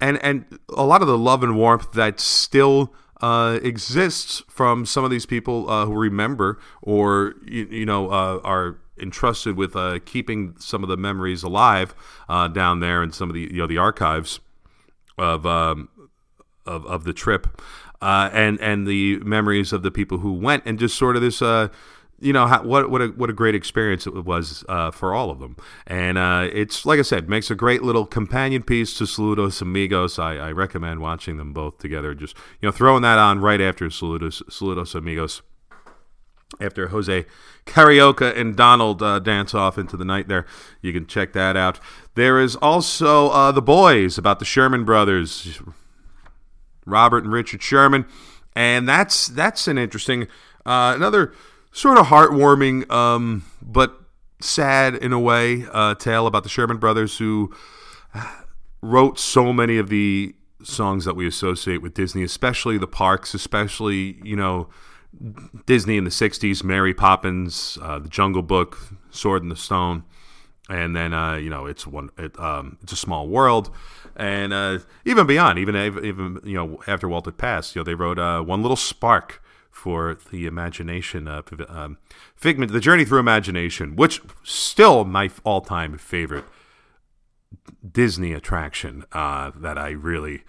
and 0.00 0.22
and 0.24 0.58
a 0.70 0.84
lot 0.84 1.02
of 1.02 1.08
the 1.08 1.18
love 1.18 1.42
and 1.42 1.56
warmth 1.56 1.92
that 1.92 2.18
still 2.18 2.92
uh, 3.24 3.58
exists 3.62 4.42
from 4.48 4.84
some 4.84 5.02
of 5.02 5.10
these 5.10 5.24
people 5.24 5.70
uh, 5.70 5.86
who 5.86 5.94
remember 5.94 6.58
or 6.82 7.32
you, 7.46 7.64
you 7.70 7.86
know 7.86 8.10
uh, 8.10 8.38
are 8.44 8.76
entrusted 9.00 9.56
with 9.56 9.74
uh, 9.74 9.98
keeping 10.04 10.54
some 10.58 10.82
of 10.82 10.90
the 10.90 10.96
memories 10.98 11.42
alive 11.42 11.94
uh, 12.28 12.48
down 12.48 12.80
there 12.80 13.02
in 13.02 13.10
some 13.10 13.30
of 13.30 13.34
the 13.34 13.40
you 13.40 13.56
know 13.56 13.66
the 13.66 13.78
archives 13.78 14.40
of 15.16 15.46
um, 15.46 15.88
of, 16.66 16.84
of 16.84 17.04
the 17.04 17.14
trip. 17.14 17.62
And 18.02 18.60
and 18.60 18.86
the 18.86 19.16
memories 19.20 19.72
of 19.72 19.82
the 19.82 19.90
people 19.90 20.18
who 20.18 20.34
went 20.34 20.64
and 20.66 20.78
just 20.78 20.98
sort 20.98 21.16
of 21.16 21.22
this 21.22 21.40
you 22.24 22.32
know 22.32 22.46
how, 22.46 22.62
what 22.62 22.90
what 22.90 23.02
a 23.02 23.08
what 23.08 23.28
a 23.28 23.32
great 23.32 23.54
experience 23.54 24.06
it 24.06 24.24
was 24.24 24.64
uh, 24.68 24.90
for 24.90 25.12
all 25.12 25.30
of 25.30 25.40
them, 25.40 25.56
and 25.86 26.16
uh, 26.16 26.48
it's 26.52 26.86
like 26.86 26.98
I 26.98 27.02
said, 27.02 27.28
makes 27.28 27.50
a 27.50 27.54
great 27.54 27.82
little 27.82 28.06
companion 28.06 28.62
piece 28.62 28.96
to 28.98 29.04
Saludos 29.04 29.60
Amigos. 29.60 30.18
I, 30.18 30.36
I, 30.36 30.52
recommend 30.52 31.00
watching 31.00 31.36
them 31.36 31.52
both 31.52 31.78
together. 31.78 32.14
Just 32.14 32.34
you 32.60 32.68
know, 32.68 32.72
throwing 32.72 33.02
that 33.02 33.18
on 33.18 33.40
right 33.40 33.60
after 33.60 33.86
Saludos 33.88 34.42
Saludos 34.44 34.94
Amigos, 34.94 35.42
after 36.60 36.88
Jose 36.88 37.26
Carioca 37.66 38.34
and 38.36 38.56
Donald 38.56 39.02
uh, 39.02 39.18
dance 39.18 39.54
off 39.54 39.76
into 39.76 39.96
the 39.96 40.04
night. 40.04 40.26
There, 40.26 40.46
you 40.80 40.92
can 40.94 41.06
check 41.06 41.34
that 41.34 41.58
out. 41.58 41.78
There 42.14 42.40
is 42.40 42.56
also 42.56 43.28
uh, 43.28 43.52
the 43.52 43.62
boys 43.62 44.16
about 44.16 44.38
the 44.38 44.46
Sherman 44.46 44.84
brothers, 44.84 45.60
Robert 46.86 47.24
and 47.24 47.32
Richard 47.32 47.62
Sherman, 47.62 48.06
and 48.56 48.88
that's 48.88 49.26
that's 49.26 49.68
an 49.68 49.76
interesting 49.76 50.22
uh, 50.64 50.94
another 50.96 51.34
sort 51.74 51.98
of 51.98 52.06
heartwarming, 52.06 52.90
um, 52.90 53.44
but 53.60 54.00
sad 54.40 54.94
in 54.94 55.12
a 55.12 55.18
way, 55.18 55.66
uh, 55.72 55.94
tale 55.96 56.26
about 56.26 56.44
the 56.44 56.48
Sherman 56.48 56.78
Brothers 56.78 57.18
who 57.18 57.52
wrote 58.80 59.18
so 59.18 59.52
many 59.52 59.76
of 59.76 59.88
the 59.88 60.34
songs 60.62 61.04
that 61.04 61.16
we 61.16 61.26
associate 61.26 61.82
with 61.82 61.92
Disney, 61.92 62.22
especially 62.22 62.78
the 62.78 62.86
parks, 62.86 63.34
especially, 63.34 64.20
you 64.22 64.36
know, 64.36 64.68
Disney 65.66 65.96
in 65.96 66.04
the 66.04 66.10
60s, 66.10 66.62
Mary 66.62 66.94
Poppins, 66.94 67.76
uh, 67.82 67.98
The 67.98 68.08
Jungle 68.08 68.42
Book, 68.42 68.78
Sword 69.10 69.42
in 69.42 69.48
the 69.48 69.56
Stone. 69.56 70.04
And 70.68 70.94
then, 70.94 71.12
uh, 71.12 71.34
you 71.34 71.50
know, 71.50 71.66
it's 71.66 71.86
one. 71.86 72.08
It, 72.16 72.38
um, 72.40 72.78
it's 72.82 72.92
a 72.92 72.96
small 72.96 73.28
world, 73.28 73.68
and 74.16 74.50
uh, 74.54 74.78
even 75.04 75.26
beyond, 75.26 75.58
even 75.58 75.76
even 75.76 76.40
you 76.42 76.54
know, 76.54 76.80
after 76.86 77.06
Walt 77.06 77.26
had 77.26 77.36
passed, 77.36 77.76
you 77.76 77.80
know, 77.80 77.84
they 77.84 77.94
wrote 77.94 78.18
uh, 78.18 78.40
one 78.40 78.62
little 78.62 78.74
spark 78.74 79.42
for 79.74 80.16
the 80.30 80.46
imagination 80.46 81.28
of 81.28 81.48
um, 81.68 81.98
figment 82.36 82.72
the 82.72 82.80
journey 82.80 83.04
through 83.04 83.18
imagination 83.18 83.96
which 83.96 84.22
still 84.42 85.04
my 85.04 85.30
all-time 85.44 85.98
favorite 85.98 86.44
disney 87.92 88.32
attraction 88.32 89.04
uh, 89.12 89.50
that 89.54 89.76
i 89.76 89.90
really 89.90 90.42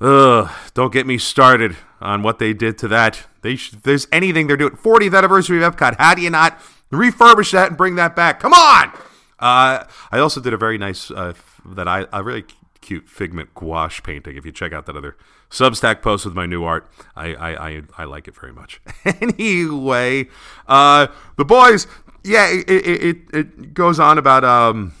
Ugh, 0.00 0.48
don't 0.74 0.92
get 0.92 1.06
me 1.06 1.18
started 1.18 1.76
on 2.00 2.22
what 2.22 2.38
they 2.38 2.52
did 2.52 2.78
to 2.78 2.88
that. 2.88 3.26
They 3.42 3.56
there's 3.82 4.06
anything 4.12 4.46
they're 4.46 4.56
doing, 4.56 4.76
40th 4.76 5.16
anniversary 5.16 5.62
of 5.62 5.74
Epcot. 5.74 5.96
How 5.98 6.14
do 6.14 6.22
you 6.22 6.30
not 6.30 6.60
refurbish 6.92 7.52
that 7.52 7.68
and 7.68 7.76
bring 7.76 7.96
that 7.96 8.14
back? 8.14 8.38
Come 8.38 8.52
on! 8.52 8.92
Uh, 9.40 9.84
I 10.12 10.18
also 10.18 10.40
did 10.40 10.52
a 10.52 10.56
very 10.56 10.78
nice 10.78 11.10
uh, 11.10 11.32
that 11.66 11.88
I, 11.88 12.06
I 12.12 12.20
really 12.20 12.44
cute 12.88 13.08
Figment 13.08 13.54
gouache 13.54 14.00
painting. 14.02 14.36
If 14.36 14.46
you 14.46 14.52
check 14.52 14.72
out 14.72 14.86
that 14.86 14.96
other 14.96 15.14
Substack 15.50 16.00
post 16.00 16.24
with 16.24 16.34
my 16.34 16.46
new 16.46 16.64
art, 16.64 16.90
I 17.14 17.34
I, 17.34 17.68
I, 17.68 17.82
I 17.98 18.04
like 18.04 18.26
it 18.28 18.34
very 18.34 18.52
much. 18.52 18.80
anyway, 19.04 20.26
uh, 20.66 21.08
the 21.36 21.44
boys, 21.44 21.86
yeah, 22.24 22.48
it, 22.50 22.68
it, 22.68 23.16
it 23.34 23.74
goes 23.74 24.00
on 24.00 24.16
about 24.16 24.42
um, 24.42 24.94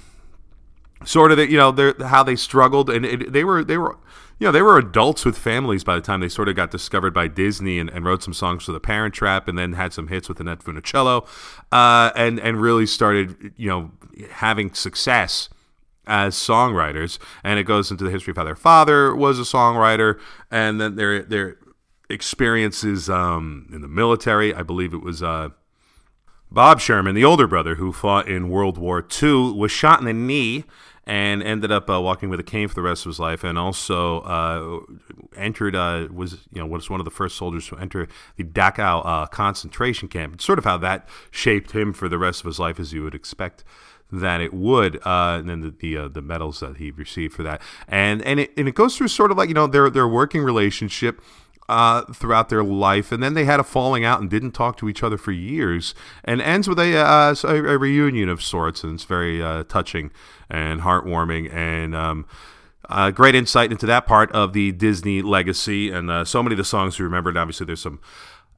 sort 1.04 1.30
of 1.30 1.38
the, 1.38 1.50
you 1.50 1.56
know 1.56 1.94
how 2.06 2.22
they 2.22 2.36
struggled 2.36 2.90
and 2.90 3.06
it, 3.06 3.32
they 3.32 3.44
were 3.44 3.64
they 3.64 3.78
were 3.78 3.96
you 4.38 4.46
know, 4.46 4.52
they 4.52 4.62
were 4.62 4.78
adults 4.78 5.24
with 5.24 5.36
families 5.36 5.82
by 5.82 5.96
the 5.96 6.00
time 6.00 6.20
they 6.20 6.28
sort 6.28 6.48
of 6.48 6.54
got 6.54 6.70
discovered 6.70 7.12
by 7.12 7.26
Disney 7.26 7.80
and, 7.80 7.90
and 7.90 8.04
wrote 8.04 8.22
some 8.22 8.32
songs 8.32 8.64
for 8.64 8.70
The 8.70 8.78
Parent 8.78 9.12
Trap 9.12 9.48
and 9.48 9.58
then 9.58 9.72
had 9.72 9.92
some 9.92 10.06
hits 10.06 10.28
with 10.28 10.38
Annette 10.38 10.60
Funicello 10.60 11.26
uh, 11.72 12.12
and, 12.14 12.38
and 12.38 12.60
really 12.60 12.86
started, 12.86 13.52
you 13.56 13.68
know, 13.68 13.90
having 14.30 14.72
success 14.74 15.48
as 16.08 16.34
songwriters, 16.34 17.18
and 17.44 17.60
it 17.60 17.64
goes 17.64 17.90
into 17.90 18.02
the 18.02 18.10
history 18.10 18.32
of 18.32 18.36
how 18.36 18.44
their 18.44 18.56
father 18.56 19.14
was 19.14 19.38
a 19.38 19.42
songwriter, 19.42 20.18
and 20.50 20.80
then 20.80 20.96
their 20.96 21.22
their 21.22 21.58
experiences 22.10 23.08
um, 23.08 23.68
in 23.72 23.82
the 23.82 23.88
military. 23.88 24.54
I 24.54 24.62
believe 24.62 24.92
it 24.92 25.02
was 25.02 25.22
uh, 25.22 25.50
Bob 26.50 26.80
Sherman, 26.80 27.14
the 27.14 27.24
older 27.24 27.46
brother 27.46 27.76
who 27.76 27.92
fought 27.92 28.28
in 28.28 28.48
World 28.48 28.78
War 28.78 29.06
II, 29.22 29.52
was 29.52 29.70
shot 29.70 30.00
in 30.00 30.06
the 30.06 30.12
knee 30.12 30.64
and 31.08 31.42
ended 31.42 31.72
up 31.72 31.88
uh, 31.88 31.98
walking 31.98 32.28
with 32.28 32.38
a 32.38 32.42
cane 32.42 32.68
for 32.68 32.74
the 32.74 32.82
rest 32.82 33.06
of 33.06 33.10
his 33.10 33.18
life, 33.18 33.42
and 33.42 33.58
also 33.58 34.20
uh, 34.20 34.80
entered 35.34 35.74
uh, 35.74 36.06
was 36.12 36.46
you 36.52 36.60
know 36.60 36.66
was 36.66 36.90
one 36.90 37.00
of 37.00 37.04
the 37.04 37.10
first 37.10 37.36
soldiers 37.36 37.66
to 37.66 37.78
enter 37.78 38.06
the 38.36 38.44
Dachau 38.44 39.02
uh, 39.04 39.26
concentration 39.26 40.08
camp. 40.08 40.34
It's 40.34 40.44
sort 40.44 40.58
of 40.58 40.66
how 40.66 40.76
that 40.78 41.08
shaped 41.30 41.72
him 41.72 41.94
for 41.94 42.10
the 42.10 42.18
rest 42.18 42.40
of 42.40 42.46
his 42.46 42.58
life, 42.58 42.78
as 42.78 42.92
you 42.92 43.02
would 43.04 43.14
expect 43.14 43.64
that 44.10 44.40
it 44.40 44.54
would, 44.54 44.96
uh, 45.04 45.36
and 45.38 45.48
then 45.48 45.60
the 45.60 45.70
the, 45.70 45.96
uh, 45.96 46.08
the, 46.08 46.22
medals 46.22 46.60
that 46.60 46.78
he 46.78 46.90
received 46.90 47.34
for 47.34 47.42
that, 47.42 47.60
and 47.86 48.22
and 48.22 48.40
it 48.40 48.52
and 48.56 48.68
it 48.68 48.74
goes 48.74 48.96
through 48.96 49.08
sort 49.08 49.30
of 49.30 49.36
like 49.36 49.48
you 49.48 49.54
know 49.54 49.66
their 49.66 49.90
their 49.90 50.08
working 50.08 50.42
relationship. 50.42 51.20
Uh, 51.70 52.00
throughout 52.14 52.48
their 52.48 52.64
life, 52.64 53.12
and 53.12 53.22
then 53.22 53.34
they 53.34 53.44
had 53.44 53.60
a 53.60 53.62
falling 53.62 54.02
out 54.02 54.22
and 54.22 54.30
didn't 54.30 54.52
talk 54.52 54.78
to 54.78 54.88
each 54.88 55.02
other 55.02 55.18
for 55.18 55.32
years, 55.32 55.94
and 56.24 56.40
ends 56.40 56.66
with 56.66 56.78
a 56.78 56.96
uh, 56.96 57.34
a, 57.44 57.56
a, 57.56 57.76
reunion 57.76 58.30
of 58.30 58.42
sorts, 58.42 58.82
and 58.82 58.94
it's 58.94 59.04
very 59.04 59.42
uh, 59.42 59.64
touching 59.64 60.10
and 60.48 60.80
heartwarming. 60.80 61.52
And 61.52 61.94
um, 61.94 62.24
uh, 62.88 63.10
great 63.10 63.34
insight 63.34 63.70
into 63.70 63.84
that 63.84 64.06
part 64.06 64.32
of 64.32 64.54
the 64.54 64.72
Disney 64.72 65.20
legacy, 65.20 65.90
and 65.90 66.10
uh, 66.10 66.24
so 66.24 66.42
many 66.42 66.54
of 66.54 66.56
the 66.56 66.64
songs 66.64 66.98
we 66.98 67.04
remembered. 67.04 67.36
Obviously, 67.36 67.66
there's 67.66 67.82
some 67.82 68.00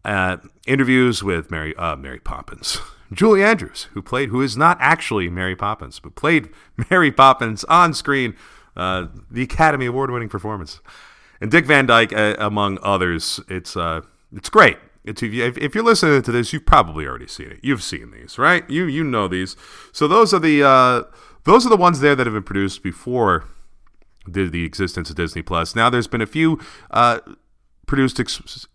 uh, 0.04 0.36
interviews 0.68 1.20
with 1.20 1.50
Mary 1.50 1.74
Mary 1.98 2.20
Poppins, 2.20 2.78
Julie 3.12 3.42
Andrews, 3.42 3.88
who 3.92 4.02
played, 4.02 4.28
who 4.28 4.40
is 4.40 4.56
not 4.56 4.78
actually 4.80 5.28
Mary 5.28 5.56
Poppins, 5.56 5.98
but 6.00 6.14
played 6.14 6.48
Mary 6.90 7.10
Poppins 7.10 7.64
on 7.64 7.94
screen, 7.94 8.36
uh, 8.76 9.06
the 9.30 9.42
Academy 9.42 9.86
Award-winning 9.86 10.28
performance, 10.28 10.80
and 11.40 11.50
Dick 11.50 11.66
Van 11.66 11.86
Dyke, 11.86 12.12
uh, 12.12 12.36
among 12.38 12.78
others. 12.82 13.40
It's 13.48 13.76
it's 14.32 14.48
great. 14.48 14.78
It's, 15.02 15.22
if, 15.22 15.56
if 15.56 15.74
you're 15.74 15.82
listening 15.82 16.20
to 16.22 16.30
this, 16.30 16.52
you've 16.52 16.66
probably 16.66 17.06
already 17.06 17.26
seen 17.26 17.50
it. 17.50 17.60
You've 17.62 17.82
seen 17.82 18.10
these, 18.10 18.38
right? 18.38 18.68
You 18.68 18.84
you 18.84 19.02
know 19.02 19.28
these. 19.28 19.56
So 19.92 20.06
those 20.06 20.34
are 20.34 20.38
the 20.38 21.08
those 21.44 21.66
are 21.66 21.70
the 21.70 21.76
ones 21.76 22.00
there 22.00 22.14
that 22.14 22.26
have 22.26 22.34
been 22.34 22.42
produced 22.42 22.82
before 22.82 23.46
the, 24.26 24.48
the 24.48 24.64
existence 24.64 25.10
of 25.10 25.16
Disney 25.16 25.42
Plus. 25.42 25.74
Now, 25.74 25.90
there's 25.90 26.06
been 26.06 26.20
a 26.20 26.26
few 26.26 26.60
uh, 26.90 27.20
produced 27.86 28.20
ex- 28.20 28.66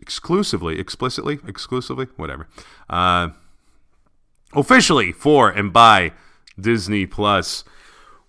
exclusively, 0.00 0.78
explicitly, 0.78 1.38
exclusively, 1.46 2.06
whatever, 2.16 2.48
uh, 2.90 3.30
officially 4.54 5.12
for 5.12 5.50
and 5.50 5.72
by 5.72 6.12
Disney 6.58 7.06
Plus. 7.06 7.64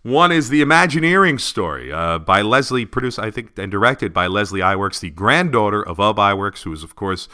One 0.01 0.32
is 0.32 0.49
the 0.49 0.61
Imagineering 0.61 1.39
story 1.39 1.91
uh, 1.91 2.20
by 2.20 2.41
Leslie, 2.41 2.86
produced, 2.86 3.20
I 3.20 3.32
think, 3.32 3.57
and 3.57 3.70
directed 3.70 4.13
by 4.13 4.28
Leslie 4.28 4.61
Iwerks, 4.61 4.99
the 4.99 5.09
granddaughter 5.09 5.86
of 5.86 5.99
Ub 5.99 6.17
Iwerks, 6.17 6.63
who 6.63 6.72
is, 6.72 6.84
of 6.84 6.95
course, 6.95 7.28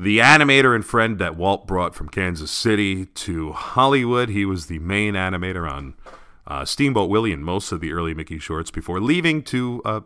the 0.00 0.18
animator 0.18 0.74
and 0.74 0.84
friend 0.84 1.18
that 1.18 1.36
Walt 1.36 1.66
brought 1.66 1.94
from 1.94 2.08
Kansas 2.08 2.50
City 2.50 3.06
to 3.06 3.52
Hollywood. 3.52 4.30
He 4.30 4.46
was 4.46 4.66
the 4.66 4.78
main 4.78 5.14
animator 5.14 5.70
on 5.70 5.94
uh, 6.46 6.64
Steamboat 6.64 7.10
Willie 7.10 7.32
and 7.32 7.44
most 7.44 7.72
of 7.72 7.80
the 7.80 7.92
early 7.92 8.14
Mickey 8.14 8.38
shorts 8.38 8.70
before 8.70 9.00
leaving 9.00 9.42
to 9.44 9.82
uh, 9.84 10.00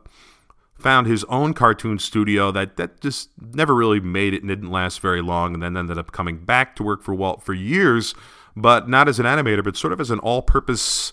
found 0.78 1.06
his 1.06 1.24
own 1.24 1.54
cartoon 1.54 1.98
studio 1.98 2.50
that, 2.52 2.76
that 2.76 3.00
just 3.00 3.30
never 3.40 3.74
really 3.74 4.00
made 4.00 4.34
it 4.34 4.42
and 4.42 4.48
didn't 4.48 4.70
last 4.70 5.00
very 5.00 5.22
long 5.22 5.54
and 5.54 5.62
then 5.62 5.76
ended 5.76 5.98
up 5.98 6.12
coming 6.12 6.38
back 6.38 6.76
to 6.76 6.82
work 6.82 7.02
for 7.02 7.14
Walt 7.14 7.42
for 7.42 7.54
years, 7.54 8.14
but 8.54 8.88
not 8.88 9.08
as 9.08 9.18
an 9.18 9.26
animator, 9.26 9.64
but 9.64 9.76
sort 9.76 9.92
of 9.92 10.00
as 10.00 10.10
an 10.10 10.18
all-purpose 10.18 11.12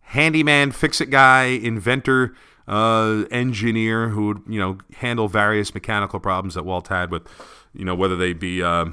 handyman, 0.00 0.72
fix-it 0.72 1.10
guy, 1.10 1.44
inventor, 1.44 2.34
uh, 2.66 3.24
engineer 3.30 4.08
who 4.08 4.26
would, 4.26 4.42
you 4.48 4.58
know, 4.58 4.78
handle 4.96 5.28
various 5.28 5.72
mechanical 5.72 6.18
problems 6.18 6.54
that 6.54 6.64
Walt 6.64 6.88
had 6.88 7.10
with, 7.10 7.22
you 7.72 7.84
know, 7.84 7.94
whether 7.94 8.16
they 8.16 8.32
be... 8.32 8.62
Uh, 8.62 8.86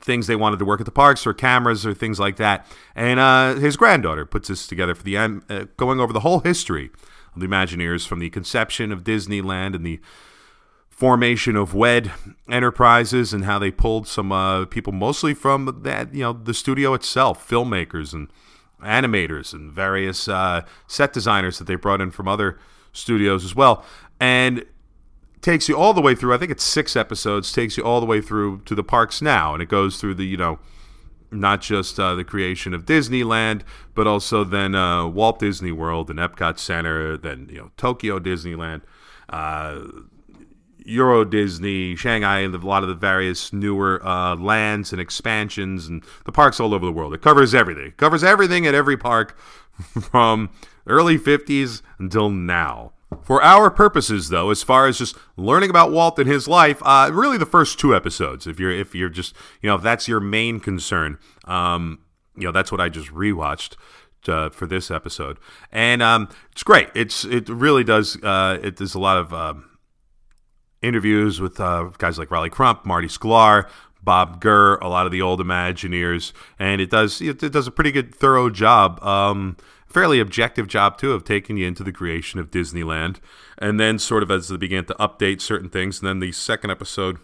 things 0.00 0.26
they 0.26 0.36
wanted 0.36 0.58
to 0.58 0.64
work 0.64 0.80
at 0.80 0.86
the 0.86 0.92
parks 0.92 1.26
or 1.26 1.34
cameras 1.34 1.86
or 1.86 1.94
things 1.94 2.20
like 2.20 2.36
that. 2.36 2.66
And 2.94 3.18
uh, 3.18 3.54
his 3.54 3.76
granddaughter 3.76 4.24
puts 4.24 4.48
this 4.48 4.66
together 4.66 4.94
for 4.94 5.02
the 5.02 5.16
uh, 5.16 5.64
going 5.76 6.00
over 6.00 6.12
the 6.12 6.20
whole 6.20 6.40
history 6.40 6.90
the 7.36 7.46
Imagineers 7.46 8.06
from 8.06 8.18
the 8.18 8.30
conception 8.30 8.92
of 8.92 9.04
Disneyland 9.04 9.74
and 9.74 9.86
the 9.86 10.00
formation 10.88 11.56
of 11.56 11.74
WED 11.74 12.12
Enterprises 12.48 13.32
and 13.32 13.44
how 13.44 13.58
they 13.58 13.70
pulled 13.70 14.06
some 14.06 14.30
uh, 14.30 14.66
people 14.66 14.92
mostly 14.92 15.34
from 15.34 15.80
that 15.82 16.14
you 16.14 16.20
know 16.20 16.32
the 16.32 16.54
studio 16.54 16.94
itself, 16.94 17.48
filmmakers 17.48 18.12
and 18.12 18.28
animators 18.82 19.52
and 19.52 19.72
various 19.72 20.28
uh, 20.28 20.62
set 20.86 21.12
designers 21.12 21.58
that 21.58 21.64
they 21.64 21.74
brought 21.74 22.00
in 22.00 22.10
from 22.10 22.28
other 22.28 22.58
studios 22.92 23.44
as 23.44 23.54
well. 23.54 23.84
And 24.20 24.64
takes 25.40 25.68
you 25.68 25.76
all 25.76 25.92
the 25.92 26.00
way 26.00 26.14
through. 26.14 26.34
I 26.34 26.38
think 26.38 26.50
it's 26.52 26.64
six 26.64 26.94
episodes. 26.96 27.52
Takes 27.52 27.76
you 27.76 27.82
all 27.82 28.00
the 28.00 28.06
way 28.06 28.20
through 28.20 28.60
to 28.66 28.74
the 28.74 28.84
parks 28.84 29.20
now, 29.20 29.54
and 29.54 29.62
it 29.62 29.68
goes 29.68 30.00
through 30.00 30.14
the 30.14 30.24
you 30.24 30.36
know 30.36 30.58
not 31.32 31.60
just 31.60 31.98
uh, 31.98 32.14
the 32.14 32.24
creation 32.24 32.74
of 32.74 32.84
Disneyland, 32.84 33.62
but 33.94 34.06
also 34.06 34.44
then 34.44 34.74
uh, 34.74 35.06
Walt 35.06 35.38
Disney 35.38 35.72
World 35.72 36.10
and 36.10 36.18
Epcot 36.18 36.58
Center, 36.58 37.16
then 37.16 37.48
you 37.50 37.58
know 37.58 37.70
Tokyo 37.76 38.18
Disneyland, 38.18 38.82
uh, 39.28 39.80
Euro 40.84 41.24
Disney, 41.24 41.96
Shanghai, 41.96 42.40
and 42.40 42.54
a 42.54 42.58
lot 42.58 42.82
of 42.82 42.88
the 42.88 42.94
various 42.94 43.52
newer 43.52 44.04
uh, 44.04 44.36
lands 44.36 44.92
and 44.92 45.00
expansions 45.00 45.86
and 45.86 46.04
the 46.24 46.32
parks 46.32 46.60
all 46.60 46.74
over 46.74 46.84
the 46.84 46.92
world. 46.92 47.14
It 47.14 47.22
covers 47.22 47.54
everything. 47.54 47.86
It 47.86 47.96
covers 47.96 48.24
everything 48.24 48.66
at 48.66 48.74
every 48.74 48.96
park 48.96 49.36
from 50.00 50.50
early 50.86 51.18
50s 51.18 51.82
until 51.98 52.30
now. 52.30 52.92
For 53.22 53.42
our 53.42 53.70
purposes, 53.70 54.28
though, 54.28 54.50
as 54.50 54.62
far 54.62 54.86
as 54.86 54.98
just 54.98 55.16
learning 55.36 55.70
about 55.70 55.92
Walt 55.92 56.18
and 56.18 56.28
his 56.28 56.48
life, 56.48 56.80
uh, 56.82 57.10
really 57.12 57.38
the 57.38 57.46
first 57.46 57.78
two 57.78 57.94
episodes. 57.94 58.46
If 58.46 58.58
you're 58.58 58.70
if 58.70 58.94
you're 58.94 59.08
just 59.08 59.34
you 59.60 59.68
know 59.68 59.76
if 59.76 59.82
that's 59.82 60.08
your 60.08 60.20
main 60.20 60.60
concern, 60.60 61.18
um, 61.44 62.00
you 62.36 62.44
know 62.44 62.52
that's 62.52 62.72
what 62.72 62.80
I 62.80 62.88
just 62.88 63.08
rewatched. 63.08 63.76
Uh, 64.28 64.48
for 64.50 64.68
this 64.68 64.88
episode, 64.88 65.36
and 65.72 66.00
um, 66.00 66.28
it's 66.52 66.62
great. 66.62 66.88
It's 66.94 67.24
it 67.24 67.48
really 67.48 67.82
does. 67.82 68.16
Uh, 68.22 68.56
it, 68.62 68.76
there's 68.76 68.94
a 68.94 69.00
lot 69.00 69.16
of 69.16 69.34
um, 69.34 69.68
interviews 70.80 71.40
with 71.40 71.58
uh, 71.58 71.90
guys 71.98 72.20
like 72.20 72.30
Rolly 72.30 72.48
Crump, 72.48 72.84
Marty 72.84 73.08
Sklar, 73.08 73.68
Bob 74.02 74.40
Gurr, 74.40 74.76
a 74.76 74.88
lot 74.88 75.06
of 75.06 75.12
the 75.12 75.22
old 75.22 75.40
Imagineers, 75.40 76.32
and 76.58 76.80
it 76.80 76.90
does 76.90 77.20
it, 77.20 77.42
it 77.42 77.52
does 77.52 77.66
a 77.66 77.70
pretty 77.70 77.92
good, 77.92 78.14
thorough 78.14 78.50
job. 78.50 79.02
Um, 79.02 79.56
fairly 79.92 80.20
objective 80.20 80.66
job 80.66 80.98
too 80.98 81.12
of 81.12 81.24
taking 81.24 81.56
you 81.56 81.66
into 81.66 81.84
the 81.84 81.92
creation 81.92 82.40
of 82.40 82.50
Disneyland, 82.50 83.18
and 83.58 83.78
then 83.78 83.98
sort 83.98 84.22
of 84.22 84.30
as 84.30 84.48
they 84.48 84.56
began 84.56 84.84
to 84.86 84.94
update 84.94 85.40
certain 85.40 85.68
things, 85.68 86.00
and 86.00 86.08
then 86.08 86.20
the 86.20 86.32
second 86.32 86.70
episode 86.70 87.18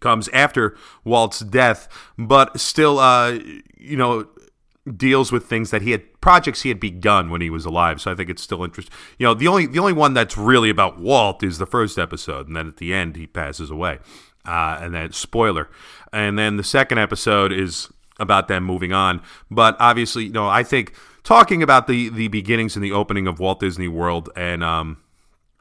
comes 0.00 0.28
after 0.28 0.76
Walt's 1.04 1.40
death, 1.40 1.88
but 2.18 2.60
still, 2.60 2.98
uh, 2.98 3.38
you 3.78 3.96
know, 3.96 4.28
deals 4.96 5.32
with 5.32 5.46
things 5.46 5.70
that 5.70 5.82
he 5.82 5.92
had 5.92 6.20
projects 6.20 6.62
he 6.62 6.68
had 6.68 6.78
begun 6.78 7.30
when 7.30 7.40
he 7.40 7.48
was 7.48 7.64
alive. 7.64 8.00
So 8.00 8.12
I 8.12 8.14
think 8.14 8.28
it's 8.28 8.42
still 8.42 8.62
interesting. 8.64 8.94
You 9.18 9.26
know, 9.26 9.34
the 9.34 9.48
only 9.48 9.66
the 9.66 9.78
only 9.78 9.92
one 9.92 10.14
that's 10.14 10.36
really 10.36 10.70
about 10.70 11.00
Walt 11.00 11.42
is 11.42 11.58
the 11.58 11.66
first 11.66 11.98
episode, 11.98 12.46
and 12.46 12.56
then 12.56 12.68
at 12.68 12.76
the 12.76 12.92
end 12.92 13.16
he 13.16 13.26
passes 13.26 13.70
away, 13.70 13.98
uh, 14.46 14.78
and 14.80 14.94
then 14.94 15.12
spoiler. 15.12 15.70
And 16.12 16.38
then 16.38 16.56
the 16.56 16.64
second 16.64 16.98
episode 16.98 17.52
is 17.52 17.88
about 18.20 18.48
them 18.48 18.64
moving 18.64 18.92
on. 18.92 19.22
But 19.50 19.76
obviously, 19.80 20.24
you 20.24 20.32
know, 20.32 20.48
I 20.48 20.62
think 20.62 20.94
talking 21.24 21.62
about 21.62 21.86
the 21.86 22.08
the 22.10 22.28
beginnings 22.28 22.76
and 22.76 22.84
the 22.84 22.92
opening 22.92 23.26
of 23.26 23.40
Walt 23.40 23.58
Disney 23.58 23.88
World 23.88 24.30
and 24.36 24.62
um, 24.62 24.98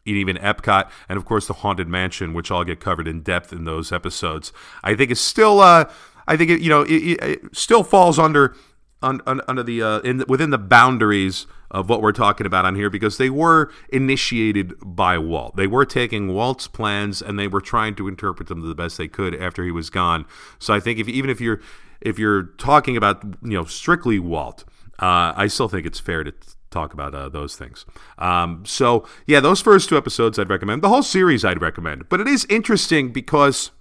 even 0.05 0.37
Epcot, 0.37 0.89
and 1.09 1.17
of 1.17 1.25
course 1.25 1.47
the 1.47 1.53
Haunted 1.53 1.87
Mansion, 1.87 2.33
which 2.33 2.51
I'll 2.51 2.63
get 2.63 2.79
covered 2.79 3.07
in 3.07 3.21
depth 3.21 3.51
in 3.51 3.65
those 3.65 3.91
episodes. 3.91 4.51
I 4.83 4.95
think 4.95 5.11
is 5.11 5.21
still, 5.21 5.59
uh, 5.61 5.89
I 6.27 6.37
think 6.37 6.51
it, 6.51 6.61
you 6.61 6.69
know, 6.69 6.83
it, 6.83 6.91
it 6.91 7.55
still 7.55 7.83
falls 7.83 8.19
under 8.19 8.55
under 9.01 9.63
the 9.63 9.81
uh, 9.81 9.99
in 9.99 10.23
within 10.27 10.49
the 10.49 10.57
boundaries 10.57 11.45
of 11.71 11.89
what 11.89 12.01
we're 12.01 12.11
talking 12.11 12.45
about 12.45 12.65
on 12.65 12.75
here 12.75 12.89
because 12.89 13.17
they 13.17 13.29
were 13.29 13.71
initiated 13.89 14.73
by 14.81 15.17
Walt. 15.17 15.55
They 15.55 15.67
were 15.67 15.85
taking 15.85 16.27
Walt's 16.33 16.67
plans 16.67 17.21
and 17.21 17.37
they 17.37 17.47
were 17.47 17.61
trying 17.61 17.95
to 17.95 18.07
interpret 18.07 18.47
them 18.47 18.61
the 18.61 18.75
best 18.75 18.97
they 18.97 19.07
could 19.07 19.35
after 19.35 19.63
he 19.63 19.71
was 19.71 19.89
gone. 19.89 20.25
So 20.59 20.73
I 20.73 20.79
think 20.79 20.99
if 20.99 21.09
even 21.09 21.29
if 21.29 21.41
you're 21.41 21.59
if 21.99 22.19
you're 22.19 22.43
talking 22.43 22.95
about 22.95 23.23
you 23.41 23.57
know 23.57 23.65
strictly 23.65 24.19
Walt, 24.19 24.65
uh, 24.99 25.33
I 25.35 25.47
still 25.47 25.67
think 25.67 25.85
it's 25.85 25.99
fair 25.99 26.23
to 26.23 26.33
talk 26.69 26.93
about 26.93 27.13
uh, 27.13 27.29
those 27.29 27.55
things. 27.55 27.85
Um, 28.17 28.63
so, 28.65 29.07
yeah, 29.27 29.39
those 29.39 29.61
first 29.61 29.89
two 29.89 29.97
episodes 29.97 30.39
I'd 30.39 30.49
recommend. 30.49 30.81
The 30.81 30.89
whole 30.89 31.03
series 31.03 31.45
I'd 31.45 31.61
recommend. 31.61 32.09
But 32.09 32.19
it 32.19 32.27
is 32.27 32.45
interesting 32.49 33.11
because 33.11 33.71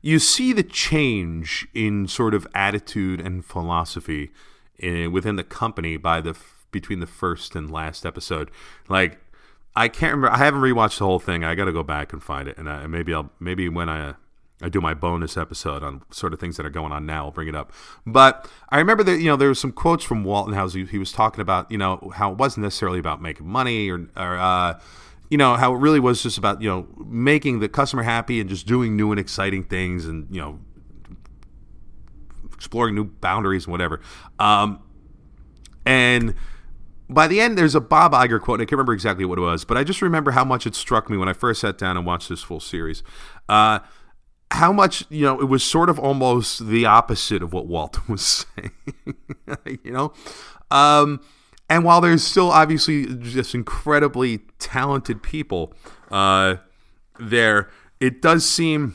you 0.00 0.18
see 0.18 0.52
the 0.52 0.62
change 0.62 1.66
in 1.74 2.06
sort 2.06 2.34
of 2.34 2.46
attitude 2.54 3.20
and 3.20 3.44
philosophy 3.44 4.30
in, 4.78 5.06
uh, 5.06 5.10
within 5.10 5.36
the 5.36 5.44
company 5.44 5.96
by 5.96 6.20
the 6.20 6.36
between 6.70 7.00
the 7.00 7.06
first 7.06 7.56
and 7.56 7.70
last 7.70 8.04
episode. 8.04 8.50
Like, 8.88 9.18
I 9.74 9.88
can't 9.88 10.14
remember. 10.14 10.34
I 10.34 10.38
haven't 10.38 10.60
rewatched 10.60 10.98
the 10.98 11.04
whole 11.04 11.18
thing. 11.18 11.44
I 11.44 11.54
got 11.54 11.64
to 11.64 11.72
go 11.72 11.82
back 11.82 12.12
and 12.12 12.22
find 12.22 12.48
it, 12.48 12.58
and 12.58 12.68
I, 12.68 12.86
maybe 12.86 13.14
I'll 13.14 13.30
maybe 13.40 13.68
when 13.68 13.88
I 13.88 14.14
I 14.60 14.68
do 14.68 14.80
my 14.80 14.92
bonus 14.92 15.36
episode 15.36 15.84
on 15.84 16.02
sort 16.10 16.32
of 16.32 16.40
things 16.40 16.56
that 16.56 16.66
are 16.66 16.70
going 16.70 16.90
on 16.90 17.06
now. 17.06 17.26
I'll 17.26 17.30
bring 17.30 17.48
it 17.48 17.54
up. 17.54 17.72
But 18.04 18.50
I 18.70 18.78
remember 18.78 19.04
that, 19.04 19.18
you 19.18 19.26
know, 19.26 19.36
there 19.36 19.48
were 19.48 19.54
some 19.54 19.70
quotes 19.70 20.04
from 20.04 20.24
Walton 20.24 20.54
House. 20.54 20.74
He, 20.74 20.84
he 20.84 20.98
was 20.98 21.12
talking 21.12 21.40
about, 21.40 21.70
you 21.70 21.78
know, 21.78 22.10
how 22.14 22.32
it 22.32 22.38
wasn't 22.38 22.64
necessarily 22.64 22.98
about 22.98 23.22
making 23.22 23.46
money 23.46 23.88
or, 23.88 24.08
or 24.16 24.36
uh, 24.36 24.80
you 25.30 25.38
know, 25.38 25.54
how 25.54 25.74
it 25.74 25.78
really 25.78 26.00
was 26.00 26.22
just 26.22 26.38
about, 26.38 26.60
you 26.60 26.68
know, 26.68 26.88
making 27.06 27.60
the 27.60 27.68
customer 27.68 28.02
happy 28.02 28.40
and 28.40 28.50
just 28.50 28.66
doing 28.66 28.96
new 28.96 29.12
and 29.12 29.20
exciting 29.20 29.62
things 29.62 30.06
and, 30.06 30.26
you 30.34 30.40
know, 30.40 30.58
exploring 32.52 32.96
new 32.96 33.04
boundaries 33.04 33.66
and 33.66 33.72
whatever. 33.72 34.00
Um, 34.40 34.82
and 35.86 36.34
by 37.08 37.28
the 37.28 37.40
end, 37.40 37.56
there's 37.56 37.74
a 37.74 37.80
Bob 37.80 38.12
Iger 38.12 38.40
quote, 38.40 38.60
and 38.60 38.62
I 38.62 38.64
can't 38.64 38.72
remember 38.72 38.92
exactly 38.92 39.24
what 39.24 39.38
it 39.38 39.42
was, 39.42 39.64
but 39.64 39.76
I 39.76 39.84
just 39.84 40.02
remember 40.02 40.32
how 40.32 40.44
much 40.44 40.66
it 40.66 40.74
struck 40.74 41.08
me 41.08 41.16
when 41.16 41.28
I 41.28 41.32
first 41.32 41.60
sat 41.60 41.78
down 41.78 41.96
and 41.96 42.04
watched 42.04 42.28
this 42.28 42.42
full 42.42 42.60
series. 42.60 43.02
Uh, 43.48 43.78
how 44.50 44.72
much 44.72 45.04
you 45.10 45.24
know 45.24 45.40
it 45.40 45.44
was 45.44 45.62
sort 45.62 45.88
of 45.88 45.98
almost 45.98 46.66
the 46.68 46.86
opposite 46.86 47.42
of 47.42 47.52
what 47.52 47.66
Walton 47.66 48.02
was 48.08 48.46
saying 48.56 48.72
you 49.84 49.92
know 49.92 50.12
um, 50.70 51.20
and 51.68 51.84
while 51.84 52.00
there's 52.00 52.24
still 52.24 52.50
obviously 52.50 53.06
just 53.16 53.54
incredibly 53.54 54.38
talented 54.58 55.22
people 55.22 55.72
uh, 56.10 56.56
there 57.18 57.68
it 58.00 58.22
does 58.22 58.48
seem 58.48 58.94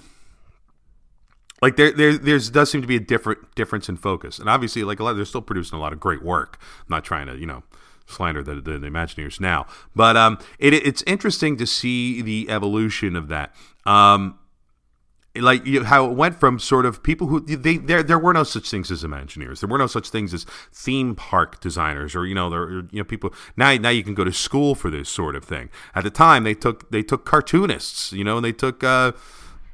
like 1.64 1.78
there, 1.78 1.94
there 1.94 2.18
there's 2.18 2.50
does 2.50 2.70
seem 2.70 2.82
to 2.82 2.88
be 2.88 2.98
a 2.98 3.00
different 3.00 3.56
difference 3.56 3.88
in 3.88 3.96
focus, 3.96 4.38
and 4.38 4.50
obviously, 4.50 4.84
like 4.84 5.00
a 5.00 5.04
lot, 5.06 5.14
they're 5.14 5.24
still 5.24 5.42
producing 5.42 5.78
a 5.78 5.82
lot 5.82 5.94
of 5.94 6.00
great 6.00 6.22
work. 6.22 6.58
I'm 6.62 6.88
not 6.90 7.06
trying 7.06 7.28
to, 7.28 7.38
you 7.38 7.46
know, 7.46 7.64
slander 8.06 8.44
the, 8.44 8.56
the, 8.56 8.78
the 8.78 8.88
Imagineers 8.88 9.40
now, 9.40 9.66
but 9.96 10.18
um, 10.18 10.38
it, 10.60 10.74
it's 10.74 11.04
interesting 11.08 11.56
to 11.56 11.66
see 11.66 12.22
the 12.22 12.50
evolution 12.50 13.16
of 13.16 13.30
that. 13.30 13.56
Um, 13.86 14.38
like 15.36 15.66
you, 15.66 15.84
how 15.84 16.06
it 16.06 16.14
went 16.14 16.40
from 16.40 16.60
sort 16.60 16.86
of 16.86 17.02
people 17.02 17.28
who 17.28 17.40
they 17.40 17.78
there 17.78 18.04
there 18.04 18.20
were 18.20 18.34
no 18.34 18.44
such 18.44 18.70
things 18.70 18.92
as 18.92 19.04
Imagineers. 19.04 19.62
There 19.62 19.70
were 19.70 19.80
no 19.80 19.88
such 19.88 20.10
things 20.10 20.34
as 20.34 20.46
theme 20.72 21.16
park 21.16 21.60
designers 21.60 22.16
or 22.16 22.26
you 22.26 22.36
know 22.36 22.50
there 22.50 22.70
you 22.70 22.88
know 22.94 23.04
people 23.04 23.34
now 23.58 23.74
now 23.76 23.90
you 23.90 24.04
can 24.04 24.14
go 24.14 24.24
to 24.24 24.32
school 24.32 24.76
for 24.76 24.92
this 24.92 25.10
sort 25.10 25.36
of 25.36 25.44
thing. 25.44 25.70
At 25.96 26.04
the 26.04 26.12
time 26.12 26.44
they 26.44 26.54
took 26.54 26.92
they 26.92 27.02
took 27.02 27.26
cartoonists, 27.26 28.14
you 28.14 28.24
know, 28.24 28.38
and 28.38 28.46
they 28.46 28.52
took 28.52 28.84
uh, 28.84 29.14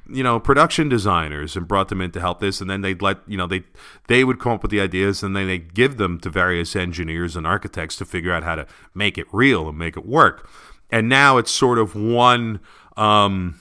you 0.08 0.24
know 0.24 0.40
production 0.40 0.88
designers 0.88 1.58
and 1.58 1.68
brought 1.68 1.90
them 1.90 2.00
in 2.00 2.12
to 2.12 2.22
help 2.22 2.40
this 2.40 2.62
and 2.62 2.70
then 2.70 2.80
they'd 2.80 3.02
let 3.02 3.18
you 3.28 3.36
know 3.36 3.46
they 3.46 3.64
they 4.08 4.24
would 4.24 4.40
come 4.40 4.54
up 4.54 4.62
with 4.62 4.72
the 4.72 4.80
ideas 4.80 5.22
and 5.22 5.36
then 5.36 5.48
they 5.48 5.58
give 5.58 5.98
them 5.98 6.22
to 6.22 6.30
various 6.30 6.74
engineers 6.74 7.36
and 7.36 7.46
architects 7.46 7.98
to 7.98 8.06
figure 8.06 8.32
out 8.32 8.44
how 8.44 8.56
to 8.56 8.66
make 8.96 9.18
it 9.18 9.28
real 9.34 9.68
and 9.68 9.78
make 9.78 9.98
it 9.98 10.06
work. 10.06 10.50
And 10.90 11.10
now 11.10 11.38
it's 11.38 11.52
sort 11.52 11.78
of 11.78 11.96
one 11.96 12.62
um 12.96 13.60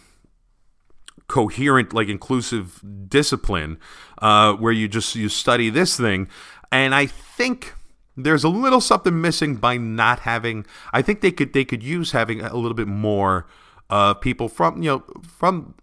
coherent, 1.29 1.93
like 1.93 2.09
inclusive 2.09 2.83
discipline 3.09 3.79
uh, 4.21 4.55
where 4.55 4.73
you 4.73 4.89
just 4.89 5.15
you 5.15 5.29
study 5.29 5.71
this 5.71 5.97
thing. 5.97 6.29
And 6.73 6.95
I 6.95 7.07
think 7.07 7.75
there's 8.17 8.45
a 8.45 8.49
little 8.49 8.81
something 8.81 9.21
missing 9.21 9.57
by 9.57 9.77
not 9.77 10.21
having. 10.21 10.67
I 10.93 11.03
think 11.03 11.21
they 11.21 11.31
could 11.31 11.53
they 11.53 11.65
could 11.65 11.83
use 11.83 12.13
having 12.13 12.41
a 12.41 12.57
little 12.57 12.75
bit 12.75 12.89
more 12.89 13.47
uh, 13.91 14.15
people 14.15 14.49
from 14.49 14.83
you 14.83 14.91
know 14.91 15.05
from 15.23 15.75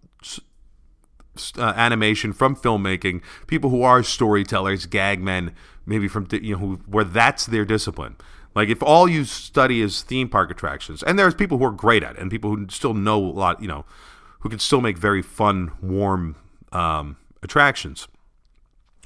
uh, 1.58 1.74
animation, 1.76 2.34
from 2.34 2.56
filmmaking, 2.56 3.22
people 3.48 3.70
who 3.70 3.84
are 3.84 4.04
storytellers, 4.04 4.86
gag 4.86 5.22
men, 5.22 5.54
maybe 5.86 6.08
from 6.08 6.28
you 6.32 6.56
know 6.56 6.60
who, 6.60 6.76
where 6.88 7.04
that's 7.04 7.46
their 7.46 7.66
discipline. 7.66 8.16
Like 8.54 8.70
if 8.70 8.82
all 8.82 9.08
you 9.08 9.26
study 9.26 9.82
is 9.82 10.02
theme 10.02 10.30
park 10.30 10.50
attractions, 10.50 11.04
and 11.04 11.20
there's 11.20 11.36
people 11.36 11.58
who 11.58 11.66
are 11.66 11.72
great 11.72 12.04
at 12.04 12.16
it, 12.16 12.22
and 12.22 12.32
people 12.32 12.56
who 12.56 12.68
still 12.70 12.94
know 12.94 13.20
a 13.20 13.32
lot, 13.32 13.62
you 13.62 13.68
know, 13.68 13.86
who 14.46 14.50
can 14.50 14.60
still 14.60 14.80
make 14.80 14.96
very 14.96 15.24
fun, 15.24 15.72
warm 15.82 16.36
um, 16.72 17.18
attractions. 17.42 18.08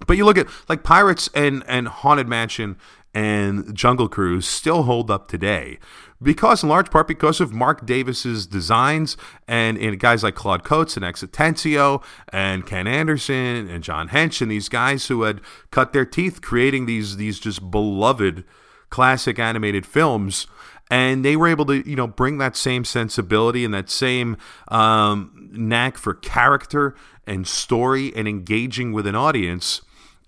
But 0.05 0.17
you 0.17 0.25
look 0.25 0.37
at 0.37 0.47
like 0.67 0.83
Pirates 0.83 1.29
and 1.33 1.63
and 1.65 1.87
Haunted 1.87 2.27
Mansion 2.27 2.75
and 3.13 3.73
Jungle 3.73 4.09
Cruise 4.09 4.45
still 4.45 4.83
hold 4.83 5.09
up 5.09 5.29
today 5.29 5.79
because 6.21 6.61
in 6.61 6.67
large 6.67 6.91
part 6.91 7.07
because 7.07 7.39
of 7.39 7.53
Marc 7.53 7.85
Davis's 7.85 8.47
designs 8.47 9.15
and, 9.47 9.77
and 9.77 9.97
guys 9.97 10.23
like 10.23 10.35
Claude 10.35 10.65
Coats 10.65 10.97
and 10.97 11.05
X 11.05 11.23
Atencio 11.23 12.03
and 12.33 12.65
Ken 12.65 12.85
Anderson 12.85 13.69
and 13.69 13.81
John 13.81 14.09
Hench 14.09 14.41
and 14.41 14.51
these 14.51 14.67
guys 14.67 15.07
who 15.07 15.21
had 15.21 15.39
cut 15.71 15.93
their 15.93 16.05
teeth 16.05 16.41
creating 16.41 16.85
these 16.85 17.15
these 17.15 17.39
just 17.39 17.71
beloved 17.71 18.43
classic 18.89 19.39
animated 19.39 19.85
films 19.85 20.47
and 20.89 21.23
they 21.23 21.35
were 21.35 21.47
able 21.47 21.65
to 21.65 21.87
you 21.89 21.95
know 21.95 22.07
bring 22.07 22.37
that 22.37 22.55
same 22.55 22.83
sensibility 22.83 23.63
and 23.63 23.73
that 23.73 23.89
same 23.89 24.37
um, 24.69 25.49
knack 25.51 25.97
for 25.97 26.13
character 26.13 26.95
and 27.27 27.47
story 27.47 28.13
and 28.15 28.27
engaging 28.27 28.91
with 28.91 29.05
an 29.05 29.15
audience 29.15 29.81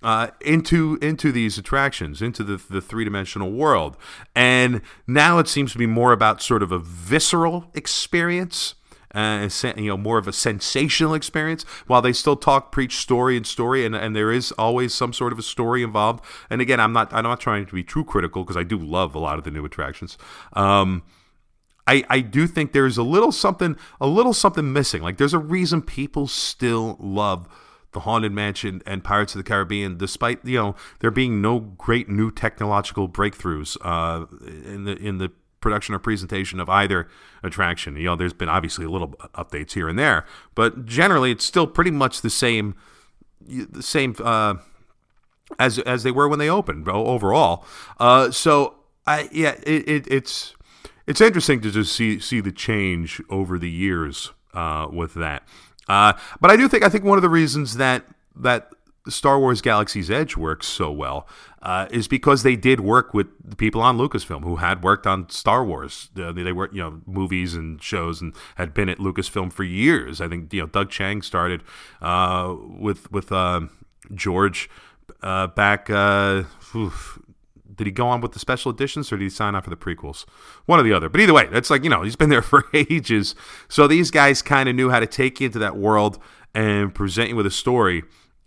uh, 0.04 0.28
into 0.42 0.98
into 1.02 1.32
these 1.32 1.58
attractions, 1.58 2.22
into 2.22 2.44
the, 2.44 2.62
the 2.70 2.82
three 2.82 3.04
dimensional 3.04 3.52
world, 3.52 3.98
and 4.36 4.82
now 5.06 5.38
it 5.38 5.48
seems 5.48 5.72
to 5.72 5.78
be 5.78 5.86
more 5.86 6.12
about 6.12 6.42
sort 6.42 6.64
of 6.64 6.72
a 6.72 6.80
visceral 6.80 7.70
experience 7.74 8.76
uh, 9.14 9.50
you 9.78 9.90
know, 9.90 9.98
more 9.98 10.18
of 10.18 10.28
a 10.28 10.34
sensational 10.34 11.14
experience. 11.14 11.64
While 11.88 12.02
they 12.02 12.14
still 12.14 12.36
talk, 12.36 12.72
preach 12.72 12.98
story 12.98 13.38
and 13.38 13.46
story, 13.46 13.86
and, 13.86 13.96
and 13.96 14.16
there 14.16 14.32
is 14.32 14.52
always 14.54 14.94
some 14.94 15.14
sort 15.14 15.34
of 15.34 15.40
a 15.40 15.44
story 15.44 15.84
involved. 15.84 16.24
And 16.50 16.62
again, 16.62 16.80
I'm 16.80 16.94
not 16.94 17.14
I'm 17.14 17.24
not 17.24 17.40
trying 17.40 17.66
to 17.66 17.74
be 17.74 17.84
too 17.84 18.04
critical 18.04 18.44
because 18.44 18.58
I 18.58 18.64
do 18.64 18.78
love 18.78 19.16
a 19.16 19.20
lot 19.20 19.38
of 19.38 19.44
the 19.44 19.52
new 19.52 19.66
attractions. 19.66 20.18
Um, 20.54 21.04
I, 21.88 22.04
I 22.10 22.20
do 22.22 22.48
think 22.48 22.74
there's 22.74 22.98
a 22.98 23.04
little 23.04 23.32
something 23.32 23.76
a 24.00 24.08
little 24.08 24.34
something 24.34 24.72
missing. 24.72 25.02
Like 25.02 25.18
there's 25.18 25.34
a 25.34 25.40
reason 25.40 25.82
people 25.82 26.28
still 26.28 26.96
love 27.00 27.48
the 27.94 28.02
Haunted 28.02 28.32
Mansion 28.32 28.82
and 28.86 29.04
Pirates 29.04 29.36
of 29.36 29.40
the 29.40 29.44
Caribbean, 29.44 29.98
despite 29.98 30.46
you 30.46 30.58
know 30.58 30.76
there 31.00 31.12
being 31.12 31.42
no 31.42 31.60
great 31.60 32.08
new 32.08 32.32
technological 32.32 33.10
breakthroughs 33.10 33.78
uh, 33.82 34.26
in 34.66 34.86
the 34.86 34.96
in 34.96 35.18
the 35.18 35.32
production 35.62 35.96
or 35.96 36.00
presentation 36.00 36.60
of 36.60 36.70
either 36.70 37.08
attraction. 37.44 37.96
You 37.96 38.06
know, 38.06 38.16
there's 38.16 38.34
been 38.34 38.50
obviously 38.50 38.86
a 38.86 38.90
little 38.90 39.10
updates 39.36 39.74
here 39.74 39.88
and 39.88 39.98
there, 39.98 40.26
but 40.56 40.86
generally 40.86 41.32
it's 41.32 41.46
still 41.46 41.68
pretty 41.68 41.92
much 41.92 42.22
the 42.22 42.30
same, 42.30 42.76
the 43.42 43.84
same 43.84 44.16
uh, 44.20 44.56
as 45.60 45.80
as 45.80 46.04
they 46.04 46.12
were 46.12 46.28
when 46.28 46.40
they 46.40 46.50
opened 46.50 46.88
overall. 46.90 47.66
Uh, 48.00 48.32
so 48.32 48.76
I 49.06 49.30
yeah, 49.32 49.56
it, 49.64 49.88
it, 49.88 50.08
it's 50.12 50.56
it's 51.08 51.22
interesting 51.22 51.62
to 51.62 51.72
just 51.72 51.94
see 51.94 52.20
see 52.20 52.42
the 52.42 52.52
change 52.52 53.22
over 53.30 53.58
the 53.58 53.70
years 53.70 54.32
uh, 54.54 54.88
with 54.92 55.14
that. 55.16 55.48
Uh, 55.88 56.14
but 56.40 56.52
I 56.52 56.58
do 56.58 56.68
think 56.68 56.84
I 56.84 56.90
think 56.90 57.04
one 57.04 57.18
of 57.18 57.22
the 57.22 57.30
reasons 57.30 57.78
that 57.78 58.06
that 58.36 58.72
Star 59.08 59.40
Wars 59.40 59.62
Galaxy's 59.62 60.12
Edge 60.12 60.38
works 60.38 60.68
so 60.68 60.92
well 60.92 61.28
uh, 61.62 61.88
is 61.90 62.08
because 62.08 62.44
they 62.44 62.56
did 62.56 62.80
work 62.80 63.14
with 63.14 63.28
the 63.44 63.56
people 63.56 63.82
on 63.82 63.98
Lucasfilm 63.98 64.44
who 64.44 64.58
had 64.58 64.84
worked 64.84 65.08
on 65.08 65.30
Star 65.30 65.66
Wars. 65.66 66.10
Uh, 66.16 66.32
they 66.32 66.52
were, 66.52 66.70
you 66.72 66.82
know, 66.82 67.02
movies 67.06 67.56
and 67.56 67.82
shows 67.82 68.22
and 68.22 68.36
had 68.56 68.74
been 68.74 68.90
at 68.90 69.00
Lucasfilm 69.00 69.52
for 69.52 69.64
years. 69.64 70.22
I 70.22 70.28
think, 70.28 70.54
you 70.54 70.62
know, 70.62 70.68
Doug 70.68 70.90
Chiang 70.90 71.22
started 71.22 71.64
uh, 72.02 72.56
with 72.60 73.12
with 73.12 73.32
uh, 73.32 73.62
George 74.14 74.70
uh, 75.24 75.48
back. 75.48 75.90
Uh, 75.90 76.44
oof, 76.76 77.20
did 77.74 77.88
he 77.88 77.92
go 77.92 78.08
on 78.08 78.22
with 78.22 78.34
the 78.34 78.40
special 78.40 78.72
editions 78.72 79.12
or 79.12 79.18
did 79.18 79.24
he 79.24 79.30
sign 79.30 79.56
on 79.56 79.62
for 79.64 79.72
the 79.72 79.76
prequels? 79.76 80.26
One 80.66 80.80
or 80.80 80.84
the 80.84 80.94
other. 80.94 81.10
But 81.10 81.22
either 81.22 81.34
way, 81.34 81.48
that's 81.48 81.72
like, 81.72 81.84
you 81.84 81.90
know, 81.90 82.04
he's 82.04 82.16
been 82.16 82.30
there 82.30 82.42
for 82.44 82.66
ages. 82.74 83.34
So 83.68 83.88
these 83.88 84.12
guys 84.12 84.42
kind 84.42 84.70
of 84.70 84.76
knew 84.76 84.92
how 84.92 85.00
to 85.00 85.08
take 85.08 85.40
you 85.40 85.48
into 85.48 85.60
that 85.60 85.76
world 85.76 86.20
and 86.54 86.94
present 86.94 87.30
you 87.30 87.36
with 87.36 87.46
a 87.46 87.52
story 87.52 88.04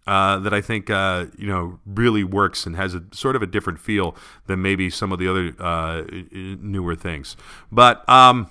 uh, 0.06 0.38
that 0.40 0.52
I 0.52 0.60
think 0.60 0.90
uh, 0.90 1.26
you 1.36 1.46
know 1.46 1.78
really 1.86 2.24
works 2.24 2.66
and 2.66 2.76
has 2.76 2.94
a 2.94 3.02
sort 3.12 3.36
of 3.36 3.42
a 3.42 3.46
different 3.46 3.78
feel 3.78 4.16
than 4.46 4.62
maybe 4.62 4.90
some 4.90 5.12
of 5.12 5.18
the 5.18 5.28
other 5.28 5.54
uh, 5.58 6.04
newer 6.32 6.94
things. 6.94 7.36
But 7.72 8.08
um, 8.08 8.50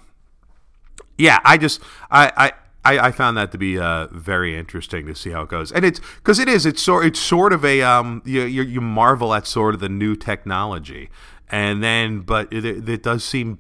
yeah, 1.18 1.40
I 1.44 1.58
just 1.58 1.82
I. 2.12 2.54
I, 2.86 3.00
I 3.00 3.12
found 3.14 3.38
that 3.38 3.54
to 3.54 3.58
be 3.58 3.80
uh, 3.80 4.08
very 4.12 4.60
interesting 4.60 5.06
to 5.06 5.16
see 5.16 5.30
how 5.30 5.44
it 5.44 5.48
goes, 5.48 5.72
and 5.72 5.86
it's 5.86 6.02
because 6.18 6.38
it 6.38 6.50
is 6.50 6.66
it's 6.66 6.82
sort 6.82 7.06
it's 7.06 7.18
sort 7.18 7.54
of 7.54 7.64
a 7.64 7.82
um 7.82 8.22
you, 8.26 8.42
you, 8.42 8.62
you 8.62 8.82
marvel 8.82 9.34
at 9.34 9.48
sort 9.48 9.74
of 9.74 9.80
the 9.80 9.88
new 9.88 10.18
technology, 10.18 11.10
and 11.50 11.82
then 11.82 12.20
but 12.20 12.52
it, 12.52 12.66
it 12.66 13.02
does 13.02 13.24
seem 13.24 13.60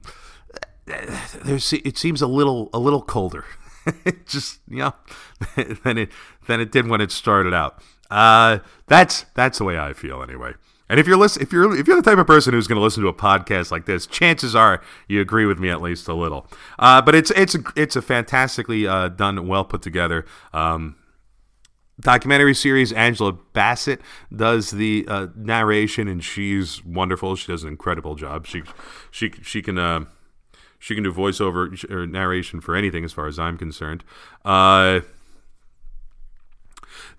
there's 0.85 1.71
it 1.71 1.97
seems 1.97 2.21
a 2.21 2.27
little 2.27 2.69
a 2.73 2.79
little 2.79 3.01
colder 3.01 3.45
it 4.05 4.27
just 4.27 4.59
you 4.67 4.77
know 4.77 4.93
than 5.83 5.97
it 5.97 6.09
than 6.47 6.59
it 6.59 6.71
did 6.71 6.87
when 6.87 7.01
it 7.01 7.11
started 7.11 7.53
out. 7.53 7.81
Uh, 8.09 8.59
that's 8.87 9.25
that's 9.33 9.57
the 9.57 9.63
way 9.63 9.77
I 9.77 9.93
feel 9.93 10.21
anyway. 10.21 10.53
And 10.89 10.99
if 10.99 11.07
you're 11.07 11.17
listen, 11.17 11.41
if 11.41 11.51
you're 11.51 11.75
if 11.75 11.87
you're 11.87 11.95
the 11.95 12.07
type 12.07 12.17
of 12.17 12.27
person 12.27 12.53
who's 12.53 12.67
going 12.67 12.77
to 12.77 12.83
listen 12.83 13.01
to 13.03 13.09
a 13.09 13.13
podcast 13.13 13.71
like 13.71 13.85
this, 13.85 14.05
chances 14.05 14.55
are 14.55 14.81
you 15.07 15.21
agree 15.21 15.45
with 15.45 15.59
me 15.59 15.69
at 15.69 15.81
least 15.81 16.07
a 16.07 16.13
little. 16.13 16.47
Uh, 16.77 17.01
but 17.01 17.15
it's 17.15 17.31
it's 17.31 17.55
a, 17.55 17.63
it's 17.75 17.95
a 17.95 18.01
fantastically 18.01 18.87
uh, 18.87 19.09
done, 19.09 19.47
well 19.47 19.65
put 19.65 19.81
together. 19.81 20.25
Um, 20.53 20.97
documentary 21.99 22.55
series 22.55 22.91
angela 22.91 23.31
bassett 23.31 24.01
does 24.35 24.71
the 24.71 25.05
uh, 25.07 25.27
narration 25.35 26.07
and 26.07 26.23
she's 26.23 26.83
wonderful 26.83 27.35
she 27.35 27.51
does 27.51 27.61
an 27.61 27.69
incredible 27.69 28.15
job 28.15 28.47
she 28.47 28.63
she 29.11 29.31
she 29.43 29.61
can 29.61 29.77
uh, 29.77 30.03
she 30.83 30.95
can 30.95 31.05
do 31.05 31.13
voiceover 31.13 31.89
or 31.89 32.05
narration 32.05 32.59
for 32.59 32.75
anything, 32.75 33.05
as 33.05 33.13
far 33.13 33.25
as 33.25 33.39
I'm 33.39 33.57
concerned. 33.57 34.03
Uh, 34.43 34.99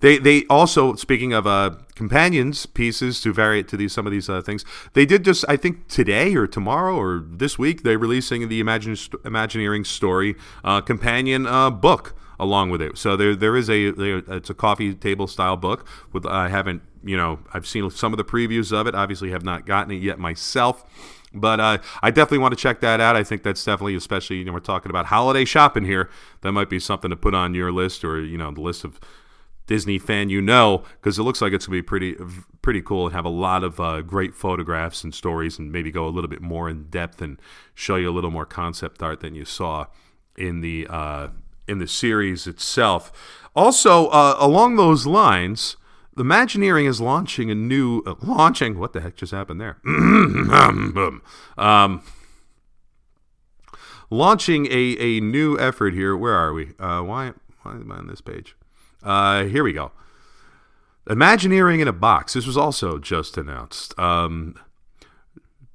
they 0.00 0.18
they 0.18 0.44
also 0.50 0.96
speaking 0.96 1.32
of 1.32 1.46
uh, 1.46 1.70
companions 1.94 2.66
pieces 2.66 3.22
to 3.22 3.32
vary 3.32 3.60
it 3.60 3.68
to 3.68 3.78
these 3.78 3.94
some 3.94 4.06
of 4.06 4.12
these 4.12 4.28
uh, 4.28 4.42
things. 4.42 4.66
They 4.92 5.06
did 5.06 5.24
just 5.24 5.46
I 5.48 5.56
think 5.56 5.88
today 5.88 6.34
or 6.34 6.46
tomorrow 6.46 6.94
or 6.94 7.24
this 7.26 7.58
week 7.58 7.84
they're 7.84 7.98
releasing 7.98 8.50
the 8.50 8.60
Imagine, 8.60 8.98
Imagineering 9.24 9.84
story 9.84 10.36
uh, 10.62 10.82
companion 10.82 11.46
uh, 11.46 11.70
book 11.70 12.14
along 12.38 12.68
with 12.68 12.82
it. 12.82 12.98
So 12.98 13.16
there 13.16 13.34
there 13.34 13.56
is 13.56 13.70
a 13.70 13.92
there, 13.92 14.18
it's 14.18 14.50
a 14.50 14.54
coffee 14.54 14.92
table 14.94 15.26
style 15.26 15.56
book. 15.56 15.86
With 16.12 16.26
I 16.26 16.48
haven't 16.48 16.82
you 17.02 17.16
know 17.16 17.38
I've 17.54 17.66
seen 17.66 17.88
some 17.88 18.12
of 18.12 18.18
the 18.18 18.24
previews 18.24 18.78
of 18.78 18.86
it. 18.86 18.94
Obviously 18.94 19.30
have 19.30 19.42
not 19.42 19.64
gotten 19.64 19.90
it 19.92 20.02
yet 20.02 20.18
myself. 20.18 20.84
But 21.34 21.60
uh, 21.60 21.78
I 22.02 22.10
definitely 22.10 22.38
want 22.38 22.52
to 22.52 22.60
check 22.60 22.80
that 22.80 23.00
out. 23.00 23.16
I 23.16 23.24
think 23.24 23.42
that's 23.42 23.64
definitely, 23.64 23.96
especially 23.96 24.36
you 24.36 24.44
know, 24.44 24.52
we're 24.52 24.60
talking 24.60 24.90
about 24.90 25.06
holiday 25.06 25.44
shopping 25.44 25.84
here. 25.84 26.08
That 26.42 26.52
might 26.52 26.70
be 26.70 26.78
something 26.78 27.10
to 27.10 27.16
put 27.16 27.34
on 27.34 27.54
your 27.54 27.72
list 27.72 28.04
or 28.04 28.20
you 28.24 28.38
know 28.38 28.50
the 28.52 28.60
list 28.60 28.84
of 28.84 29.00
Disney 29.66 29.98
fan 29.98 30.28
you 30.28 30.40
know, 30.42 30.84
because 31.00 31.18
it 31.18 31.22
looks 31.22 31.40
like 31.40 31.52
it's 31.52 31.66
gonna 31.66 31.78
be 31.78 31.82
pretty 31.82 32.16
pretty 32.62 32.82
cool 32.82 33.06
and 33.06 33.14
have 33.14 33.24
a 33.24 33.30
lot 33.30 33.64
of 33.64 33.80
uh, 33.80 34.02
great 34.02 34.34
photographs 34.34 35.02
and 35.04 35.14
stories, 35.14 35.58
and 35.58 35.72
maybe 35.72 35.90
go 35.90 36.06
a 36.06 36.10
little 36.10 36.28
bit 36.28 36.42
more 36.42 36.68
in 36.68 36.84
depth 36.84 37.20
and 37.20 37.40
show 37.74 37.96
you 37.96 38.10
a 38.10 38.12
little 38.12 38.30
more 38.30 38.46
concept 38.46 39.02
art 39.02 39.20
than 39.20 39.34
you 39.34 39.44
saw 39.44 39.86
in 40.36 40.60
the 40.60 40.86
uh, 40.88 41.28
in 41.66 41.78
the 41.78 41.88
series 41.88 42.46
itself. 42.46 43.40
Also, 43.56 44.08
uh, 44.08 44.36
along 44.38 44.76
those 44.76 45.06
lines, 45.06 45.76
Imagineering 46.16 46.86
is 46.86 47.00
launching 47.00 47.50
a 47.50 47.54
new 47.54 48.02
uh, 48.06 48.14
launching. 48.22 48.78
What 48.78 48.92
the 48.92 49.00
heck 49.00 49.16
just 49.16 49.32
happened 49.32 49.60
there? 49.60 49.78
um, 51.58 52.02
launching 54.10 54.66
a, 54.66 54.96
a 54.98 55.20
new 55.20 55.58
effort 55.58 55.92
here. 55.92 56.16
Where 56.16 56.34
are 56.34 56.52
we? 56.52 56.72
Uh, 56.78 57.00
why 57.00 57.32
why 57.62 57.72
am 57.72 57.90
I 57.90 57.96
on 57.96 58.06
this 58.06 58.20
page? 58.20 58.56
Uh, 59.02 59.44
here 59.44 59.64
we 59.64 59.72
go. 59.72 59.92
Imagineering 61.08 61.80
in 61.80 61.88
a 61.88 61.92
box. 61.92 62.32
This 62.32 62.46
was 62.46 62.56
also 62.56 62.98
just 62.98 63.36
announced. 63.36 63.98
Um, 63.98 64.54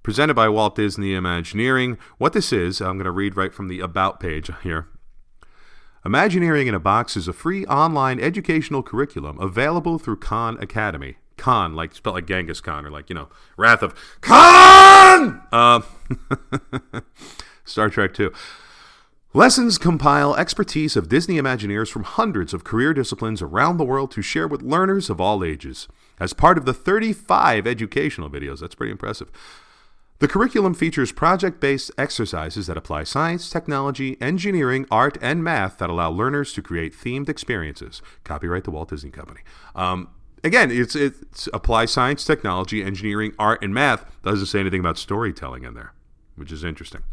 presented 0.02 0.34
by 0.34 0.50
Walt 0.50 0.76
Disney 0.76 1.14
Imagineering. 1.14 1.98
What 2.18 2.34
this 2.34 2.52
is, 2.52 2.82
I'm 2.82 2.98
going 2.98 3.06
to 3.06 3.12
read 3.12 3.36
right 3.36 3.54
from 3.54 3.68
the 3.68 3.80
About 3.80 4.20
page 4.20 4.50
here. 4.64 4.88
Imagineering 6.06 6.68
in 6.68 6.74
a 6.74 6.80
Box 6.80 7.18
is 7.18 7.28
a 7.28 7.34
free 7.34 7.66
online 7.66 8.20
educational 8.20 8.82
curriculum 8.82 9.40
available 9.40 10.00
through 10.00 10.18
Khan 10.18 10.58
Academy. 10.62 11.18
Khan, 11.38 11.74
like 11.74 11.94
spelled 11.94 12.16
like 12.16 12.28
Genghis 12.28 12.62
Khan, 12.62 12.86
or 12.86 12.92
like 12.92 13.10
you 13.10 13.16
know, 13.16 13.30
Wrath 13.58 13.82
of 13.82 13.94
Khan. 14.22 15.42
Uh, 15.52 15.82
Star 17.66 17.90
Trek 17.90 18.14
Two. 18.14 18.32
Lessons 19.34 19.78
compile 19.78 20.36
expertise 20.36 20.96
of 20.96 21.08
Disney 21.08 21.36
Imagineers 21.36 21.92
from 21.92 22.04
hundreds 22.04 22.52
of 22.54 22.64
career 22.64 22.96
disciplines 22.96 23.44
around 23.44 23.78
the 23.78 23.86
world 23.86 24.10
to 24.12 24.24
share 24.24 24.48
with 24.48 24.64
learners 24.64 25.08
of 25.10 25.22
all 25.22 25.44
ages. 25.44 25.88
As 26.20 26.34
part 26.34 26.58
of 26.58 26.66
the 26.66 26.74
35 26.74 27.68
educational 27.68 28.30
videos, 28.30 28.60
that's 28.60 28.74
pretty 28.74 28.92
impressive. 28.92 29.30
The 30.20 30.28
curriculum 30.28 30.74
features 30.74 31.14
project 31.14 31.62
based 31.62 31.92
exercises 31.98 32.68
that 32.68 32.76
apply 32.76 33.06
science, 33.06 33.50
technology, 33.50 34.18
engineering, 34.20 34.86
art, 34.92 35.18
and 35.22 35.42
math 35.42 35.78
that 35.78 35.90
allow 35.90 36.10
learners 36.10 36.52
to 36.54 36.62
create 36.62 36.94
themed 36.94 37.30
experiences. 37.30 38.02
Copyright 38.26 38.66
the 38.66 38.72
Walt 38.72 38.90
Disney 38.90 39.12
Company. 39.12 39.40
Um, 39.76 40.10
again, 40.44 40.72
it's, 40.72 40.94
it's 40.94 41.48
apply 41.54 41.86
science, 41.86 42.26
technology, 42.26 42.84
engineering, 42.84 43.32
art, 43.40 43.64
and 43.64 43.74
math. 43.74 44.06
Doesn't 44.22 44.48
say 44.48 44.60
anything 44.60 44.82
about 44.82 44.98
storytelling 44.98 45.64
in 45.64 45.74
there, 45.74 45.94
which 46.36 46.52
is 46.52 46.66
interesting. 46.66 47.04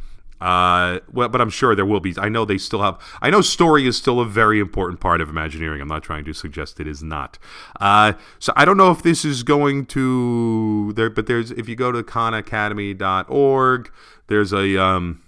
Uh, 0.41 1.01
well, 1.11 1.29
but 1.29 1.41
I'm 1.41 1.51
sure 1.51 1.75
there 1.75 1.87
will 1.87 2.01
be. 2.01 2.15
I 2.19 2.29
know 2.29 2.45
they 2.45 2.59
still 2.59 2.83
have. 2.83 3.01
I 3.23 3.31
know 3.31 3.41
story 3.41 3.87
is 3.87 3.97
still 3.97 4.21
a 4.21 4.27
very 4.27 4.61
important 4.61 5.01
part 5.01 5.21
of 5.21 5.31
Imagineering. 5.31 5.81
I'm 5.81 5.89
not 5.89 6.03
trying 6.03 6.25
to 6.25 6.35
suggest 6.35 6.79
it 6.79 6.87
is 6.87 7.03
not. 7.03 7.39
Uh, 7.81 8.13
so 8.39 8.53
I 8.57 8.65
don't 8.65 8.77
know 8.77 8.91
if 8.91 9.03
this 9.03 9.25
is 9.25 9.43
going 9.43 9.87
to 9.87 10.93
there, 10.95 11.09
but 11.09 11.27
there's 11.27 11.51
if 11.53 11.69
you 11.69 11.77
go 11.77 11.91
to 11.91 12.03
khanacademy.org, 12.03 13.91
there's 14.27 14.53
a 14.53 14.83
um, 14.83 15.23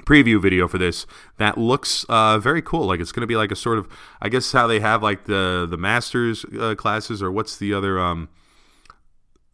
preview 0.00 0.40
video 0.40 0.68
for 0.68 0.78
this 0.78 1.06
that 1.38 1.56
looks 1.56 2.04
uh, 2.08 2.38
very 2.38 2.60
cool. 2.60 2.86
Like 2.86 3.00
it's 3.00 3.12
going 3.12 3.22
to 3.22 3.26
be 3.26 3.36
like 3.36 3.50
a 3.50 3.56
sort 3.56 3.78
of, 3.78 3.88
I 4.20 4.28
guess 4.28 4.52
how 4.52 4.66
they 4.66 4.80
have 4.80 5.02
like 5.02 5.24
the 5.24 5.66
the 5.68 5.78
masters 5.78 6.44
uh, 6.58 6.74
classes 6.74 7.22
or 7.22 7.32
what's 7.32 7.56
the 7.56 7.72
other 7.72 7.98
um 7.98 8.28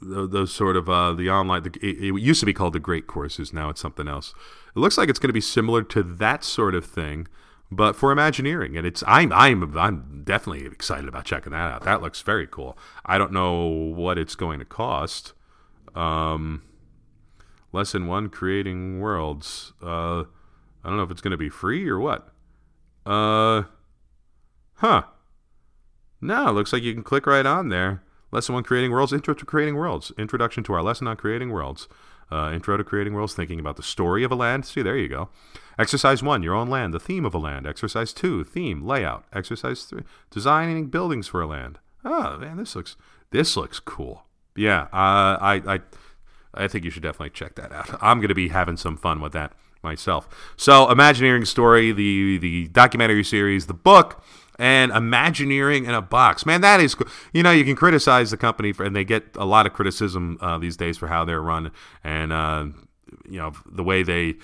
those 0.00 0.52
sort 0.52 0.76
of 0.76 0.88
uh, 0.88 1.12
the 1.12 1.30
online. 1.30 1.62
The, 1.62 1.70
it, 1.82 2.20
used 2.20 2.40
to 2.40 2.46
be 2.46 2.52
called 2.52 2.72
the 2.74 2.80
Great 2.80 3.06
Courses. 3.06 3.52
Now 3.52 3.70
it's 3.70 3.80
something 3.80 4.08
else. 4.08 4.34
It 4.74 4.78
looks 4.78 4.98
like 4.98 5.08
it's 5.08 5.18
going 5.18 5.28
to 5.28 5.34
be 5.34 5.40
similar 5.40 5.82
to 5.82 6.02
that 6.02 6.42
sort 6.42 6.74
of 6.74 6.84
thing, 6.84 7.28
but 7.70 7.94
for 7.94 8.10
Imagineering. 8.10 8.76
And 8.76 8.86
it's 8.86 9.02
I'm 9.06 9.32
I'm 9.32 9.76
I'm 9.78 10.22
definitely 10.24 10.66
excited 10.66 11.08
about 11.08 11.24
checking 11.24 11.52
that 11.52 11.72
out. 11.72 11.84
That 11.84 12.02
looks 12.02 12.22
very 12.22 12.46
cool. 12.46 12.76
I 13.04 13.18
don't 13.18 13.32
know 13.32 13.66
what 13.66 14.18
it's 14.18 14.34
going 14.34 14.58
to 14.58 14.64
cost. 14.64 15.32
Um, 15.94 16.62
lesson 17.72 18.06
one: 18.06 18.28
creating 18.28 19.00
worlds. 19.00 19.72
Uh, 19.82 20.24
I 20.82 20.88
don't 20.88 20.96
know 20.96 21.04
if 21.04 21.10
it's 21.10 21.20
going 21.20 21.30
to 21.30 21.36
be 21.36 21.48
free 21.48 21.88
or 21.88 21.98
what. 21.98 22.28
Uh, 23.06 23.64
huh. 24.74 25.04
No, 26.20 26.50
looks 26.52 26.72
like 26.72 26.82
you 26.82 26.94
can 26.94 27.02
click 27.02 27.26
right 27.26 27.46
on 27.46 27.68
there. 27.68 28.02
Lesson 28.32 28.54
one 28.54 28.64
Creating 28.64 28.90
Worlds, 28.90 29.12
Intro 29.12 29.32
to 29.34 29.44
Creating 29.44 29.76
Worlds. 29.76 30.10
Introduction 30.18 30.64
to 30.64 30.72
our 30.72 30.82
lesson 30.82 31.06
on 31.06 31.16
creating 31.16 31.50
worlds. 31.50 31.86
Uh, 32.34 32.52
intro 32.52 32.76
to 32.76 32.82
Creating 32.82 33.14
Worlds, 33.14 33.34
thinking 33.34 33.60
about 33.60 33.76
the 33.76 33.82
story 33.82 34.24
of 34.24 34.32
a 34.32 34.34
land. 34.34 34.66
See, 34.66 34.82
there 34.82 34.96
you 34.96 35.06
go. 35.08 35.28
Exercise 35.78 36.20
one, 36.20 36.42
your 36.42 36.54
own 36.54 36.68
land, 36.68 36.92
the 36.92 36.98
theme 36.98 37.24
of 37.24 37.32
a 37.32 37.38
land. 37.38 37.64
Exercise 37.64 38.12
two, 38.12 38.42
theme, 38.42 38.84
layout. 38.84 39.24
Exercise 39.32 39.84
three, 39.84 40.02
designing 40.30 40.86
buildings 40.86 41.28
for 41.28 41.40
a 41.40 41.46
land. 41.46 41.78
Oh 42.04 42.36
man, 42.38 42.56
this 42.56 42.74
looks 42.74 42.96
this 43.30 43.56
looks 43.56 43.78
cool. 43.78 44.24
Yeah, 44.56 44.82
uh, 44.92 45.38
I 45.40 45.62
I 45.66 45.80
I 46.54 46.66
think 46.66 46.84
you 46.84 46.90
should 46.90 47.04
definitely 47.04 47.30
check 47.30 47.54
that 47.54 47.70
out. 47.70 47.98
I'm 48.02 48.20
to 48.20 48.34
be 48.34 48.48
having 48.48 48.76
some 48.76 48.96
fun 48.96 49.20
with 49.20 49.32
that 49.34 49.52
myself. 49.84 50.28
So, 50.56 50.90
Imagineering 50.90 51.44
Story, 51.44 51.92
the 51.92 52.38
the 52.38 52.66
documentary 52.68 53.22
series, 53.22 53.66
the 53.66 53.74
book 53.74 54.24
and 54.58 54.92
Imagineering 54.92 55.84
in 55.84 55.94
a 55.94 56.02
box. 56.02 56.46
Man, 56.46 56.60
that 56.60 56.80
is, 56.80 56.94
cool. 56.94 57.08
you 57.32 57.42
know, 57.42 57.50
you 57.50 57.64
can 57.64 57.76
criticize 57.76 58.30
the 58.30 58.36
company 58.36 58.72
for, 58.72 58.84
and 58.84 58.94
they 58.94 59.04
get 59.04 59.24
a 59.36 59.44
lot 59.44 59.66
of 59.66 59.72
criticism 59.72 60.38
uh, 60.40 60.58
these 60.58 60.76
days 60.76 60.96
for 60.96 61.08
how 61.08 61.24
they're 61.24 61.42
run 61.42 61.72
and, 62.02 62.32
uh, 62.32 62.66
you 63.28 63.38
know, 63.38 63.52
the 63.66 63.82
way 63.82 64.02
they 64.02 64.34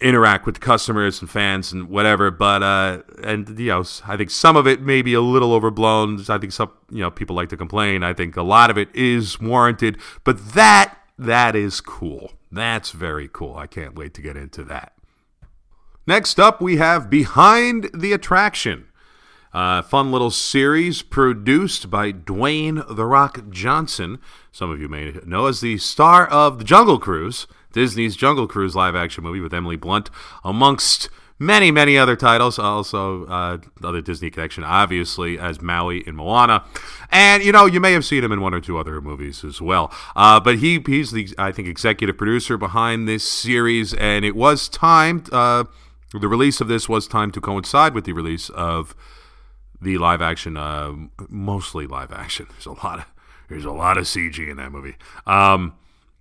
interact 0.00 0.46
with 0.46 0.58
customers 0.60 1.20
and 1.20 1.30
fans 1.30 1.72
and 1.72 1.88
whatever. 1.88 2.30
But, 2.30 2.62
uh, 2.62 3.02
and, 3.22 3.58
you 3.58 3.68
know, 3.68 3.84
I 4.06 4.16
think 4.16 4.30
some 4.30 4.56
of 4.56 4.66
it 4.66 4.80
may 4.80 5.02
be 5.02 5.14
a 5.14 5.20
little 5.20 5.52
overblown. 5.52 6.24
I 6.28 6.38
think 6.38 6.52
some, 6.52 6.72
you 6.90 7.00
know, 7.00 7.10
people 7.10 7.36
like 7.36 7.48
to 7.50 7.56
complain. 7.56 8.02
I 8.02 8.12
think 8.12 8.36
a 8.36 8.42
lot 8.42 8.70
of 8.70 8.78
it 8.78 8.94
is 8.94 9.40
warranted, 9.40 9.98
but 10.24 10.52
that, 10.54 10.96
that 11.18 11.54
is 11.54 11.80
cool. 11.80 12.32
That's 12.50 12.90
very 12.90 13.28
cool. 13.32 13.56
I 13.56 13.66
can't 13.66 13.94
wait 13.94 14.14
to 14.14 14.22
get 14.22 14.36
into 14.36 14.64
that. 14.64 14.92
Next 16.04 16.40
up, 16.40 16.60
we 16.60 16.78
have 16.78 17.08
Behind 17.08 17.88
the 17.94 18.12
Attraction, 18.12 18.88
a 19.52 19.84
fun 19.84 20.10
little 20.10 20.32
series 20.32 21.00
produced 21.00 21.90
by 21.90 22.10
Dwayne 22.10 22.84
The 22.96 23.06
Rock 23.06 23.48
Johnson. 23.50 24.18
Some 24.50 24.68
of 24.68 24.80
you 24.80 24.88
may 24.88 25.12
know 25.24 25.46
as 25.46 25.60
the 25.60 25.78
star 25.78 26.26
of 26.26 26.58
The 26.58 26.64
Jungle 26.64 26.98
Cruise, 26.98 27.46
Disney's 27.72 28.16
Jungle 28.16 28.48
Cruise 28.48 28.74
live 28.74 28.96
action 28.96 29.22
movie 29.22 29.38
with 29.38 29.54
Emily 29.54 29.76
Blunt, 29.76 30.10
amongst 30.42 31.08
many, 31.38 31.70
many 31.70 31.96
other 31.96 32.16
titles. 32.16 32.58
Also, 32.58 33.24
uh, 33.26 33.58
other 33.84 34.00
Disney 34.00 34.28
connection, 34.28 34.64
obviously, 34.64 35.38
as 35.38 35.62
Maui 35.62 35.98
in 36.04 36.16
Moana. 36.16 36.64
And, 37.12 37.44
you 37.44 37.52
know, 37.52 37.66
you 37.66 37.78
may 37.78 37.92
have 37.92 38.04
seen 38.04 38.24
him 38.24 38.32
in 38.32 38.40
one 38.40 38.54
or 38.54 38.60
two 38.60 38.76
other 38.76 39.00
movies 39.00 39.44
as 39.44 39.62
well. 39.62 39.92
Uh, 40.16 40.40
but 40.40 40.58
he 40.58 40.82
he's 40.84 41.12
the, 41.12 41.28
I 41.38 41.52
think, 41.52 41.68
executive 41.68 42.18
producer 42.18 42.58
behind 42.58 43.06
this 43.06 43.22
series, 43.22 43.94
and 43.94 44.24
it 44.24 44.34
was 44.34 44.68
timed. 44.68 45.32
The 46.18 46.28
release 46.28 46.60
of 46.60 46.68
this 46.68 46.88
was 46.88 47.08
timed 47.08 47.34
to 47.34 47.40
coincide 47.40 47.94
with 47.94 48.04
the 48.04 48.12
release 48.12 48.50
of 48.50 48.94
the 49.80 49.98
live 49.98 50.22
action, 50.22 50.56
uh, 50.56 50.92
mostly 51.28 51.86
live 51.86 52.12
action. 52.12 52.46
There's 52.50 52.66
a 52.66 52.72
lot 52.72 52.98
of 52.98 53.06
there's 53.48 53.64
a 53.66 53.72
lot 53.72 53.98
of 53.98 54.04
CG 54.04 54.48
in 54.48 54.56
that 54.56 54.72
movie. 54.72 54.96
Um, 55.26 55.74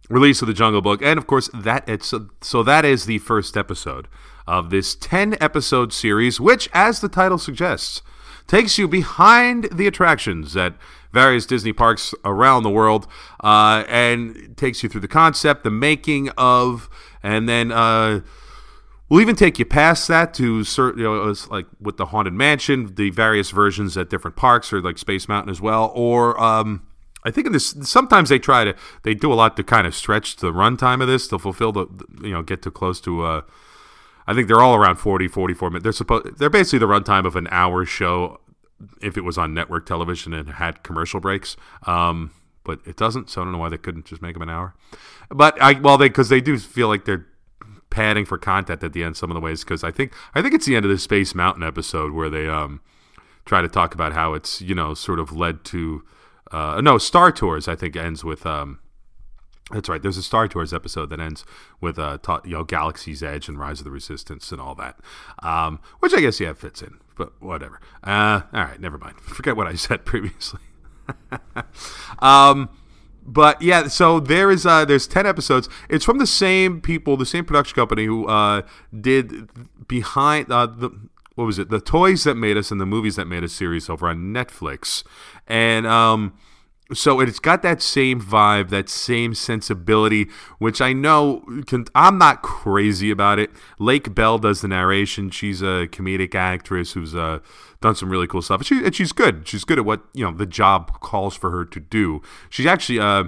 release 0.10 0.42
of 0.42 0.50
the 0.50 0.54
Jungle 0.54 0.82
Book, 0.82 1.02
and 1.02 1.18
of 1.18 1.28
course 1.28 1.50
that 1.54 1.88
it's 1.88 2.14
so 2.42 2.64
that 2.64 2.84
is 2.84 3.06
the 3.06 3.20
first 3.20 3.56
episode 3.56 4.10
of 4.46 4.70
this 4.70 4.96
ten 4.96 5.38
episode 5.40 5.94
series, 5.94 6.42
which, 6.42 6.68
as 6.74 7.00
the 7.00 7.08
title 7.08 7.38
suggests, 7.38 8.02
takes 8.48 8.78
you 8.78 8.86
behind 8.86 9.70
the 9.72 9.88
attractions 9.88 10.58
at 10.58 10.74
various 11.14 11.46
Disney 11.46 11.72
parks 11.72 12.14
around 12.26 12.64
the 12.64 12.70
world, 12.70 13.08
uh, 13.42 13.86
and 13.88 14.58
takes 14.58 14.84
you 14.84 14.90
through 14.90 15.02
the 15.02 15.08
concept, 15.08 15.64
the 15.64 15.72
making 15.72 16.30
of, 16.38 16.90
and 17.24 17.48
then. 17.48 17.72
Uh, 17.72 18.22
We'll 19.12 19.20
even 19.20 19.36
take 19.36 19.60
you 19.60 19.66
past 19.66 20.08
that 20.08 20.34
to 20.36 20.64
certain, 20.64 21.02
you 21.02 21.06
know, 21.06 21.36
like 21.50 21.66
with 21.82 21.98
the 21.98 22.06
Haunted 22.06 22.32
Mansion, 22.32 22.96
the 22.96 23.10
various 23.10 23.52
versions 23.52 23.98
at 23.98 24.10
different 24.10 24.38
parks, 24.38 24.72
or 24.72 24.80
like 24.80 24.98
Space 24.98 25.28
Mountain 25.28 25.52
as 25.52 25.60
well. 25.60 25.92
Or 25.94 26.42
um, 26.42 26.88
I 27.26 27.30
think 27.30 27.46
in 27.46 27.52
this, 27.52 27.76
sometimes 27.82 28.30
they 28.30 28.40
try 28.40 28.64
to, 28.64 28.74
they 29.04 29.14
do 29.14 29.34
a 29.34 29.36
lot 29.36 29.58
to 29.58 29.66
kind 29.66 29.86
of 29.86 29.94
stretch 29.94 30.38
the 30.38 30.54
runtime 30.54 31.02
of 31.02 31.10
this 31.10 31.28
to 31.28 31.38
fulfill 31.40 31.74
the, 31.74 31.88
you 32.22 32.32
know, 32.32 32.42
get 32.42 32.62
too 32.62 32.72
close 32.72 33.02
to. 33.02 33.26
Uh, 33.26 33.42
I 34.28 34.34
think 34.34 34.48
they're 34.48 34.62
all 34.62 34.76
around 34.76 34.96
40, 34.96 35.28
44 35.28 35.70
minutes. 35.70 35.84
They're 35.84 35.92
supposed, 35.92 36.38
they're 36.38 36.50
basically 36.50 36.80
the 36.80 36.88
runtime 36.88 37.26
of 37.26 37.36
an 37.36 37.50
hour 37.52 37.84
show 37.84 38.40
if 39.02 39.18
it 39.18 39.26
was 39.26 39.38
on 39.38 39.54
network 39.54 39.86
television 39.86 40.34
and 40.34 40.52
had 40.52 40.84
commercial 40.84 41.20
breaks. 41.20 41.58
Um, 41.86 42.32
but 42.64 42.80
it 42.86 42.96
doesn't, 42.96 43.30
so 43.30 43.42
I 43.42 43.44
don't 43.44 43.52
know 43.52 43.60
why 43.60 43.68
they 43.68 43.78
couldn't 43.78 44.06
just 44.06 44.22
make 44.22 44.36
them 44.36 44.44
an 44.44 44.50
hour. 44.50 44.74
But 45.30 45.62
I, 45.62 45.74
well, 45.74 45.98
they 45.98 46.08
because 46.08 46.30
they 46.30 46.40
do 46.40 46.58
feel 46.58 46.88
like 46.88 47.04
they're 47.04 47.28
padding 47.92 48.26
for 48.26 48.40
content 48.40 48.84
at 48.84 48.94
the 48.94 49.04
end 49.04 49.16
some 49.16 49.30
of 49.30 49.36
the 49.36 49.42
ways 49.42 49.64
because 49.64 49.84
I 49.84 49.92
think 49.92 50.14
I 50.34 50.42
think 50.42 50.56
it's 50.56 50.66
the 50.66 50.76
end 50.76 50.86
of 50.86 50.90
the 50.90 50.98
Space 50.98 51.36
Mountain 51.36 51.62
episode 51.62 52.14
where 52.14 52.30
they 52.30 52.48
um 52.48 52.82
try 53.46 53.62
to 53.62 53.68
talk 53.68 53.94
about 53.94 54.14
how 54.14 54.34
it's 54.34 54.62
you 54.62 54.74
know 54.74 54.96
sort 54.96 55.20
of 55.20 55.32
led 55.32 55.64
to 55.66 56.04
uh, 56.52 56.82
no 56.82 56.98
Star 56.98 57.32
Tours 57.32 57.68
I 57.68 57.76
think 57.76 57.96
ends 57.96 58.24
with 58.24 58.46
um 58.46 58.80
that's 59.72 59.88
right. 59.88 60.02
There's 60.02 60.18
a 60.18 60.24
Star 60.24 60.48
Tours 60.48 60.74
episode 60.74 61.10
that 61.12 61.20
ends 61.20 61.46
with 61.80 61.98
uh, 61.98 62.18
ta- 62.22 62.42
you 62.44 62.52
know 62.52 62.64
Galaxy's 62.64 63.24
Edge 63.24 63.48
and 63.48 63.58
Rise 63.58 63.80
of 63.80 63.86
the 63.86 63.92
Resistance 63.92 64.52
and 64.52 64.60
all 64.60 64.76
that, 64.76 65.00
um, 65.42 65.80
which 66.00 66.14
I 66.14 66.20
guess 66.20 66.40
yeah 66.40 66.54
fits 66.54 66.82
in, 66.82 66.98
but 67.16 67.42
whatever. 67.42 67.80
Uh, 68.04 68.42
all 68.54 68.64
right, 68.64 68.82
never 68.82 68.98
mind. 68.98 69.20
Forget 69.22 69.56
what 69.56 69.68
I 69.68 69.76
said 69.76 70.06
previously. 70.06 70.60
um, 72.20 72.70
but 73.32 73.62
yeah, 73.62 73.88
so 73.88 74.20
there 74.20 74.52
is 74.52 74.66
uh, 74.66 74.84
there's 74.84 75.08
ten 75.08 75.26
episodes. 75.26 75.70
It's 75.90 76.04
from 76.04 76.18
the 76.18 76.28
same 76.28 76.82
people, 76.82 77.16
the 77.16 77.26
same 77.26 77.46
production 77.46 77.76
company 77.76 78.06
who 78.06 78.28
uh, 78.28 78.64
did 79.00 79.50
behind 79.88 80.52
uh, 80.52 80.66
the 80.66 80.92
what 81.36 81.46
was 81.46 81.58
it, 81.58 81.70
the 81.70 81.80
toys 81.80 82.26
that 82.26 82.36
made 82.36 82.58
us 82.58 82.72
and 82.72 82.82
the 82.82 82.86
movies 82.86 83.16
that 83.16 83.26
made 83.26 83.44
us 83.44 83.54
series 83.54 83.90
over 83.90 84.10
on 84.10 84.34
Netflix, 84.34 85.04
and 85.48 85.88
um, 85.88 86.34
so 86.94 87.22
it's 87.22 87.40
got 87.40 87.62
that 87.62 87.82
same 87.82 88.22
vibe, 88.22 88.70
that 88.70 88.90
same 88.90 89.34
sensibility, 89.34 90.28
which 90.60 90.82
I 90.82 90.92
know 90.92 91.46
can, 91.68 91.86
I'm 91.96 92.18
not 92.18 92.42
crazy 92.42 93.12
about 93.12 93.40
it. 93.40 93.50
Lake 93.80 94.14
Bell 94.14 94.40
does 94.40 94.60
the 94.60 94.68
narration. 94.68 95.30
She's 95.30 95.62
a 95.62 95.88
comedic 95.90 96.36
actress 96.36 96.92
who's 96.92 97.16
uh, 97.16 97.40
done 97.82 97.96
some 97.96 98.10
really 98.10 98.28
cool 98.28 98.42
stuff. 98.42 98.62
And, 98.62 98.68
she, 98.68 98.86
and 98.86 98.96
she's 98.96 99.12
good. 99.12 99.48
She's 99.48 99.64
good 99.64 99.80
at 99.80 99.86
what 99.86 100.02
you 100.14 100.24
know 100.24 100.32
the 100.32 100.46
job 100.46 101.00
calls 101.02 101.36
for 101.36 101.52
her 101.52 101.66
to 101.66 101.80
do. 101.80 102.22
She's 102.50 102.66
actually, 102.66 103.00
uh, 103.00 103.26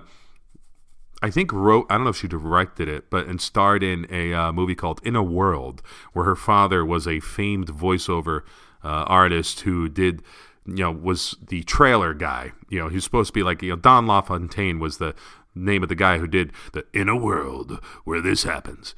I 1.21 1.29
think, 1.29 1.51
wrote. 1.51 1.87
I 1.89 1.95
don't 1.95 2.05
know 2.05 2.11
if 2.11 2.17
she 2.17 2.27
directed 2.27 2.87
it, 2.87 3.09
but 3.09 3.27
and 3.27 3.41
starred 3.41 3.83
in 3.83 4.07
a 4.09 4.33
uh, 4.33 4.51
movie 4.51 4.75
called 4.75 5.01
In 5.03 5.15
a 5.15 5.23
World, 5.23 5.81
where 6.13 6.25
her 6.25 6.35
father 6.35 6.85
was 6.85 7.07
a 7.07 7.19
famed 7.19 7.67
voiceover 7.67 8.41
uh, 8.83 9.05
artist 9.07 9.61
who 9.61 9.89
did 9.89 10.21
you 10.65 10.75
know, 10.75 10.91
was 10.91 11.35
the 11.45 11.63
trailer 11.63 12.13
guy. 12.13 12.53
You 12.69 12.79
know, 12.79 12.89
he's 12.89 13.03
supposed 13.03 13.27
to 13.27 13.33
be 13.33 13.43
like, 13.43 13.61
you 13.61 13.71
know, 13.71 13.75
Don 13.75 14.07
LaFontaine 14.07 14.79
was 14.79 14.97
the 14.97 15.13
name 15.55 15.83
of 15.83 15.89
the 15.89 15.95
guy 15.95 16.17
who 16.17 16.27
did 16.27 16.51
the 16.71 16.85
In 16.93 17.09
a 17.09 17.15
World 17.15 17.79
Where 18.05 18.21
This 18.21 18.43
Happens. 18.43 18.95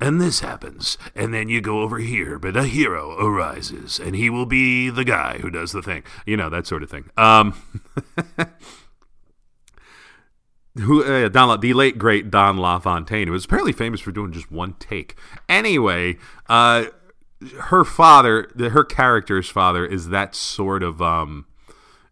And 0.00 0.20
this 0.20 0.40
happens, 0.40 0.96
and 1.16 1.34
then 1.34 1.48
you 1.48 1.60
go 1.60 1.80
over 1.80 1.98
here, 1.98 2.38
but 2.38 2.56
a 2.56 2.64
hero 2.64 3.16
arises, 3.18 3.98
and 3.98 4.14
he 4.14 4.30
will 4.30 4.46
be 4.46 4.90
the 4.90 5.04
guy 5.04 5.38
who 5.38 5.50
does 5.50 5.72
the 5.72 5.82
thing. 5.82 6.04
You 6.24 6.36
know, 6.36 6.48
that 6.48 6.68
sort 6.68 6.84
of 6.84 6.90
thing. 6.90 7.10
Um, 7.16 7.54
who 10.78 11.02
uh, 11.02 11.28
Don, 11.28 11.58
the 11.58 11.74
late 11.74 11.98
great 11.98 12.30
Don 12.30 12.58
LaFontaine, 12.58 13.26
who 13.26 13.32
was 13.32 13.44
apparently 13.44 13.72
famous 13.72 14.00
for 14.00 14.12
doing 14.12 14.30
just 14.30 14.52
one 14.52 14.74
take. 14.74 15.16
Anyway, 15.48 16.16
uh, 16.48 16.84
her 17.62 17.84
father, 17.84 18.50
her 18.56 18.84
character's 18.84 19.48
father, 19.48 19.84
is 19.84 20.10
that 20.10 20.36
sort 20.36 20.84
of 20.84 21.02
um, 21.02 21.46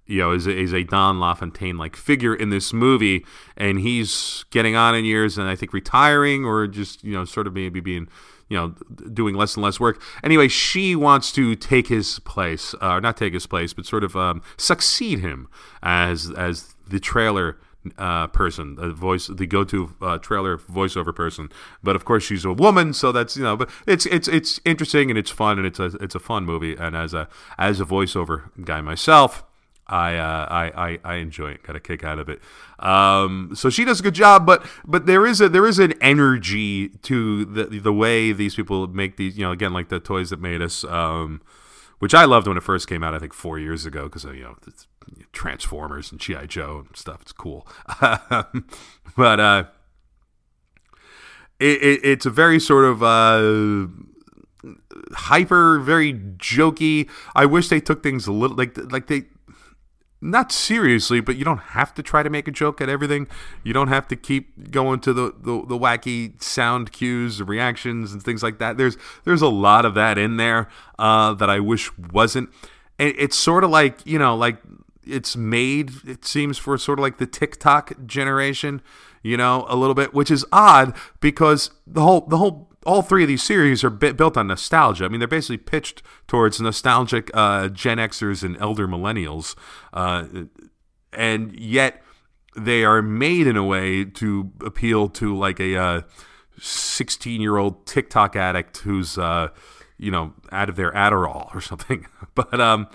you 0.07 0.19
know, 0.19 0.33
is 0.33 0.47
a, 0.47 0.57
is 0.57 0.73
a 0.73 0.85
Don 0.85 1.21
LaFontaine 1.21 1.77
like 1.77 1.97
figure 1.97 2.35
in 2.35 2.51
this 2.51 2.73
movie, 2.73 3.25
and 3.57 3.81
he's 3.81 4.45
getting 4.51 4.77
on 4.77 4.95
in 4.95 5.05
years, 5.05 5.39
and 5.39 5.49
I 5.49 5.57
think 5.57 5.73
retiring 5.73 6.45
or 6.45 6.67
just 6.67 7.05
you 7.05 7.13
know, 7.13 7.25
sort 7.25 7.47
of 7.47 7.55
maybe 7.55 7.81
being 7.81 8.09
you 8.49 8.57
know, 8.57 8.69
doing 9.13 9.35
less 9.35 9.57
and 9.57 9.65
less 9.65 9.81
work. 9.81 10.01
Anyway, 10.23 10.47
she 10.49 10.95
wants 10.95 11.33
to 11.33 11.57
take 11.57 11.89
his 11.89 12.21
place, 12.21 12.75
uh, 12.81 13.01
not 13.01 13.17
take 13.17 13.35
his 13.35 13.47
place, 13.47 13.73
but 13.73 13.87
sort 13.87 14.05
of 14.05 14.15
um, 14.15 14.43
succeed 14.57 15.19
him 15.19 15.49
as 15.83 16.31
as 16.31 16.77
the 16.89 17.01
trailer 17.01 17.59
uh, 17.99 18.27
person, 18.29 18.77
the 18.77 18.91
voice, 18.91 19.27
the 19.29 19.47
go-to 19.47 19.95
uh, 20.01 20.19
trailer 20.19 20.59
voiceover 20.59 21.15
person. 21.15 21.51
But 21.83 21.97
of 21.97 22.05
course, 22.05 22.25
she's 22.25 22.45
a 22.45 22.53
woman, 22.53 22.93
so 22.93 23.13
that's 23.13 23.37
you 23.37 23.43
know. 23.43 23.57
But 23.57 23.71
it's 23.87 24.07
it's 24.07 24.29
it's 24.29 24.61
interesting 24.65 25.11
and 25.11 25.19
it's 25.19 25.31
fun 25.31 25.59
and 25.59 25.67
it's 25.67 25.79
a 25.79 25.87
it's 26.01 26.15
a 26.15 26.21
fun 26.21 26.45
movie. 26.45 26.77
And 26.77 26.97
as 26.97 27.15
a 27.15 27.29
as 27.59 27.81
a 27.81 27.85
voiceover 27.85 28.51
guy 28.65 28.81
myself, 28.81 29.45
I, 29.89 30.17
uh, 30.17 30.47
I, 30.51 30.89
I 30.89 30.99
I 31.05 31.15
enjoy 31.17 31.51
it. 31.53 31.63
Got 31.63 31.77
a 31.77 31.81
kick 31.81 32.03
out 32.03 32.19
of 32.19 32.29
it. 32.29 32.41
Um, 32.81 33.53
so 33.55 33.71
she 33.71 33.85
does 33.85 34.01
a 34.01 34.03
good 34.03 34.15
job, 34.15 34.45
but 34.45 34.67
but 34.85 35.07
there 35.07 35.27
is 35.27 35.41
a 35.41 35.49
there 35.49 35.67
is 35.67 35.79
an 35.79 35.95
energy 36.01 36.89
to 36.89 37.45
the 37.45 37.65
the 37.65 37.93
way 37.93 38.33
these 38.33 38.55
people 38.57 38.87
make 38.89 39.17
these. 39.17 39.39
You 39.39 39.45
know, 39.45 39.53
again, 39.53 39.73
like 39.73 39.89
the 39.89 40.01
toys 40.01 40.31
that 40.31 40.41
made 40.41 40.61
us. 40.61 40.85
Um, 40.85 41.41
which 41.99 42.15
I 42.15 42.27
loved 42.27 42.47
when 42.47 42.59
it 42.59 42.63
first 42.63 42.89
came 42.89 43.03
out. 43.03 43.15
I 43.15 43.19
think 43.19 43.33
four 43.33 43.59
years 43.59 43.87
ago 43.87 44.05
because 44.05 44.25
you 44.25 44.43
know 44.43 44.57
Transformers 45.33 46.11
and 46.11 46.21
GI 46.21 46.47
Joe 46.47 46.85
and 46.87 46.97
stuff. 46.97 47.23
It's 47.23 47.33
cool, 47.33 47.67
but 49.17 49.41
uh, 49.41 49.65
it, 51.59 51.83
it, 51.83 52.01
it's 52.05 52.27
a 52.27 52.31
very 52.31 52.61
sort 52.61 52.85
of 52.85 53.03
uh, 53.03 53.87
hyper, 55.15 55.79
very 55.81 56.13
jokey. 56.13 57.09
I 57.35 57.47
wish 57.47 57.69
they 57.69 57.81
took 57.81 58.03
things 58.03 58.27
a 58.27 58.33
little 58.33 58.57
like 58.57 58.77
like 58.93 59.07
they 59.07 59.25
not 60.31 60.53
seriously, 60.53 61.21
but 61.21 61.37
you 61.37 61.45
don't 61.45 61.59
have 61.59 61.95
to 61.95 62.03
try 62.03 62.23
to 62.23 62.31
make 62.31 62.49
a 62.49 62.51
joke 62.51 62.81
at 62.81 62.89
everything. 62.89 63.29
You 63.63 63.73
don't 63.73 63.89
have 63.89 64.09
to 64.09 64.17
keep 64.17 64.71
going 64.71 65.01
to 65.01 65.13
the, 65.13 65.33
the, 65.39 65.65
the 65.67 65.79
wacky 65.79 66.41
sound 66.43 66.93
cues, 66.93 67.43
reactions, 67.43 68.13
and 68.13 68.23
things 68.23 68.43
like 68.43 68.59
that. 68.59 68.77
There's 68.77 68.97
there's 69.25 69.43
a 69.43 69.49
lot 69.49 69.85
of 69.85 69.95
that 69.95 70.19
in 70.19 70.37
there 70.37 70.69
uh, 70.99 71.35
that 71.35 71.49
I 71.49 71.61
wish 71.61 71.97
wasn't. 71.99 72.51
it's 72.99 73.37
sort 73.37 73.65
of 73.65 73.71
like 73.71 74.05
you 74.05 74.19
know, 74.19 74.37
like 74.37 74.59
it's 75.07 75.37
made. 75.37 75.93
It 76.07 76.25
seems 76.25 76.59
for 76.59 76.77
sort 76.77 76.99
of 76.99 77.03
like 77.03 77.19
the 77.19 77.27
TikTok 77.27 78.07
generation, 78.07 78.83
you 79.23 79.37
know, 79.37 79.65
a 79.69 79.77
little 79.77 79.95
bit, 79.95 80.13
which 80.13 80.31
is 80.31 80.45
odd 80.51 80.95
because 81.21 81.71
the 81.87 82.03
whole 82.03 82.23
the 82.23 82.39
whole 82.39 82.66
all 82.87 83.03
three 83.03 83.25
of 83.25 83.29
these 83.29 83.43
series 83.43 83.83
are 83.83 83.91
built 83.91 84.37
on 84.37 84.47
nostalgia. 84.47 85.05
I 85.05 85.09
mean, 85.09 85.19
they're 85.19 85.29
basically 85.29 85.59
pitched 85.59 86.03
towards 86.27 86.61
nostalgic 86.61 87.31
uh, 87.35 87.69
Gen 87.69 87.99
Xers 87.99 88.43
and 88.43 88.57
elder 88.59 88.87
millennials, 88.87 89.57
uh, 89.93 90.25
and 91.13 91.59
yet 91.59 92.03
they 92.57 92.85
are 92.85 93.03
made 93.03 93.47
in 93.47 93.57
a 93.57 93.65
way 93.65 94.05
to 94.05 94.53
appeal 94.65 95.09
to 95.11 95.37
like 95.37 95.61
a 95.61 96.05
sixteen-year-old 96.59 97.75
uh, 97.75 97.79
TikTok 97.85 98.37
addict 98.37 98.79
who's 98.79 99.19
uh, 99.19 99.49
you 99.99 100.11
know 100.11 100.33
out 100.53 100.69
of 100.69 100.77
their 100.77 100.93
Adderall 100.93 101.55
or 101.55 101.61
something. 101.61 102.07
but 102.35 102.61
um, 102.61 102.87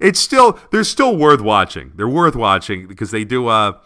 it's 0.00 0.18
still 0.18 0.58
they're 0.70 0.84
still 0.84 1.16
worth 1.16 1.40
watching. 1.40 1.92
They're 1.94 2.08
worth 2.08 2.34
watching 2.34 2.86
because 2.86 3.10
they 3.10 3.24
do 3.24 3.48
uh 3.48 3.78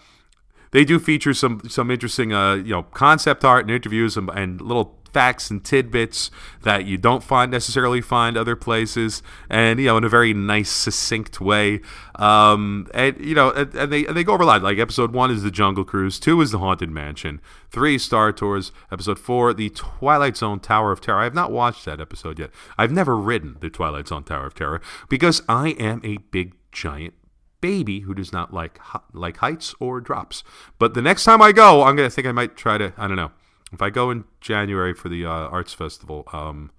they 0.72 0.84
do 0.84 0.98
feature 0.98 1.34
some 1.34 1.62
some 1.68 1.90
interesting 1.90 2.32
uh 2.32 2.54
you 2.54 2.70
know 2.70 2.84
concept 2.84 3.44
art 3.44 3.64
and 3.64 3.70
interviews 3.70 4.16
and, 4.16 4.30
and 4.30 4.60
little 4.60 4.99
facts 5.12 5.50
and 5.50 5.64
tidbits 5.64 6.30
that 6.62 6.86
you 6.86 6.96
don't 6.96 7.22
find 7.22 7.50
necessarily 7.50 8.00
find 8.00 8.36
other 8.36 8.56
places, 8.56 9.22
and 9.48 9.78
you 9.80 9.86
know 9.86 9.96
in 9.96 10.04
a 10.04 10.08
very 10.08 10.32
nice, 10.34 10.70
succinct 10.70 11.40
way. 11.40 11.80
Um, 12.16 12.86
and 12.92 13.18
you 13.24 13.34
know, 13.34 13.50
and, 13.50 13.74
and 13.74 13.92
they 13.92 14.06
and 14.06 14.16
they 14.16 14.24
go 14.24 14.34
over 14.34 14.42
a 14.42 14.46
lot. 14.46 14.62
Like 14.62 14.78
episode 14.78 15.12
one 15.12 15.30
is 15.30 15.42
the 15.42 15.50
Jungle 15.50 15.84
Cruise, 15.84 16.18
two 16.18 16.40
is 16.40 16.50
the 16.50 16.58
Haunted 16.58 16.90
Mansion, 16.90 17.40
three 17.70 17.98
Star 17.98 18.32
Tours, 18.32 18.72
episode 18.90 19.18
four 19.18 19.52
the 19.52 19.70
Twilight 19.70 20.36
Zone 20.36 20.60
Tower 20.60 20.92
of 20.92 21.00
Terror. 21.00 21.20
I 21.20 21.24
have 21.24 21.34
not 21.34 21.52
watched 21.52 21.84
that 21.84 22.00
episode 22.00 22.38
yet. 22.38 22.50
I've 22.78 22.92
never 22.92 23.16
ridden 23.16 23.56
the 23.60 23.70
Twilight 23.70 24.08
Zone 24.08 24.24
Tower 24.24 24.46
of 24.46 24.54
Terror 24.54 24.80
because 25.08 25.42
I 25.48 25.70
am 25.70 26.00
a 26.04 26.18
big 26.18 26.54
giant 26.72 27.14
baby 27.60 28.00
who 28.00 28.14
does 28.14 28.32
not 28.32 28.52
like 28.52 28.80
like 29.12 29.38
heights 29.38 29.74
or 29.80 30.00
drops. 30.00 30.42
But 30.78 30.94
the 30.94 31.02
next 31.02 31.24
time 31.24 31.42
I 31.42 31.52
go, 31.52 31.82
I'm 31.82 31.96
gonna 31.96 32.10
think 32.10 32.26
I 32.26 32.32
might 32.32 32.56
try 32.56 32.78
to. 32.78 32.92
I 32.96 33.06
don't 33.06 33.16
know. 33.16 33.32
If 33.72 33.82
I 33.82 33.90
go 33.90 34.10
in 34.10 34.24
January 34.40 34.94
for 34.94 35.08
the 35.08 35.24
uh, 35.24 35.28
arts 35.28 35.72
festival, 35.72 36.24
um, 36.32 36.70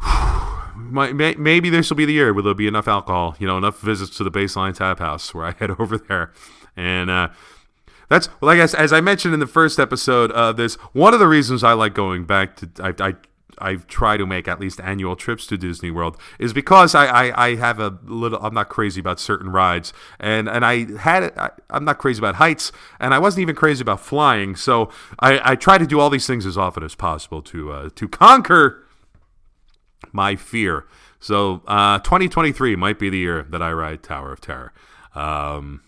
maybe 0.76 1.70
this 1.70 1.90
will 1.90 1.96
be 1.96 2.04
the 2.04 2.12
year 2.12 2.32
where 2.32 2.42
there'll 2.42 2.54
be 2.54 2.66
enough 2.66 2.88
alcohol, 2.88 3.36
you 3.38 3.46
know, 3.46 3.58
enough 3.58 3.80
visits 3.80 4.16
to 4.18 4.24
the 4.24 4.30
baseline 4.30 4.74
tap 4.74 4.98
house 4.98 5.34
where 5.34 5.44
I 5.44 5.52
head 5.58 5.70
over 5.78 5.98
there. 5.98 6.32
And 6.76 7.10
uh, 7.10 7.28
that's 8.08 8.28
well, 8.40 8.50
I 8.50 8.56
guess 8.56 8.74
as 8.74 8.92
I 8.92 9.00
mentioned 9.00 9.34
in 9.34 9.40
the 9.40 9.46
first 9.46 9.78
episode, 9.78 10.30
uh, 10.32 10.52
this 10.52 10.74
one 10.92 11.14
of 11.14 11.20
the 11.20 11.28
reasons 11.28 11.64
I 11.64 11.72
like 11.72 11.94
going 11.94 12.24
back 12.24 12.56
to. 12.56 12.70
I, 12.80 13.08
I 13.08 13.14
I 13.60 13.76
try 13.76 14.16
to 14.16 14.26
make 14.26 14.48
at 14.48 14.60
least 14.60 14.80
annual 14.80 15.16
trips 15.16 15.46
to 15.48 15.58
Disney 15.58 15.90
World 15.90 16.16
is 16.38 16.52
because 16.52 16.94
I, 16.94 17.06
I, 17.06 17.46
I, 17.46 17.54
have 17.56 17.80
a 17.80 17.98
little 18.04 18.38
I'm 18.44 18.54
not 18.54 18.68
crazy 18.68 19.00
about 19.00 19.20
certain 19.20 19.50
rides 19.50 19.92
and 20.18 20.48
and 20.48 20.64
I 20.64 20.98
had 20.98 21.32
I, 21.36 21.50
am 21.70 21.84
not 21.84 21.98
crazy 21.98 22.18
about 22.18 22.36
heights 22.36 22.72
and 23.00 23.14
I 23.14 23.18
wasn't 23.18 23.42
even 23.42 23.54
crazy 23.54 23.82
about 23.82 24.00
flying 24.00 24.56
so 24.56 24.90
I, 25.20 25.52
I 25.52 25.56
try 25.56 25.78
to 25.78 25.86
do 25.86 26.00
all 26.00 26.10
these 26.10 26.26
things 26.26 26.46
as 26.46 26.56
often 26.56 26.82
as 26.82 26.94
possible 26.94 27.42
to 27.42 27.72
uh, 27.72 27.90
to 27.94 28.08
conquer 28.08 28.84
my 30.12 30.36
fear 30.36 30.86
so 31.20 31.62
uh, 31.66 31.98
2023 31.98 32.76
might 32.76 32.98
be 32.98 33.10
the 33.10 33.18
year 33.18 33.42
that 33.50 33.62
I 33.62 33.72
ride 33.72 34.02
Tower 34.02 34.32
of 34.32 34.40
Terror. 34.40 34.72
Um, 35.14 35.82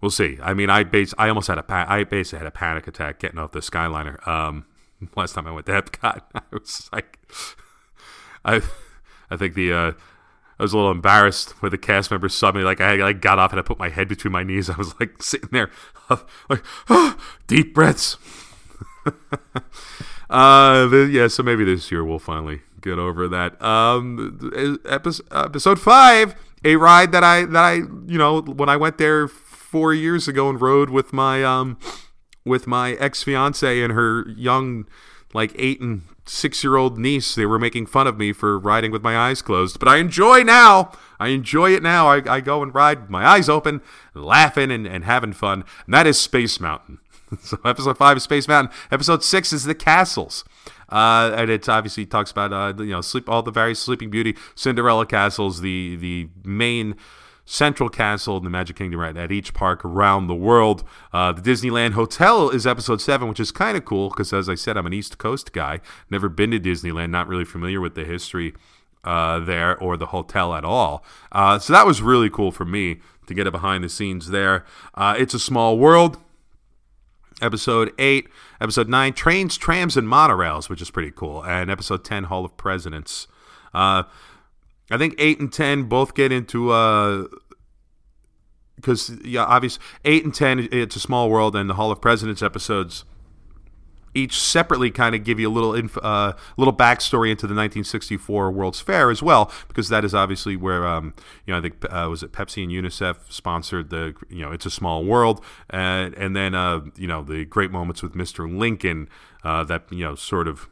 we'll 0.00 0.10
see. 0.10 0.38
I 0.42 0.54
mean, 0.54 0.70
I 0.70 0.84
base 0.84 1.12
I 1.18 1.28
almost 1.28 1.48
had 1.48 1.58
a 1.58 1.64
I 1.68 2.04
basically 2.04 2.38
had 2.38 2.46
a 2.46 2.52
panic 2.52 2.86
attack 2.86 3.18
getting 3.18 3.38
off 3.38 3.52
the 3.52 3.60
Skyliner. 3.60 4.26
Um, 4.26 4.66
last 5.16 5.34
time 5.34 5.46
I 5.46 5.50
went 5.50 5.66
to 5.66 5.72
Epcot. 5.72 6.22
I 6.34 6.42
was 6.52 6.88
like, 6.92 7.18
I, 8.44 8.62
I 9.30 9.36
think 9.36 9.54
the, 9.54 9.72
uh, 9.72 9.92
I 10.58 10.62
was 10.62 10.72
a 10.72 10.76
little 10.76 10.92
embarrassed 10.92 11.50
when 11.62 11.70
the 11.70 11.78
cast 11.78 12.10
members 12.10 12.34
saw 12.34 12.52
me. 12.52 12.62
Like 12.62 12.80
I 12.80 12.96
like 12.96 13.20
got 13.20 13.38
off 13.38 13.50
and 13.50 13.58
I 13.58 13.62
put 13.62 13.78
my 13.78 13.88
head 13.88 14.08
between 14.08 14.32
my 14.32 14.44
knees. 14.44 14.70
I 14.70 14.76
was 14.76 14.98
like 15.00 15.22
sitting 15.22 15.48
there, 15.50 15.70
like 16.48 16.62
oh, 16.88 17.16
deep 17.46 17.74
breaths. 17.74 18.18
uh, 20.30 20.86
the, 20.86 21.08
yeah. 21.10 21.26
So 21.26 21.42
maybe 21.42 21.64
this 21.64 21.90
year 21.90 22.04
we'll 22.04 22.20
finally 22.20 22.62
get 22.80 22.98
over 22.98 23.26
that. 23.28 23.60
Um, 23.60 24.80
episode, 24.88 25.26
episode 25.32 25.80
five, 25.80 26.36
a 26.64 26.76
ride 26.76 27.10
that 27.12 27.24
I 27.24 27.46
that 27.46 27.64
I 27.64 27.74
you 27.74 28.18
know 28.18 28.40
when 28.40 28.68
I 28.68 28.76
went 28.76 28.98
there 28.98 29.26
four 29.26 29.92
years 29.92 30.28
ago 30.28 30.48
and 30.48 30.60
rode 30.60 30.90
with 30.90 31.12
my 31.12 31.42
um 31.42 31.78
with 32.44 32.66
my 32.66 32.92
ex 32.92 33.22
fiance 33.22 33.82
and 33.82 33.92
her 33.92 34.28
young 34.28 34.86
like 35.32 35.52
eight 35.56 35.80
and 35.80 36.02
six 36.26 36.62
year 36.64 36.76
old 36.76 36.98
niece, 36.98 37.34
they 37.34 37.46
were 37.46 37.58
making 37.58 37.86
fun 37.86 38.06
of 38.06 38.16
me 38.16 38.32
for 38.32 38.58
riding 38.58 38.90
with 38.90 39.02
my 39.02 39.16
eyes 39.16 39.42
closed. 39.42 39.78
But 39.78 39.88
I 39.88 39.96
enjoy 39.96 40.42
now. 40.42 40.92
I 41.18 41.28
enjoy 41.28 41.72
it 41.72 41.82
now. 41.82 42.08
I, 42.08 42.22
I 42.26 42.40
go 42.40 42.62
and 42.62 42.74
ride 42.74 43.02
with 43.02 43.10
my 43.10 43.26
eyes 43.26 43.48
open, 43.48 43.80
laughing 44.14 44.70
and, 44.70 44.86
and 44.86 45.04
having 45.04 45.32
fun. 45.32 45.64
And 45.86 45.94
that 45.94 46.06
is 46.06 46.18
Space 46.18 46.60
Mountain. 46.60 46.98
so 47.40 47.58
episode 47.64 47.98
five 47.98 48.16
is 48.16 48.22
Space 48.22 48.48
Mountain. 48.48 48.74
Episode 48.90 49.22
six 49.22 49.52
is 49.52 49.64
the 49.64 49.74
castles. 49.74 50.44
Uh, 50.88 51.34
and 51.36 51.50
it 51.50 51.68
obviously 51.68 52.06
talks 52.06 52.30
about 52.30 52.52
uh, 52.52 52.82
you 52.82 52.90
know 52.90 53.00
sleep 53.00 53.28
all 53.28 53.42
the 53.42 53.50
various 53.50 53.80
Sleeping 53.80 54.10
Beauty, 54.10 54.36
Cinderella 54.54 55.06
castles, 55.06 55.60
the 55.60 55.96
the 55.96 56.28
main 56.44 56.94
central 57.44 57.88
castle 57.88 58.36
in 58.36 58.44
the 58.44 58.50
Magic 58.50 58.76
Kingdom 58.76 59.00
right 59.00 59.16
at 59.16 59.30
each 59.30 59.52
park 59.54 59.84
around 59.84 60.26
the 60.26 60.34
world. 60.34 60.84
Uh, 61.12 61.32
the 61.32 61.42
Disneyland 61.42 61.92
Hotel 61.92 62.50
is 62.50 62.66
episode 62.66 63.00
seven, 63.00 63.28
which 63.28 63.40
is 63.40 63.52
kind 63.52 63.76
of 63.76 63.84
cool 63.84 64.08
because, 64.08 64.32
as 64.32 64.48
I 64.48 64.54
said, 64.54 64.76
I'm 64.76 64.86
an 64.86 64.92
East 64.92 65.18
Coast 65.18 65.52
guy. 65.52 65.80
Never 66.10 66.28
been 66.28 66.50
to 66.52 66.60
Disneyland, 66.60 67.10
not 67.10 67.28
really 67.28 67.44
familiar 67.44 67.80
with 67.80 67.94
the 67.94 68.04
history 68.04 68.54
uh, 69.04 69.38
there 69.40 69.76
or 69.78 69.96
the 69.96 70.06
hotel 70.06 70.54
at 70.54 70.64
all. 70.64 71.04
Uh, 71.32 71.58
so 71.58 71.72
that 71.72 71.86
was 71.86 72.00
really 72.00 72.30
cool 72.30 72.50
for 72.50 72.64
me 72.64 73.00
to 73.26 73.34
get 73.34 73.46
a 73.46 73.50
behind 73.50 73.84
the 73.84 73.88
scenes 73.88 74.30
there. 74.30 74.64
Uh, 74.94 75.14
it's 75.18 75.34
a 75.34 75.38
small 75.38 75.78
world. 75.78 76.18
Episode 77.42 77.92
8, 77.98 78.28
Episode 78.60 78.88
9, 78.88 79.12
Trains, 79.12 79.58
Trams, 79.58 79.96
and 79.96 80.06
Monorails, 80.08 80.68
which 80.68 80.80
is 80.80 80.90
pretty 80.90 81.10
cool. 81.10 81.44
And 81.44 81.68
Episode 81.68 82.04
10, 82.04 82.24
Hall 82.24 82.44
of 82.44 82.56
Presidents. 82.56 83.26
Uh, 84.90 84.94
I 84.94 84.98
think 84.98 85.14
eight 85.18 85.40
and 85.40 85.52
ten 85.52 85.84
both 85.84 86.14
get 86.14 86.32
into 86.32 86.70
uh 86.70 87.24
because 88.76 89.12
yeah, 89.24 89.44
obviously 89.44 89.82
eight 90.04 90.24
and 90.24 90.34
ten 90.34 90.68
it's 90.70 90.96
a 90.96 91.00
small 91.00 91.30
world, 91.30 91.56
and 91.56 91.68
the 91.70 91.74
Hall 91.74 91.90
of 91.90 92.00
Presidents 92.00 92.42
episodes 92.42 93.04
each 94.14 94.40
separately 94.40 94.90
kind 94.90 95.14
of 95.14 95.24
give 95.24 95.40
you 95.40 95.48
a 95.48 95.50
little 95.50 95.74
inf- 95.74 95.98
uh, 96.02 96.32
little 96.56 96.72
backstory 96.72 97.30
into 97.30 97.46
the 97.46 97.54
1964 97.54 98.52
World's 98.52 98.80
Fair 98.80 99.10
as 99.10 99.22
well, 99.22 99.50
because 99.66 99.88
that 99.88 100.04
is 100.04 100.14
obviously 100.14 100.56
where 100.56 100.86
um, 100.86 101.14
you 101.46 101.52
know 101.52 101.58
I 101.58 101.62
think 101.62 101.84
uh, 101.90 102.06
was 102.08 102.22
it 102.22 102.32
Pepsi 102.32 102.62
and 102.62 102.72
UNICEF 102.72 103.30
sponsored 103.30 103.90
the 103.90 104.14
you 104.28 104.42
know 104.42 104.52
It's 104.52 104.66
a 104.66 104.70
Small 104.70 105.04
World, 105.04 105.44
and 105.68 106.14
and 106.14 106.36
then 106.36 106.54
uh, 106.54 106.80
you 106.96 107.08
know 107.08 107.22
the 107.22 107.44
great 107.44 107.70
moments 107.70 108.02
with 108.02 108.14
Mr. 108.14 108.50
Lincoln 108.50 109.08
uh, 109.42 109.64
that 109.64 109.90
you 109.90 110.04
know 110.04 110.14
sort 110.14 110.46
of 110.46 110.68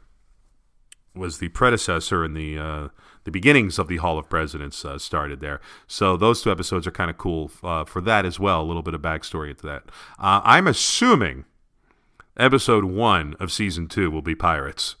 was 1.15 1.39
the 1.39 1.49
predecessor 1.49 2.23
in 2.25 2.33
the 2.33 2.57
uh, 2.57 2.87
the 3.23 3.31
beginnings 3.31 3.79
of 3.79 3.87
the 3.87 3.97
Hall 3.97 4.17
of 4.17 4.29
Presidents 4.29 4.83
uh, 4.83 4.97
started 4.97 5.39
there. 5.39 5.61
So 5.87 6.17
those 6.17 6.41
two 6.41 6.51
episodes 6.51 6.85
are 6.87 6.91
kind 6.91 7.09
of 7.09 7.17
cool 7.17 7.51
uh, 7.63 7.85
for 7.85 8.01
that 8.01 8.25
as 8.25 8.39
well. 8.39 8.61
A 8.61 8.63
little 8.63 8.81
bit 8.81 8.93
of 8.93 9.01
backstory 9.01 9.49
into 9.49 9.65
that. 9.67 9.83
Uh, 10.19 10.41
I'm 10.43 10.67
assuming 10.67 11.45
episode 12.37 12.85
one 12.85 13.35
of 13.39 13.51
season 13.51 13.87
two 13.87 14.11
will 14.11 14.21
be 14.21 14.35
pirates. 14.35 14.95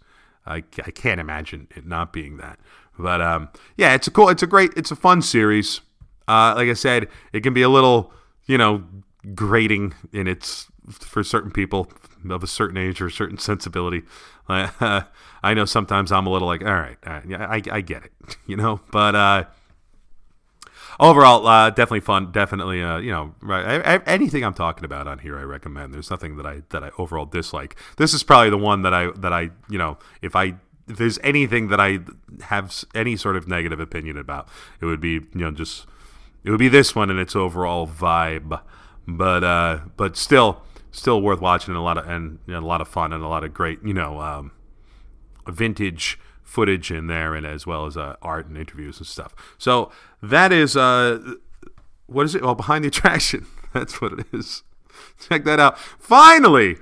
I, 0.45 0.57
I 0.85 0.91
can't 0.91 1.19
imagine 1.19 1.67
it 1.75 1.85
not 1.85 2.13
being 2.13 2.37
that. 2.37 2.59
But 2.97 3.21
um, 3.21 3.49
yeah, 3.75 3.93
it's 3.93 4.07
a 4.07 4.11
cool, 4.11 4.29
it's 4.29 4.43
a 4.43 4.47
great, 4.47 4.71
it's 4.75 4.91
a 4.91 4.95
fun 4.95 5.21
series. 5.21 5.81
Uh, 6.27 6.53
like 6.55 6.69
I 6.69 6.73
said, 6.73 7.07
it 7.31 7.41
can 7.41 7.53
be 7.53 7.61
a 7.61 7.69
little, 7.69 8.11
you 8.45 8.57
know, 8.57 8.83
grating 9.33 9.93
in 10.11 10.27
its 10.27 10.67
for 10.89 11.23
certain 11.23 11.51
people 11.51 11.89
of 12.29 12.43
a 12.43 12.47
certain 12.47 12.77
age 12.77 13.01
or 13.01 13.07
a 13.07 13.11
certain 13.11 13.37
sensibility. 13.37 14.03
Uh, 14.47 15.01
I 15.43 15.53
know 15.53 15.65
sometimes 15.65 16.11
I'm 16.11 16.27
a 16.27 16.29
little 16.29 16.47
like, 16.47 16.63
all 16.63 16.73
right, 16.73 16.97
all 17.05 17.13
right 17.13 17.41
I, 17.41 17.61
I 17.77 17.81
get 17.81 18.03
it, 18.05 18.11
you 18.47 18.55
know, 18.55 18.81
but 18.91 19.15
uh, 19.15 19.43
overall, 20.99 21.45
uh, 21.47 21.69
definitely 21.69 22.01
fun. 22.01 22.31
Definitely, 22.31 22.81
uh, 22.81 22.97
you 22.97 23.11
know, 23.11 23.35
right, 23.41 23.81
I, 23.85 23.95
I, 23.95 23.97
anything 24.05 24.43
I'm 24.43 24.53
talking 24.53 24.85
about 24.85 25.07
on 25.07 25.19
here, 25.19 25.37
I 25.37 25.43
recommend. 25.43 25.93
There's 25.93 26.09
nothing 26.09 26.37
that 26.37 26.45
I 26.45 26.63
that 26.69 26.83
I 26.83 26.91
overall 26.97 27.25
dislike. 27.25 27.75
This 27.97 28.13
is 28.13 28.23
probably 28.23 28.49
the 28.49 28.57
one 28.57 28.81
that 28.83 28.93
I 28.93 29.11
that 29.11 29.33
I 29.33 29.49
you 29.69 29.77
know, 29.77 29.97
if 30.21 30.35
I 30.35 30.55
if 30.87 30.97
there's 30.97 31.19
anything 31.23 31.69
that 31.69 31.79
I 31.79 31.99
have 32.41 32.83
any 32.93 33.15
sort 33.15 33.35
of 33.35 33.47
negative 33.47 33.79
opinion 33.79 34.17
about, 34.17 34.47
it 34.81 34.85
would 34.85 35.01
be 35.01 35.13
you 35.13 35.29
know 35.33 35.51
just 35.51 35.85
it 36.43 36.51
would 36.51 36.59
be 36.59 36.69
this 36.69 36.95
one 36.95 37.09
and 37.09 37.19
its 37.19 37.35
overall 37.35 37.87
vibe. 37.87 38.61
But 39.07 39.43
uh, 39.43 39.79
but 39.97 40.15
still 40.15 40.63
still 40.93 41.21
worth 41.21 41.41
watching 41.41 41.71
and 41.71 41.77
a 41.77 41.81
lot 41.81 41.97
of 41.97 42.07
and 42.07 42.39
a 42.47 42.61
lot 42.61 42.79
of 42.79 42.87
fun 42.87 43.11
and 43.11 43.21
a 43.21 43.27
lot 43.27 43.43
of 43.43 43.53
great 43.53 43.79
you 43.83 43.93
know 43.93 44.21
um, 44.21 44.51
vintage 45.47 46.17
footage 46.43 46.91
in 46.91 47.07
there 47.07 47.33
and 47.33 47.45
as 47.45 47.65
well 47.65 47.85
as 47.85 47.97
uh, 47.97 48.15
art 48.21 48.47
and 48.47 48.57
interviews 48.57 48.99
and 48.99 49.07
stuff. 49.07 49.33
So 49.57 49.91
that 50.21 50.53
is 50.53 50.77
uh, 50.77 51.35
what 52.05 52.25
is 52.25 52.35
it? 52.35 52.43
Well, 52.43 52.55
behind 52.55 52.85
the 52.85 52.89
attraction. 52.89 53.47
That's 53.73 53.99
what 53.99 54.13
it 54.13 54.27
is. 54.31 54.63
Check 55.19 55.43
that 55.45 55.59
out. 55.59 55.79
Finally, 55.79 56.77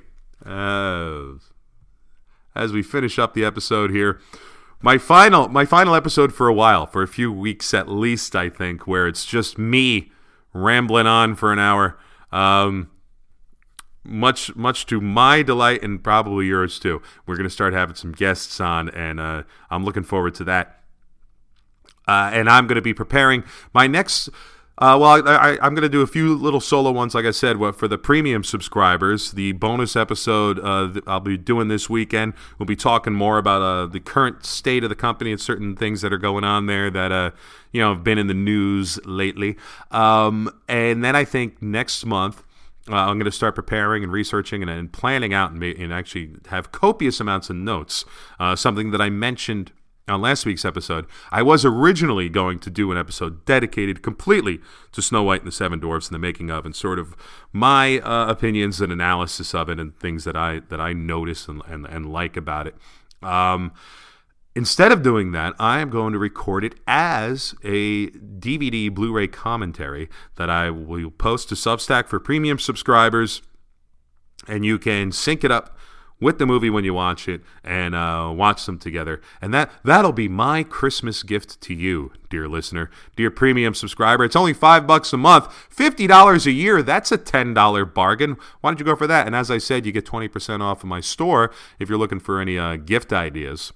uh, 0.45 1.23
as 2.53 2.73
we 2.73 2.83
finish 2.83 3.17
up 3.17 3.33
the 3.33 3.45
episode 3.45 3.91
here, 3.91 4.19
my 4.81 4.97
final 4.97 5.47
my 5.47 5.63
final 5.63 5.95
episode 5.95 6.33
for 6.33 6.49
a 6.49 6.53
while, 6.53 6.85
for 6.85 7.01
a 7.01 7.07
few 7.07 7.31
weeks 7.31 7.73
at 7.73 7.87
least, 7.87 8.35
I 8.35 8.49
think, 8.49 8.85
where 8.85 9.07
it's 9.07 9.25
just 9.25 9.57
me 9.57 10.11
rambling 10.53 11.07
on 11.07 11.35
for 11.35 11.53
an 11.53 11.59
hour. 11.59 11.97
Um, 12.33 12.89
much 14.11 14.55
much 14.55 14.85
to 14.87 15.01
my 15.01 15.41
delight 15.41 15.83
and 15.83 16.03
probably 16.03 16.47
yours 16.47 16.79
too. 16.79 17.01
We're 17.25 17.35
going 17.37 17.49
to 17.49 17.53
start 17.53 17.73
having 17.73 17.95
some 17.95 18.11
guests 18.11 18.59
on, 18.59 18.89
and 18.89 19.19
uh, 19.19 19.43
I'm 19.69 19.83
looking 19.83 20.03
forward 20.03 20.35
to 20.35 20.43
that. 20.45 20.81
Uh, 22.07 22.29
and 22.33 22.49
I'm 22.49 22.67
going 22.67 22.75
to 22.75 22.81
be 22.81 22.93
preparing 22.93 23.43
my 23.73 23.87
next. 23.87 24.29
Uh, 24.77 24.97
well, 24.99 25.27
I, 25.27 25.59
am 25.61 25.75
going 25.75 25.83
to 25.83 25.89
do 25.89 26.01
a 26.01 26.07
few 26.07 26.33
little 26.33 26.59
solo 26.59 26.91
ones, 26.91 27.13
like 27.13 27.25
I 27.25 27.31
said, 27.31 27.57
for 27.75 27.87
the 27.87 27.99
premium 27.99 28.43
subscribers. 28.43 29.31
The 29.31 29.51
bonus 29.51 29.95
episode 29.95 30.59
uh, 30.59 30.99
I'll 31.05 31.19
be 31.19 31.37
doing 31.37 31.67
this 31.67 31.87
weekend. 31.87 32.33
We'll 32.57 32.65
be 32.65 32.75
talking 32.75 33.13
more 33.13 33.37
about 33.37 33.61
uh, 33.61 33.85
the 33.85 33.99
current 33.99 34.43
state 34.43 34.83
of 34.83 34.89
the 34.89 34.95
company 34.95 35.31
and 35.31 35.39
certain 35.39 35.75
things 35.75 36.01
that 36.01 36.11
are 36.11 36.17
going 36.17 36.43
on 36.43 36.65
there 36.65 36.89
that 36.89 37.11
uh, 37.11 37.31
you 37.71 37.79
know 37.79 37.93
have 37.93 38.03
been 38.03 38.17
in 38.17 38.25
the 38.25 38.33
news 38.33 38.99
lately. 39.05 39.55
Um, 39.91 40.49
and 40.67 41.03
then 41.03 41.15
I 41.15 41.25
think 41.25 41.61
next 41.61 42.03
month 42.03 42.41
uh, 42.89 42.95
I'm 42.95 43.17
going 43.17 43.25
to 43.25 43.31
start 43.31 43.55
preparing 43.55 44.03
and 44.03 44.11
researching 44.11 44.61
and, 44.61 44.71
and 44.71 44.91
planning 44.91 45.33
out 45.33 45.51
and, 45.51 45.61
and, 45.63 45.93
actually 45.93 46.35
have 46.47 46.71
copious 46.71 47.19
amounts 47.19 47.49
of 47.49 47.55
notes. 47.55 48.05
Uh, 48.39 48.55
something 48.55 48.91
that 48.91 48.99
I 48.99 49.09
mentioned 49.09 49.71
on 50.07 50.21
last 50.21 50.45
week's 50.45 50.65
episode. 50.65 51.05
I 51.31 51.41
was 51.41 51.63
originally 51.63 52.29
going 52.29 52.59
to 52.59 52.69
do 52.69 52.91
an 52.91 52.97
episode 52.97 53.45
dedicated 53.45 54.01
completely 54.01 54.59
to 54.91 55.01
Snow 55.01 55.23
White 55.23 55.41
and 55.41 55.47
the 55.47 55.51
Seven 55.51 55.79
Dwarfs 55.79 56.07
and 56.07 56.15
the 56.15 56.19
making 56.19 56.49
of, 56.49 56.65
and 56.65 56.75
sort 56.75 56.99
of 56.99 57.15
my 57.53 57.99
uh, 57.99 58.27
opinions 58.27 58.81
and 58.81 58.91
analysis 58.91 59.53
of 59.53 59.69
it, 59.69 59.79
and 59.79 59.97
things 59.97 60.23
that 60.23 60.35
I 60.35 60.61
that 60.69 60.81
I 60.81 60.93
notice 60.93 61.47
and, 61.47 61.61
and, 61.67 61.85
and 61.85 62.11
like 62.11 62.35
about 62.35 62.67
it. 62.67 62.75
Um, 63.21 63.73
Instead 64.53 64.91
of 64.91 65.01
doing 65.01 65.31
that, 65.31 65.53
I 65.59 65.79
am 65.79 65.89
going 65.89 66.11
to 66.11 66.19
record 66.19 66.65
it 66.65 66.75
as 66.85 67.55
a 67.63 68.07
DVD 68.09 68.93
Blu 68.93 69.13
ray 69.13 69.27
commentary 69.27 70.09
that 70.35 70.49
I 70.49 70.69
will 70.69 71.09
post 71.09 71.49
to 71.49 71.55
Substack 71.55 72.07
for 72.07 72.19
premium 72.19 72.59
subscribers. 72.59 73.41
And 74.49 74.65
you 74.65 74.77
can 74.77 75.13
sync 75.13 75.45
it 75.45 75.51
up 75.51 75.77
with 76.19 76.37
the 76.37 76.45
movie 76.45 76.69
when 76.69 76.83
you 76.83 76.93
watch 76.93 77.29
it 77.29 77.41
and 77.63 77.95
uh, 77.95 78.29
watch 78.35 78.65
them 78.65 78.77
together. 78.77 79.21
And 79.41 79.53
that, 79.53 79.71
that'll 79.85 80.11
be 80.11 80.27
my 80.27 80.63
Christmas 80.63 81.23
gift 81.23 81.61
to 81.61 81.73
you, 81.73 82.11
dear 82.29 82.49
listener, 82.49 82.91
dear 83.15 83.31
premium 83.31 83.73
subscriber. 83.73 84.25
It's 84.25 84.35
only 84.35 84.53
five 84.53 84.85
bucks 84.85 85.13
a 85.13 85.17
month, 85.17 85.47
$50 85.73 86.45
a 86.45 86.51
year. 86.51 86.83
That's 86.83 87.11
a 87.11 87.17
$10 87.17 87.93
bargain. 87.93 88.35
Why 88.59 88.69
don't 88.69 88.79
you 88.79 88.85
go 88.85 88.97
for 88.97 89.07
that? 89.07 89.27
And 89.27 89.35
as 89.35 89.49
I 89.49 89.59
said, 89.59 89.85
you 89.85 89.93
get 89.93 90.05
20% 90.05 90.59
off 90.59 90.83
of 90.83 90.89
my 90.89 90.99
store 90.99 91.51
if 91.79 91.87
you're 91.87 91.97
looking 91.97 92.19
for 92.19 92.41
any 92.41 92.57
uh, 92.57 92.75
gift 92.75 93.13
ideas 93.13 93.71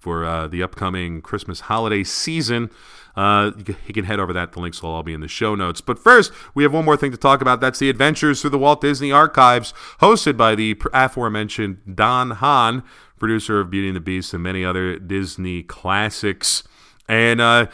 for 0.00 0.24
uh, 0.24 0.48
the 0.48 0.62
upcoming 0.62 1.20
Christmas 1.20 1.60
holiday 1.60 2.02
season. 2.02 2.70
Uh, 3.16 3.50
you, 3.56 3.92
can, 3.92 4.04
head 4.04 4.18
over 4.18 4.32
that. 4.32 4.52
The 4.52 4.60
links 4.60 4.82
will 4.82 4.90
all 4.90 5.02
be 5.02 5.12
in 5.12 5.20
the 5.20 5.28
show 5.28 5.54
notes. 5.54 5.80
But 5.80 5.98
first, 5.98 6.32
we 6.54 6.62
have 6.62 6.72
one 6.72 6.84
more 6.84 6.96
thing 6.96 7.10
to 7.10 7.16
talk 7.16 7.40
about. 7.42 7.60
That's 7.60 7.78
the 7.78 7.90
Adventures 7.90 8.40
Through 8.40 8.50
the 8.50 8.58
Walt 8.58 8.80
Disney 8.80 9.12
Archives, 9.12 9.74
hosted 10.00 10.36
by 10.36 10.54
the 10.54 10.80
aforementioned 10.94 11.96
Don 11.96 12.30
Hahn, 12.30 12.82
producer 13.18 13.60
of 13.60 13.70
Beauty 13.70 13.88
and 13.88 13.96
the 13.96 14.00
Beast 14.00 14.32
and 14.32 14.42
many 14.42 14.64
other 14.64 14.98
Disney 14.98 15.62
classics. 15.62 16.62
And 17.08 17.40
uh, 17.40 17.66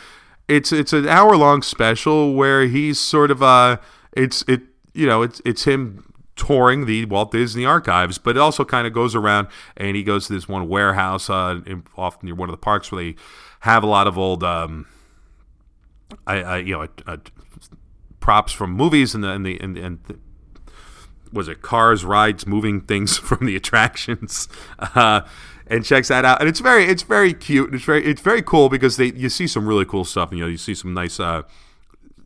it's 0.48 0.72
it's 0.72 0.92
an 0.92 1.08
hour 1.08 1.36
long 1.36 1.62
special 1.62 2.34
where 2.34 2.66
he's 2.66 2.98
sort 2.98 3.30
of 3.30 3.42
uh, 3.42 3.76
it's 4.12 4.42
it 4.48 4.62
you 4.94 5.06
know 5.06 5.22
it's 5.22 5.40
it's 5.44 5.64
him 5.64 6.05
touring 6.36 6.86
the 6.86 7.04
Walt 7.06 7.32
Disney 7.32 7.64
Archives, 7.64 8.18
but 8.18 8.36
it 8.36 8.40
also 8.40 8.64
kind 8.64 8.86
of 8.86 8.92
goes 8.92 9.14
around 9.14 9.48
and 9.76 9.96
he 9.96 10.02
goes 10.02 10.26
to 10.26 10.34
this 10.34 10.48
one 10.48 10.68
warehouse 10.68 11.28
uh, 11.28 11.60
in, 11.66 11.84
off 11.96 12.22
near 12.22 12.34
one 12.34 12.48
of 12.48 12.52
the 12.52 12.58
parks 12.58 12.92
where 12.92 13.02
they 13.02 13.16
have 13.60 13.82
a 13.82 13.86
lot 13.86 14.06
of 14.06 14.16
old, 14.18 14.44
um, 14.44 14.86
I, 16.26 16.42
I, 16.42 16.56
you 16.58 16.76
know, 16.76 16.88
uh, 17.06 17.16
props 18.20 18.52
from 18.52 18.72
movies 18.72 19.14
and 19.14 19.24
the, 19.24 19.30
and 19.30 19.44
the, 19.44 19.58
and, 19.60 19.76
and 19.76 19.98
the, 20.04 20.18
was 21.32 21.48
it 21.48 21.62
cars, 21.62 22.04
rides, 22.04 22.46
moving 22.46 22.82
things 22.82 23.18
from 23.18 23.46
the 23.46 23.56
attractions, 23.56 24.48
uh, 24.78 25.22
and 25.66 25.84
checks 25.84 26.08
that 26.08 26.24
out. 26.24 26.40
And 26.40 26.48
it's 26.48 26.60
very, 26.60 26.84
it's 26.84 27.02
very 27.02 27.34
cute 27.34 27.66
and 27.66 27.74
it's 27.74 27.84
very, 27.84 28.04
it's 28.04 28.20
very 28.20 28.42
cool 28.42 28.68
because 28.68 28.96
they 28.96 29.06
you 29.06 29.28
see 29.28 29.48
some 29.48 29.66
really 29.66 29.84
cool 29.84 30.04
stuff. 30.04 30.30
And, 30.30 30.38
you 30.38 30.44
know, 30.44 30.50
you 30.50 30.58
see 30.58 30.74
some 30.74 30.94
nice. 30.94 31.18
Uh, 31.18 31.42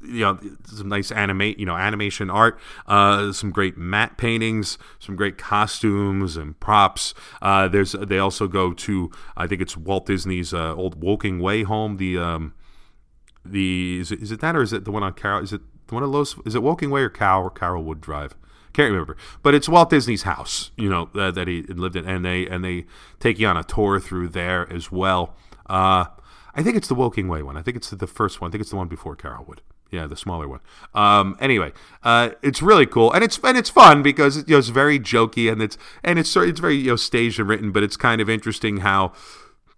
you 0.02 0.20
know 0.20 0.38
some 0.64 0.88
nice 0.88 1.10
animate 1.10 1.58
you 1.58 1.66
know 1.66 1.76
animation 1.76 2.30
art, 2.30 2.58
uh, 2.86 3.32
some 3.32 3.50
great 3.50 3.76
matte 3.76 4.16
paintings, 4.16 4.78
some 4.98 5.16
great 5.16 5.38
costumes 5.38 6.36
and 6.36 6.58
props. 6.60 7.14
Uh, 7.42 7.68
there's 7.68 7.92
they 7.92 8.18
also 8.18 8.46
go 8.48 8.72
to 8.72 9.10
I 9.36 9.46
think 9.46 9.60
it's 9.60 9.76
Walt 9.76 10.06
Disney's 10.06 10.54
uh, 10.54 10.74
old 10.74 11.02
Woking 11.02 11.40
Way 11.40 11.62
home. 11.62 11.96
The 11.96 12.18
um, 12.18 12.54
the 13.44 14.00
is 14.00 14.12
it, 14.12 14.22
is 14.22 14.32
it 14.32 14.40
that 14.40 14.56
or 14.56 14.62
is 14.62 14.72
it 14.72 14.84
the 14.84 14.92
one 14.92 15.02
on 15.02 15.12
Carol? 15.12 15.42
Is 15.42 15.52
it 15.52 15.62
the 15.86 15.94
one 15.94 16.02
of 16.02 16.12
those? 16.12 16.36
Is 16.44 16.54
it 16.54 16.62
Woking 16.62 16.90
Way 16.90 17.02
or 17.02 17.06
or 17.06 17.50
Carolwood 17.50 18.00
Drive? 18.00 18.34
Can't 18.72 18.92
remember, 18.92 19.16
but 19.42 19.52
it's 19.52 19.68
Walt 19.68 19.90
Disney's 19.90 20.22
house, 20.22 20.70
you 20.76 20.88
know, 20.88 21.10
uh, 21.16 21.32
that 21.32 21.48
he 21.48 21.62
lived 21.62 21.96
in, 21.96 22.06
and 22.06 22.24
they 22.24 22.46
and 22.46 22.64
they 22.64 22.86
take 23.18 23.38
you 23.40 23.48
on 23.48 23.56
a 23.56 23.64
tour 23.64 23.98
through 23.98 24.28
there 24.28 24.72
as 24.72 24.92
well. 24.92 25.34
Uh, 25.66 26.04
I 26.54 26.62
think 26.62 26.76
it's 26.76 26.86
the 26.86 26.94
Woking 26.94 27.26
Way 27.26 27.42
one. 27.42 27.56
I 27.56 27.62
think 27.62 27.76
it's 27.76 27.90
the 27.90 28.06
first 28.06 28.40
one. 28.40 28.50
I 28.50 28.52
think 28.52 28.60
it's 28.60 28.70
the 28.70 28.76
one 28.76 28.88
before 28.88 29.16
Carolwood. 29.16 29.58
Yeah, 29.90 30.06
the 30.06 30.16
smaller 30.16 30.46
one. 30.46 30.60
Um, 30.94 31.36
anyway, 31.40 31.72
uh, 32.04 32.30
it's 32.42 32.62
really 32.62 32.86
cool, 32.86 33.12
and 33.12 33.24
it's 33.24 33.38
and 33.42 33.58
it's 33.58 33.70
fun 33.70 34.02
because 34.02 34.38
you 34.38 34.44
know, 34.54 34.58
it's 34.58 34.68
very 34.68 35.00
jokey, 35.00 35.50
and 35.50 35.60
it's 35.60 35.76
and 36.04 36.18
it's 36.18 36.34
it's 36.36 36.60
very 36.60 36.76
you 36.76 36.90
know 36.90 36.96
staged 36.96 37.40
and 37.40 37.48
written, 37.48 37.72
but 37.72 37.82
it's 37.82 37.96
kind 37.96 38.20
of 38.20 38.30
interesting 38.30 38.78
how 38.78 39.12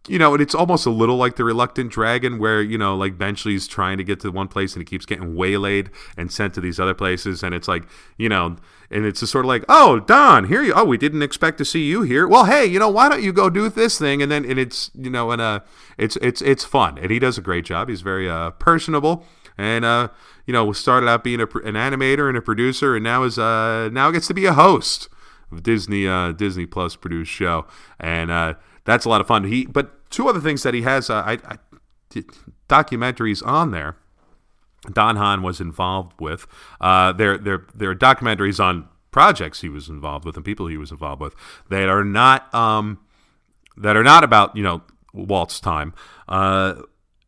you 0.08 0.18
know, 0.18 0.32
and 0.32 0.42
it's 0.42 0.54
almost 0.54 0.84
a 0.84 0.90
little 0.90 1.16
like 1.16 1.36
the 1.36 1.44
Reluctant 1.44 1.92
Dragon, 1.92 2.38
where 2.38 2.60
you 2.60 2.76
know, 2.76 2.96
like 2.96 3.16
Benchley's 3.16 3.68
trying 3.68 3.98
to 3.98 4.04
get 4.04 4.18
to 4.20 4.30
one 4.30 4.48
place 4.48 4.74
and 4.74 4.80
he 4.80 4.84
keeps 4.84 5.06
getting 5.06 5.36
waylaid 5.36 5.90
and 6.16 6.32
sent 6.32 6.54
to 6.54 6.60
these 6.60 6.80
other 6.80 6.94
places, 6.94 7.42
and 7.42 7.54
it's 7.54 7.68
like, 7.68 7.84
you 8.16 8.28
know, 8.28 8.56
and 8.90 9.06
it's 9.06 9.20
just 9.20 9.30
sort 9.30 9.44
of 9.44 9.48
like, 9.48 9.64
oh, 9.68 10.00
Don, 10.00 10.48
here 10.48 10.62
you. 10.62 10.72
Oh, 10.74 10.84
we 10.84 10.98
didn't 10.98 11.22
expect 11.22 11.58
to 11.58 11.64
see 11.64 11.84
you 11.84 12.02
here. 12.02 12.26
Well, 12.26 12.46
hey, 12.46 12.66
you 12.66 12.80
know, 12.80 12.88
why 12.88 13.08
don't 13.08 13.22
you 13.22 13.32
go 13.32 13.48
do 13.48 13.68
this 13.68 13.96
thing? 13.96 14.20
And 14.20 14.30
then, 14.30 14.44
and 14.44 14.58
it's, 14.58 14.90
you 14.94 15.08
know, 15.08 15.30
and 15.30 15.40
uh, 15.40 15.60
it's 15.96 16.16
it's 16.16 16.42
it's 16.42 16.64
fun, 16.64 16.98
and 16.98 17.10
he 17.10 17.20
does 17.20 17.38
a 17.38 17.42
great 17.42 17.64
job. 17.64 17.88
He's 17.88 18.02
very 18.02 18.28
uh 18.28 18.50
personable, 18.52 19.24
and 19.58 19.84
uh, 19.84 20.08
you 20.46 20.52
know, 20.52 20.72
started 20.72 21.08
out 21.08 21.24
being 21.24 21.40
a, 21.40 21.44
an 21.44 21.74
animator 21.74 22.28
and 22.28 22.36
a 22.36 22.42
producer, 22.42 22.94
and 22.94 23.04
now 23.04 23.22
is 23.22 23.38
uh 23.38 23.88
now 23.92 24.10
gets 24.10 24.26
to 24.28 24.34
be 24.34 24.46
a 24.46 24.52
host 24.52 25.08
of 25.50 25.62
Disney 25.62 26.06
uh 26.06 26.32
Disney 26.32 26.66
Plus 26.66 26.96
produced 26.96 27.30
show, 27.30 27.66
and 27.98 28.30
uh 28.30 28.54
that's 28.84 29.04
a 29.04 29.08
lot 29.08 29.20
of 29.20 29.26
fun. 29.26 29.44
He 29.44 29.66
but 29.66 30.10
two 30.10 30.28
other 30.28 30.40
things 30.40 30.62
that 30.62 30.74
he 30.74 30.82
has 30.82 31.10
uh, 31.10 31.22
I, 31.24 31.32
I 31.44 31.58
documentaries 32.68 33.46
on 33.46 33.70
there. 33.70 33.96
Don 34.90 35.16
Hahn 35.16 35.42
was 35.42 35.60
involved 35.60 36.20
with. 36.20 36.46
Uh, 36.80 37.12
there, 37.12 37.38
there, 37.38 37.66
there 37.74 37.90
are 37.90 37.94
documentaries 37.94 38.62
on 38.62 38.88
projects 39.10 39.60
he 39.60 39.68
was 39.68 39.88
involved 39.88 40.24
with 40.24 40.36
and 40.36 40.44
people 40.44 40.66
he 40.66 40.76
was 40.76 40.90
involved 40.90 41.20
with 41.20 41.34
that 41.68 41.88
are 41.88 42.04
not 42.04 42.52
um, 42.54 42.98
that 43.76 43.96
are 43.96 44.02
not 44.02 44.24
about 44.24 44.56
you 44.56 44.62
know 44.62 44.82
Walt's 45.12 45.60
time. 45.60 45.94
Uh, 46.28 46.82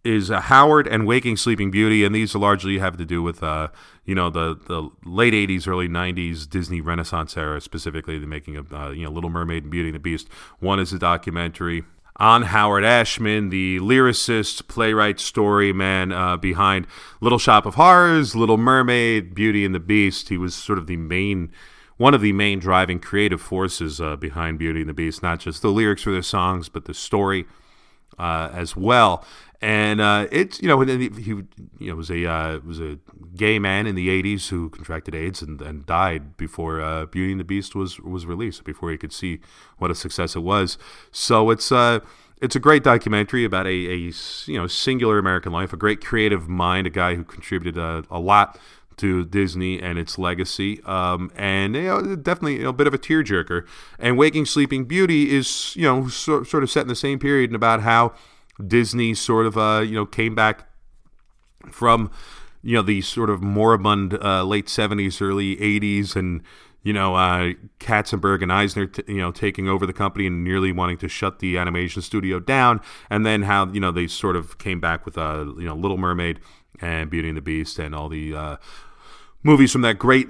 is 0.05 0.29
Howard 0.29 0.87
and 0.87 1.07
Waking 1.07 1.37
Sleeping 1.37 1.71
Beauty, 1.71 2.05
and 2.05 2.15
these 2.15 2.35
largely 2.35 2.79
have 2.79 2.97
to 2.99 3.05
do 3.05 3.23
with 3.23 3.43
uh, 3.43 3.69
you 4.05 4.15
know 4.15 4.31
the 4.31 4.55
the 4.67 4.91
late 5.05 5.33
'80s, 5.33 5.67
early 5.67 5.89
'90s 5.89 6.49
Disney 6.49 6.81
Renaissance 6.81 7.37
era, 7.37 7.61
specifically 7.61 8.19
the 8.19 8.27
making 8.27 8.57
of 8.57 8.73
uh, 8.73 8.91
you 8.91 9.05
know 9.05 9.11
Little 9.11 9.31
Mermaid 9.31 9.65
and 9.65 9.73
Beauty 9.73 9.89
and 9.89 9.95
the 9.95 10.01
Beast. 10.01 10.29
One 10.61 10.79
is 10.79 10.93
a 10.93 10.99
documentary 10.99 11.85
on 12.17 12.43
Howard 12.43 12.85
Ashman, 12.85 13.49
the 13.49 13.81
lyricist, 13.81 14.69
playwright, 14.69 15.19
story 15.19 15.73
man 15.73 16.13
uh, 16.13 16.37
behind 16.37 16.87
Little 17.21 17.39
Shop 17.39 17.67
of 17.67 17.75
Horrors, 17.75 18.37
Little 18.37 18.59
Mermaid, 18.59 19.35
Beauty 19.35 19.65
and 19.65 19.75
the 19.75 19.81
Beast. 19.81 20.29
He 20.29 20.39
was 20.39 20.55
sort 20.55 20.79
of 20.79 20.87
the 20.87 20.97
main 20.97 21.51
one 21.97 22.13
of 22.13 22.21
the 22.21 22.33
main 22.33 22.59
driving 22.59 22.99
creative 22.99 23.41
forces 23.41 24.01
uh, 24.01 24.17
behind 24.17 24.59
Beauty 24.59 24.81
and 24.81 24.89
the 24.89 24.95
Beast, 24.95 25.23
not 25.23 25.39
just 25.39 25.63
the 25.63 25.69
lyrics 25.69 26.03
for 26.03 26.11
the 26.11 26.25
songs, 26.25 26.69
but 26.69 26.87
the 26.87 26.95
story 26.95 27.47
uh, 28.19 28.51
as 28.53 28.77
well 28.77 29.25
and 29.65 29.99
uh, 29.99 30.27
it's 30.31 30.61
you 30.61 30.69
know 30.69 30.79
he, 30.79 31.09
he 31.09 31.31
you 31.31 31.47
know 31.81 31.95
was 31.95 32.11
a 32.11 32.27
uh, 32.27 32.59
was 32.67 32.81
a 32.81 32.99
gay 33.35 33.59
man 33.59 33.87
in 33.87 33.95
the 33.95 34.09
'80s 34.09 34.49
who 34.51 34.69
contracted 34.69 35.15
AIDS 35.15 35.41
and, 35.41 35.59
and 35.63 35.87
died 35.87 36.37
before 36.37 36.83
uh, 36.83 37.07
Beauty 37.07 37.33
and 37.33 37.41
the 37.41 37.45
Beast 37.45 37.75
was 37.75 37.99
was 37.99 38.27
released 38.27 38.65
before 38.65 38.91
he 38.91 38.99
could 38.99 39.13
see 39.13 39.41
what 39.79 39.91
a 39.91 39.95
success 39.95 40.37
it 40.37 40.41
was. 40.41 40.77
So 41.13 41.49
it's 41.49 41.73
uh 41.73 42.01
it's 42.43 42.55
a 42.55 42.61
great 42.61 42.85
documentary 42.85 43.43
about 43.47 43.67
a, 43.67 43.71
a 43.71 43.97
you 43.97 44.59
know 44.59 44.67
singular 44.67 45.19
American 45.19 45.51
life, 45.51 45.73
a 45.73 45.79
great 45.79 46.05
creative 46.05 46.47
mind, 46.47 46.87
a 46.87 46.91
guy 46.91 47.15
who 47.15 47.25
contributed 47.25 47.79
a, 47.79 47.83
uh, 47.83 48.03
a 48.11 48.19
lot 48.19 48.59
to 48.99 49.25
Disney 49.25 49.81
and 49.81 49.99
its 49.99 50.19
legacy, 50.19 50.83
um, 50.85 51.33
and 51.35 51.75
you 51.75 51.85
know, 51.85 52.17
definitely 52.17 52.57
you 52.59 52.65
know, 52.65 52.69
a 52.69 52.75
bit 52.75 52.87
of 52.87 52.93
a 52.93 52.99
tearjerker. 52.99 53.67
And 53.99 54.19
Waking 54.19 54.45
Sleeping 54.45 54.85
Beauty 54.85 55.35
is 55.35 55.75
you 55.75 55.85
know 55.85 56.09
so, 56.09 56.43
sort 56.43 56.63
of 56.63 56.71
set 56.71 56.83
in 56.83 56.89
the 56.89 56.95
same 56.95 57.19
period 57.19 57.49
and 57.49 57.57
about 57.57 57.81
how 57.81 58.13
Disney 58.65 59.15
sort 59.15 59.47
of 59.47 59.57
uh, 59.57 59.83
you 59.85 59.95
know 59.95 60.07
came 60.07 60.35
back 60.35 60.69
from 61.71 62.11
you 62.63 62.77
know 62.77 62.83
the 62.83 63.01
sort 63.03 63.31
of 63.31 63.43
moribund 63.43 64.15
uh, 64.23 64.43
late 64.45 64.67
70s 64.67 65.21
early 65.21 65.57
80s 65.57 66.17
and 66.17 66.43
you 66.83 66.93
know 66.93 67.15
uh, 67.15 67.53
Katzenberg 67.81 68.43
and 68.43 68.53
Eisner 68.53 68.87
t- 68.87 69.03
you 69.09 69.19
know 69.19 69.33
taking 69.33 69.69
over 69.69 69.87
the 69.87 69.93
company 69.93 70.27
and 70.27 70.45
nearly 70.45 70.73
wanting 70.73 70.99
to 70.99 71.09
shut 71.09 71.41
the 71.41 71.59
animation 71.59 72.03
studio 72.03 72.39
down. 72.39 72.81
And 73.11 73.27
then 73.27 73.43
how 73.43 73.67
you 73.73 73.81
know 73.81 73.91
they 73.91 74.07
sort 74.07 74.37
of 74.37 74.59
came 74.59 74.81
back 74.81 75.05
with 75.05 75.19
uh, 75.19 75.47
you 75.59 75.65
know 75.65 75.75
Little 75.75 75.99
Mermaid 75.99 76.41
and 76.81 77.11
Beauty 77.11 77.29
and 77.29 77.37
the 77.37 77.43
Beast 77.43 77.79
and 77.79 77.95
all 77.95 78.09
the 78.09 78.35
uh, 78.35 78.57
movies 79.43 79.73
from 79.73 79.83
that 79.83 79.99
great 79.99 80.29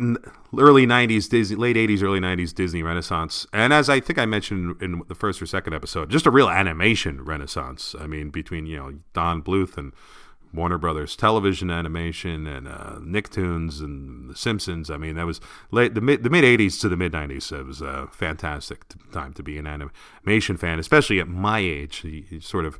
early 0.60 0.86
90s 0.86 1.28
Disney, 1.28 1.56
late 1.56 1.76
80s, 1.76 2.02
early 2.02 2.20
90s 2.20 2.54
Disney 2.54 2.82
Renaissance. 2.82 3.46
And 3.52 3.72
as 3.72 3.88
I 3.88 4.00
think 4.00 4.18
I 4.18 4.26
mentioned 4.26 4.80
in 4.82 5.02
the 5.08 5.14
first 5.14 5.40
or 5.40 5.46
second 5.46 5.74
episode, 5.74 6.10
just 6.10 6.26
a 6.26 6.30
real 6.30 6.48
animation 6.48 7.24
renaissance. 7.24 7.94
I 7.98 8.06
mean, 8.06 8.30
between, 8.30 8.66
you 8.66 8.76
know, 8.76 8.94
Don 9.12 9.42
Bluth 9.42 9.76
and 9.76 9.92
Warner 10.52 10.78
Brothers 10.78 11.16
television 11.16 11.70
animation 11.70 12.46
and 12.46 12.68
uh, 12.68 12.96
Nicktoons 13.00 13.80
and 13.80 14.30
The 14.30 14.36
Simpsons. 14.36 14.90
I 14.90 14.96
mean, 14.96 15.16
that 15.16 15.26
was 15.26 15.40
late 15.70 15.94
the 15.94 16.00
mid 16.00 16.22
the 16.22 16.30
mid 16.30 16.44
'80s 16.44 16.80
to 16.80 16.88
the 16.88 16.96
mid 16.96 17.12
'90s. 17.12 17.52
It 17.52 17.66
was 17.66 17.80
a 17.80 18.08
fantastic 18.12 18.84
time 19.12 19.32
to 19.34 19.42
be 19.42 19.58
an 19.58 19.66
animation 19.66 20.56
fan, 20.56 20.78
especially 20.78 21.18
at 21.18 21.28
my 21.28 21.58
age. 21.58 22.06
sort 22.40 22.64
of 22.64 22.78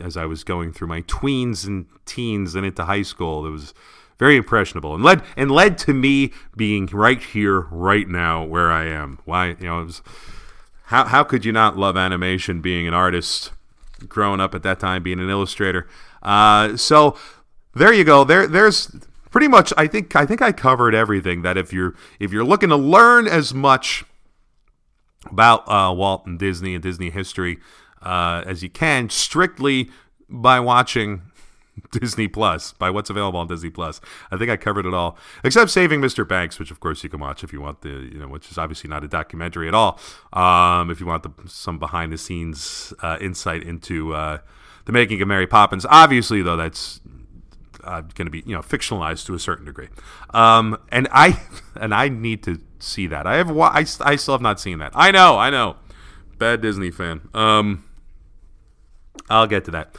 as 0.00 0.16
I 0.16 0.26
was 0.26 0.44
going 0.44 0.72
through 0.72 0.88
my 0.88 1.02
tweens 1.02 1.66
and 1.66 1.86
teens 2.06 2.54
and 2.54 2.64
into 2.64 2.84
high 2.84 3.02
school, 3.02 3.46
it 3.46 3.50
was 3.50 3.74
very 4.18 4.36
impressionable, 4.36 4.94
and 4.94 5.02
led 5.02 5.22
and 5.36 5.50
led 5.50 5.78
to 5.78 5.94
me 5.94 6.32
being 6.56 6.86
right 6.86 7.22
here, 7.22 7.60
right 7.70 8.08
now, 8.08 8.44
where 8.44 8.70
I 8.70 8.86
am. 8.86 9.18
Why, 9.24 9.56
you 9.60 9.66
know, 9.66 9.80
it 9.80 9.84
was, 9.84 10.02
how 10.86 11.04
how 11.04 11.24
could 11.24 11.44
you 11.44 11.52
not 11.52 11.76
love 11.76 11.96
animation? 11.96 12.60
Being 12.60 12.88
an 12.88 12.94
artist, 12.94 13.52
growing 14.08 14.40
up 14.40 14.54
at 14.54 14.62
that 14.64 14.80
time, 14.80 15.02
being 15.02 15.20
an 15.20 15.30
illustrator. 15.30 15.86
Uh, 16.22 16.76
so 16.76 17.16
there 17.74 17.92
you 17.92 18.04
go. 18.04 18.24
There 18.24 18.46
there's 18.46 18.90
pretty 19.30 19.48
much. 19.48 19.72
I 19.76 19.86
think 19.86 20.14
I 20.16 20.26
think 20.26 20.42
I 20.42 20.52
covered 20.52 20.94
everything. 20.94 21.42
That 21.42 21.56
if 21.56 21.72
you're 21.72 21.94
if 22.18 22.32
you're 22.32 22.44
looking 22.44 22.70
to 22.70 22.76
learn 22.76 23.28
as 23.28 23.54
much 23.54 24.04
about 25.30 25.68
uh, 25.68 25.92
Walt 25.92 26.26
and 26.26 26.38
Disney 26.38 26.74
and 26.74 26.82
Disney 26.82 27.10
history 27.10 27.58
uh, 28.02 28.42
as 28.46 28.62
you 28.62 28.70
can, 28.70 29.10
strictly 29.10 29.90
by 30.28 30.60
watching 30.60 31.22
Disney 31.92 32.28
Plus 32.28 32.72
by 32.72 32.90
what's 32.90 33.10
available 33.10 33.38
on 33.40 33.46
Disney 33.46 33.70
Plus. 33.70 34.00
I 34.30 34.36
think 34.36 34.50
I 34.50 34.56
covered 34.56 34.86
it 34.86 34.94
all, 34.94 35.16
except 35.44 35.70
Saving 35.70 36.00
Mr. 36.00 36.26
Banks, 36.26 36.58
which 36.58 36.70
of 36.70 36.80
course 36.80 37.02
you 37.02 37.10
can 37.10 37.20
watch 37.20 37.44
if 37.44 37.52
you 37.52 37.60
want 37.60 37.82
the 37.82 37.90
you 37.90 38.18
know, 38.18 38.28
which 38.28 38.50
is 38.50 38.58
obviously 38.58 38.88
not 38.88 39.04
a 39.04 39.08
documentary 39.08 39.68
at 39.68 39.74
all. 39.74 39.98
Um, 40.32 40.90
if 40.90 41.00
you 41.00 41.06
want 41.06 41.22
the, 41.22 41.32
some 41.48 41.78
behind 41.78 42.12
the 42.12 42.18
scenes 42.18 42.92
uh, 43.02 43.18
insight 43.20 43.62
into 43.62 44.14
uh, 44.14 44.38
the 44.84 44.92
making 44.92 45.20
of 45.22 45.28
Mary 45.28 45.46
Poppins, 45.46 45.86
obviously 45.88 46.42
though 46.42 46.56
that's 46.56 47.00
uh, 47.84 48.00
going 48.00 48.26
to 48.26 48.30
be 48.30 48.42
you 48.46 48.54
know 48.54 48.62
fictionalized 48.62 49.26
to 49.26 49.34
a 49.34 49.38
certain 49.38 49.64
degree. 49.64 49.88
Um, 50.30 50.78
and 50.90 51.08
I 51.10 51.40
and 51.74 51.94
I 51.94 52.08
need 52.08 52.42
to 52.44 52.60
see 52.78 53.06
that. 53.08 53.26
I 53.26 53.36
have 53.36 53.56
I, 53.56 53.84
I 54.00 54.16
still 54.16 54.34
have 54.34 54.42
not 54.42 54.60
seen 54.60 54.78
that. 54.78 54.92
I 54.94 55.10
know, 55.10 55.38
I 55.38 55.50
know. 55.50 55.76
Bad 56.38 56.60
Disney 56.60 56.90
fan. 56.90 57.28
Um, 57.34 57.84
I'll 59.28 59.46
get 59.46 59.64
to 59.66 59.70
that. 59.72 59.96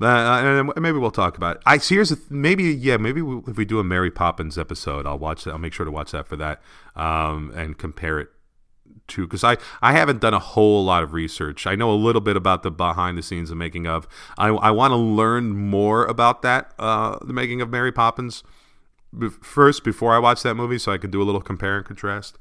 Uh, 0.00 0.06
and 0.06 0.72
maybe 0.76 0.98
we'll 0.98 1.10
talk 1.10 1.36
about 1.36 1.56
it. 1.56 1.62
I 1.64 1.78
see. 1.78 1.94
Here's 1.94 2.12
a, 2.12 2.18
maybe 2.28 2.64
yeah. 2.64 2.98
Maybe 2.98 3.22
we, 3.22 3.42
if 3.50 3.56
we 3.56 3.64
do 3.64 3.78
a 3.78 3.84
Mary 3.84 4.10
Poppins 4.10 4.58
episode, 4.58 5.06
I'll 5.06 5.18
watch 5.18 5.44
that. 5.44 5.52
I'll 5.52 5.58
make 5.58 5.72
sure 5.72 5.86
to 5.86 5.90
watch 5.90 6.12
that 6.12 6.26
for 6.26 6.36
that 6.36 6.60
um, 6.94 7.50
and 7.56 7.78
compare 7.78 8.18
it 8.18 8.28
to 9.08 9.26
because 9.26 9.42
I 9.42 9.56
I 9.80 9.92
haven't 9.92 10.20
done 10.20 10.34
a 10.34 10.38
whole 10.38 10.84
lot 10.84 11.02
of 11.02 11.14
research. 11.14 11.66
I 11.66 11.76
know 11.76 11.90
a 11.90 11.96
little 11.96 12.20
bit 12.20 12.36
about 12.36 12.62
the 12.62 12.70
behind 12.70 13.16
the 13.16 13.22
scenes 13.22 13.50
and 13.50 13.58
making 13.58 13.86
of. 13.86 14.06
I 14.36 14.48
I 14.48 14.70
want 14.70 14.92
to 14.92 14.96
learn 14.96 15.56
more 15.56 16.04
about 16.04 16.42
that 16.42 16.74
uh, 16.78 17.18
the 17.22 17.32
making 17.32 17.62
of 17.62 17.70
Mary 17.70 17.92
Poppins 17.92 18.42
first 19.40 19.82
before 19.82 20.14
I 20.14 20.18
watch 20.18 20.42
that 20.42 20.56
movie, 20.56 20.78
so 20.78 20.92
I 20.92 20.98
can 20.98 21.10
do 21.10 21.22
a 21.22 21.24
little 21.24 21.40
compare 21.40 21.78
and 21.78 21.86
contrast. 21.86 22.38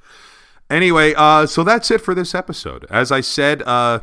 Anyway, 0.69 1.13
uh, 1.15 1.45
so 1.45 1.63
that's 1.63 1.89
it 1.91 2.01
for 2.01 2.13
this 2.13 2.35
episode. 2.35 2.85
As 2.89 3.11
I 3.11 3.21
said. 3.21 3.61
Uh, 3.61 4.01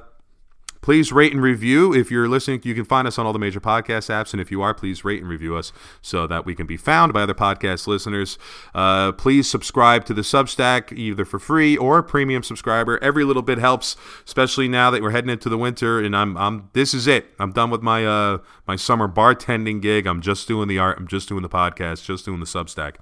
Please 0.82 1.12
rate 1.12 1.32
and 1.32 1.40
review. 1.40 1.94
If 1.94 2.10
you're 2.10 2.28
listening, 2.28 2.60
you 2.64 2.74
can 2.74 2.84
find 2.84 3.06
us 3.06 3.16
on 3.16 3.24
all 3.24 3.32
the 3.32 3.38
major 3.38 3.60
podcast 3.60 4.10
apps. 4.10 4.32
And 4.32 4.40
if 4.40 4.50
you 4.50 4.62
are, 4.62 4.74
please 4.74 5.04
rate 5.04 5.20
and 5.20 5.30
review 5.30 5.56
us 5.56 5.72
so 6.02 6.26
that 6.26 6.44
we 6.44 6.56
can 6.56 6.66
be 6.66 6.76
found 6.76 7.12
by 7.12 7.22
other 7.22 7.34
podcast 7.34 7.86
listeners. 7.86 8.36
Uh, 8.74 9.12
please 9.12 9.48
subscribe 9.48 10.04
to 10.06 10.12
the 10.12 10.22
Substack 10.22 10.90
either 10.92 11.24
for 11.24 11.38
free 11.38 11.76
or 11.76 11.98
a 11.98 12.02
premium 12.02 12.42
subscriber. 12.42 12.98
Every 13.00 13.22
little 13.22 13.42
bit 13.42 13.58
helps, 13.58 13.96
especially 14.26 14.66
now 14.66 14.90
that 14.90 15.02
we're 15.02 15.12
heading 15.12 15.30
into 15.30 15.48
the 15.48 15.56
winter. 15.56 16.00
And 16.00 16.16
I'm, 16.16 16.36
I'm 16.36 16.68
this 16.72 16.94
is 16.94 17.06
it. 17.06 17.26
I'm 17.38 17.52
done 17.52 17.70
with 17.70 17.82
my 17.82 18.04
uh, 18.04 18.38
my 18.66 18.74
summer 18.74 19.06
bartending 19.06 19.80
gig. 19.80 20.06
I'm 20.06 20.20
just 20.20 20.48
doing 20.48 20.66
the 20.66 20.78
art. 20.78 20.98
I'm 20.98 21.06
just 21.06 21.28
doing 21.28 21.42
the 21.42 21.48
podcast. 21.48 22.04
Just 22.04 22.24
doing 22.24 22.40
the 22.40 22.46
Substack 22.46 22.96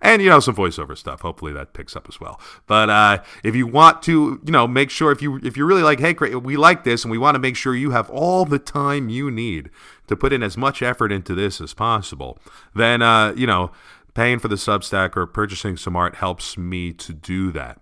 and 0.00 0.22
you 0.22 0.28
know 0.28 0.40
some 0.40 0.54
voiceover 0.54 0.96
stuff. 0.96 1.20
Hopefully 1.20 1.52
that 1.52 1.72
picks 1.72 1.96
up 1.96 2.06
as 2.08 2.20
well. 2.20 2.40
But 2.66 2.90
uh, 2.90 3.22
if 3.42 3.54
you 3.54 3.66
want 3.66 4.02
to, 4.02 4.40
you 4.44 4.52
know, 4.52 4.66
make 4.66 4.90
sure 4.90 5.12
if 5.12 5.22
you 5.22 5.36
if 5.42 5.56
you're 5.56 5.66
really 5.66 5.82
like, 5.82 6.00
hey, 6.00 6.14
we 6.14 6.56
like 6.56 6.84
this, 6.84 7.04
and 7.04 7.10
we 7.10 7.18
want 7.18 7.34
to 7.34 7.38
make 7.38 7.56
sure 7.56 7.74
you 7.74 7.90
have 7.90 8.10
all 8.10 8.44
the 8.44 8.58
time 8.58 9.08
you 9.08 9.30
need 9.30 9.70
to 10.06 10.16
put 10.16 10.32
in 10.32 10.42
as 10.42 10.56
much 10.56 10.82
effort 10.82 11.12
into 11.12 11.34
this 11.34 11.60
as 11.60 11.74
possible, 11.74 12.38
then 12.74 13.02
uh, 13.02 13.32
you 13.36 13.46
know, 13.46 13.70
paying 14.14 14.38
for 14.38 14.48
the 14.48 14.56
Substack 14.56 15.16
or 15.16 15.26
purchasing 15.26 15.76
some 15.76 15.96
art 15.96 16.16
helps 16.16 16.56
me 16.56 16.92
to 16.92 17.12
do 17.12 17.52
that. 17.52 17.80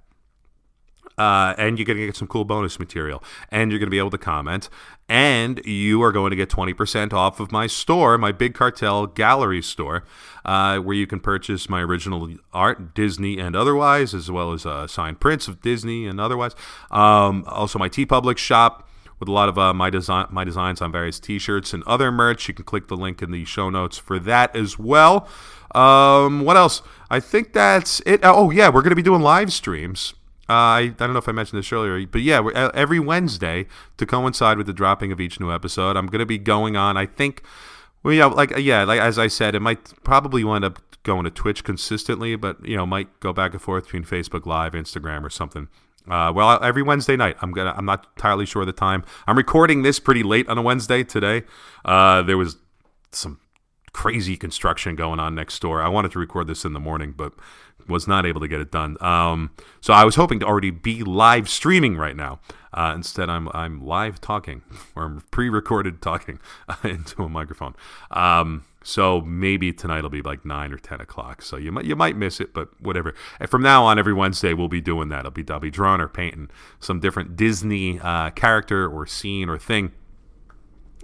Uh, 1.18 1.54
and 1.56 1.78
you're 1.78 1.86
going 1.86 1.98
to 1.98 2.06
get 2.06 2.16
some 2.16 2.28
cool 2.28 2.44
bonus 2.44 2.78
material, 2.78 3.22
and 3.50 3.70
you're 3.70 3.78
going 3.78 3.86
to 3.86 3.90
be 3.90 3.98
able 3.98 4.10
to 4.10 4.18
comment, 4.18 4.68
and 5.08 5.64
you 5.64 6.02
are 6.02 6.12
going 6.12 6.30
to 6.30 6.36
get 6.36 6.50
20% 6.50 7.12
off 7.12 7.40
of 7.40 7.50
my 7.50 7.66
store, 7.66 8.18
my 8.18 8.32
Big 8.32 8.54
Cartel 8.54 9.06
Gallery 9.06 9.62
store, 9.62 10.04
uh, 10.44 10.78
where 10.78 10.94
you 10.96 11.06
can 11.06 11.20
purchase 11.20 11.68
my 11.68 11.80
original 11.80 12.28
art, 12.52 12.94
Disney 12.94 13.38
and 13.38 13.56
otherwise, 13.56 14.14
as 14.14 14.30
well 14.30 14.52
as 14.52 14.66
uh, 14.66 14.86
signed 14.86 15.20
prints 15.20 15.48
of 15.48 15.62
Disney 15.62 16.06
and 16.06 16.20
otherwise. 16.20 16.54
Um, 16.90 17.44
also, 17.46 17.78
my 17.78 17.88
TeePublic 17.88 18.36
shop 18.36 18.88
with 19.18 19.28
a 19.28 19.32
lot 19.32 19.48
of 19.48 19.58
uh, 19.58 19.72
my 19.72 19.90
design 19.90 20.26
my 20.30 20.44
designs 20.44 20.82
on 20.82 20.92
various 20.92 21.18
T-shirts 21.18 21.72
and 21.72 21.82
other 21.84 22.12
merch. 22.12 22.48
You 22.48 22.54
can 22.54 22.64
click 22.64 22.88
the 22.88 22.96
link 22.96 23.22
in 23.22 23.30
the 23.30 23.44
show 23.44 23.70
notes 23.70 23.96
for 23.96 24.18
that 24.18 24.54
as 24.54 24.78
well. 24.78 25.28
Um, 25.74 26.40
what 26.44 26.56
else? 26.56 26.82
I 27.10 27.20
think 27.20 27.52
that's 27.52 28.00
it. 28.00 28.20
Oh 28.22 28.50
yeah, 28.50 28.68
we're 28.68 28.82
going 28.82 28.90
to 28.90 28.96
be 28.96 29.02
doing 29.02 29.22
live 29.22 29.52
streams 29.52 30.14
uh, 30.48 30.52
I, 30.52 30.78
I 30.78 30.86
don't 30.88 31.12
know 31.12 31.18
if 31.18 31.28
I 31.28 31.32
mentioned 31.32 31.58
this 31.58 31.72
earlier, 31.72 32.06
but 32.06 32.22
yeah, 32.22 32.70
every 32.72 33.00
Wednesday 33.00 33.66
to 33.96 34.06
coincide 34.06 34.58
with 34.58 34.66
the 34.66 34.72
dropping 34.72 35.10
of 35.10 35.20
each 35.20 35.40
new 35.40 35.52
episode, 35.52 35.96
I'm 35.96 36.06
going 36.06 36.20
to 36.20 36.26
be 36.26 36.38
going 36.38 36.76
on. 36.76 36.96
I 36.96 37.06
think, 37.06 37.42
well, 38.02 38.14
yeah, 38.14 38.26
like 38.26 38.56
yeah, 38.56 38.84
like 38.84 39.00
as 39.00 39.18
I 39.18 39.26
said, 39.26 39.54
it 39.54 39.60
might 39.60 39.92
probably 40.04 40.44
wind 40.44 40.64
up 40.64 40.78
going 41.02 41.24
to 41.24 41.30
Twitch 41.30 41.64
consistently, 41.64 42.36
but 42.36 42.64
you 42.64 42.76
know, 42.76 42.86
might 42.86 43.18
go 43.20 43.32
back 43.32 43.52
and 43.52 43.62
forth 43.62 43.84
between 43.84 44.04
Facebook 44.04 44.46
Live, 44.46 44.72
Instagram, 44.72 45.24
or 45.24 45.30
something. 45.30 45.68
Uh, 46.08 46.32
well, 46.32 46.62
every 46.62 46.82
Wednesday 46.82 47.16
night, 47.16 47.36
I'm 47.40 47.50
gonna. 47.50 47.74
I'm 47.76 47.84
not 47.84 48.06
entirely 48.16 48.46
sure 48.46 48.62
of 48.62 48.66
the 48.66 48.72
time. 48.72 49.04
I'm 49.26 49.36
recording 49.36 49.82
this 49.82 49.98
pretty 49.98 50.22
late 50.22 50.48
on 50.48 50.58
a 50.58 50.62
Wednesday 50.62 51.02
today. 51.02 51.42
Uh, 51.84 52.22
there 52.22 52.38
was 52.38 52.56
some 53.10 53.40
crazy 53.96 54.36
construction 54.36 54.94
going 54.94 55.18
on 55.18 55.34
next 55.34 55.58
door. 55.62 55.80
I 55.80 55.88
wanted 55.88 56.12
to 56.12 56.18
record 56.18 56.48
this 56.48 56.66
in 56.66 56.74
the 56.74 56.78
morning, 56.78 57.14
but 57.16 57.32
was 57.88 58.06
not 58.06 58.26
able 58.26 58.42
to 58.42 58.46
get 58.46 58.60
it 58.60 58.70
done. 58.70 58.98
Um, 59.00 59.52
so 59.80 59.94
I 59.94 60.04
was 60.04 60.16
hoping 60.16 60.38
to 60.40 60.46
already 60.46 60.70
be 60.70 61.02
live 61.02 61.48
streaming 61.48 61.96
right 61.96 62.14
now. 62.14 62.40
Uh, 62.74 62.92
instead, 62.94 63.30
I'm 63.30 63.48
I'm 63.54 63.82
live 63.82 64.20
talking 64.20 64.60
or 64.94 65.04
I'm 65.04 65.22
pre-recorded 65.30 66.02
talking 66.02 66.40
into 66.84 67.22
a 67.22 67.28
microphone. 67.30 67.74
Um, 68.10 68.66
so 68.84 69.22
maybe 69.22 69.72
tonight 69.72 70.02
will 70.02 70.10
be 70.10 70.20
like 70.20 70.44
nine 70.44 70.74
or 70.74 70.78
ten 70.78 71.00
o'clock. 71.00 71.40
So 71.40 71.56
you 71.56 71.72
might 71.72 71.86
you 71.86 71.96
might 71.96 72.16
miss 72.16 72.38
it, 72.38 72.52
but 72.52 72.68
whatever. 72.78 73.14
And 73.40 73.48
from 73.48 73.62
now 73.62 73.86
on, 73.86 73.98
every 73.98 74.12
Wednesday 74.12 74.52
we'll 74.52 74.68
be 74.68 74.82
doing 74.82 75.08
that. 75.08 75.24
I'll 75.24 75.30
be 75.30 75.44
I'll 75.48 75.58
be 75.58 75.70
drawing 75.70 76.02
or 76.02 76.08
painting 76.08 76.50
some 76.80 77.00
different 77.00 77.34
Disney 77.34 77.98
uh, 77.98 78.28
character 78.30 78.86
or 78.86 79.06
scene 79.06 79.48
or 79.48 79.56
thing. 79.56 79.92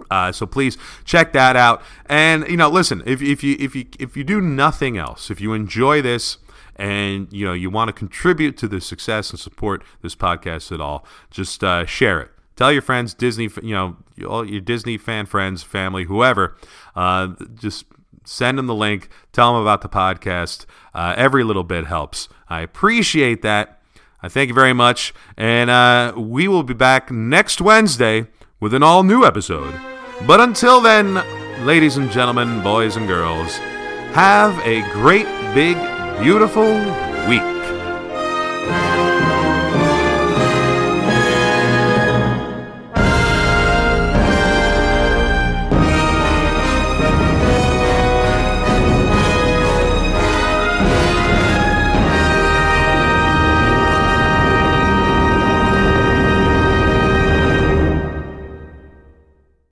Uh, 0.09 0.31
so 0.31 0.45
please 0.45 0.77
check 1.05 1.33
that 1.33 1.55
out. 1.55 1.81
And 2.07 2.47
you 2.47 2.57
know, 2.57 2.69
listen, 2.69 3.03
if, 3.05 3.21
if 3.21 3.43
you 3.43 3.55
if 3.59 3.75
you 3.75 3.85
if 3.99 4.17
you 4.17 4.23
do 4.23 4.41
nothing 4.41 4.97
else, 4.97 5.29
if 5.29 5.39
you 5.39 5.53
enjoy 5.53 6.01
this, 6.01 6.37
and 6.75 7.31
you 7.31 7.45
know 7.45 7.53
you 7.53 7.69
want 7.69 7.89
to 7.89 7.93
contribute 7.93 8.57
to 8.57 8.67
the 8.67 8.81
success 8.81 9.29
and 9.29 9.39
support 9.39 9.83
this 10.01 10.15
podcast 10.15 10.71
at 10.71 10.81
all, 10.81 11.05
just 11.29 11.63
uh, 11.63 11.85
share 11.85 12.21
it. 12.21 12.31
Tell 12.55 12.71
your 12.71 12.81
friends, 12.81 13.13
Disney, 13.13 13.49
you 13.63 13.73
know, 13.73 13.97
all 14.27 14.47
your 14.47 14.61
Disney 14.61 14.97
fan 14.97 15.25
friends, 15.25 15.63
family, 15.63 16.03
whoever. 16.03 16.55
Uh, 16.95 17.29
just 17.55 17.85
send 18.25 18.57
them 18.57 18.67
the 18.67 18.75
link. 18.75 19.09
Tell 19.31 19.53
them 19.53 19.61
about 19.61 19.81
the 19.81 19.89
podcast. 19.89 20.65
Uh, 20.93 21.15
every 21.17 21.43
little 21.43 21.63
bit 21.63 21.87
helps. 21.87 22.29
I 22.49 22.61
appreciate 22.61 23.41
that. 23.41 23.79
I 24.21 24.29
thank 24.29 24.47
you 24.47 24.53
very 24.53 24.73
much, 24.73 25.13
and 25.35 25.69
uh, 25.69 26.13
we 26.15 26.47
will 26.47 26.63
be 26.63 26.73
back 26.73 27.11
next 27.11 27.59
Wednesday 27.59 28.27
with 28.63 28.73
an 28.73 28.81
all 28.81 29.03
new 29.03 29.25
episode. 29.25 29.77
But 30.25 30.39
until 30.39 30.79
then, 30.79 31.15
ladies 31.65 31.97
and 31.97 32.09
gentlemen, 32.09 32.63
boys 32.63 32.95
and 32.95 33.09
girls, 33.09 33.57
have 34.15 34.57
a 34.65 34.89
great 34.93 35.25
big 35.53 35.75
beautiful 36.23 36.71
week. 37.27 37.62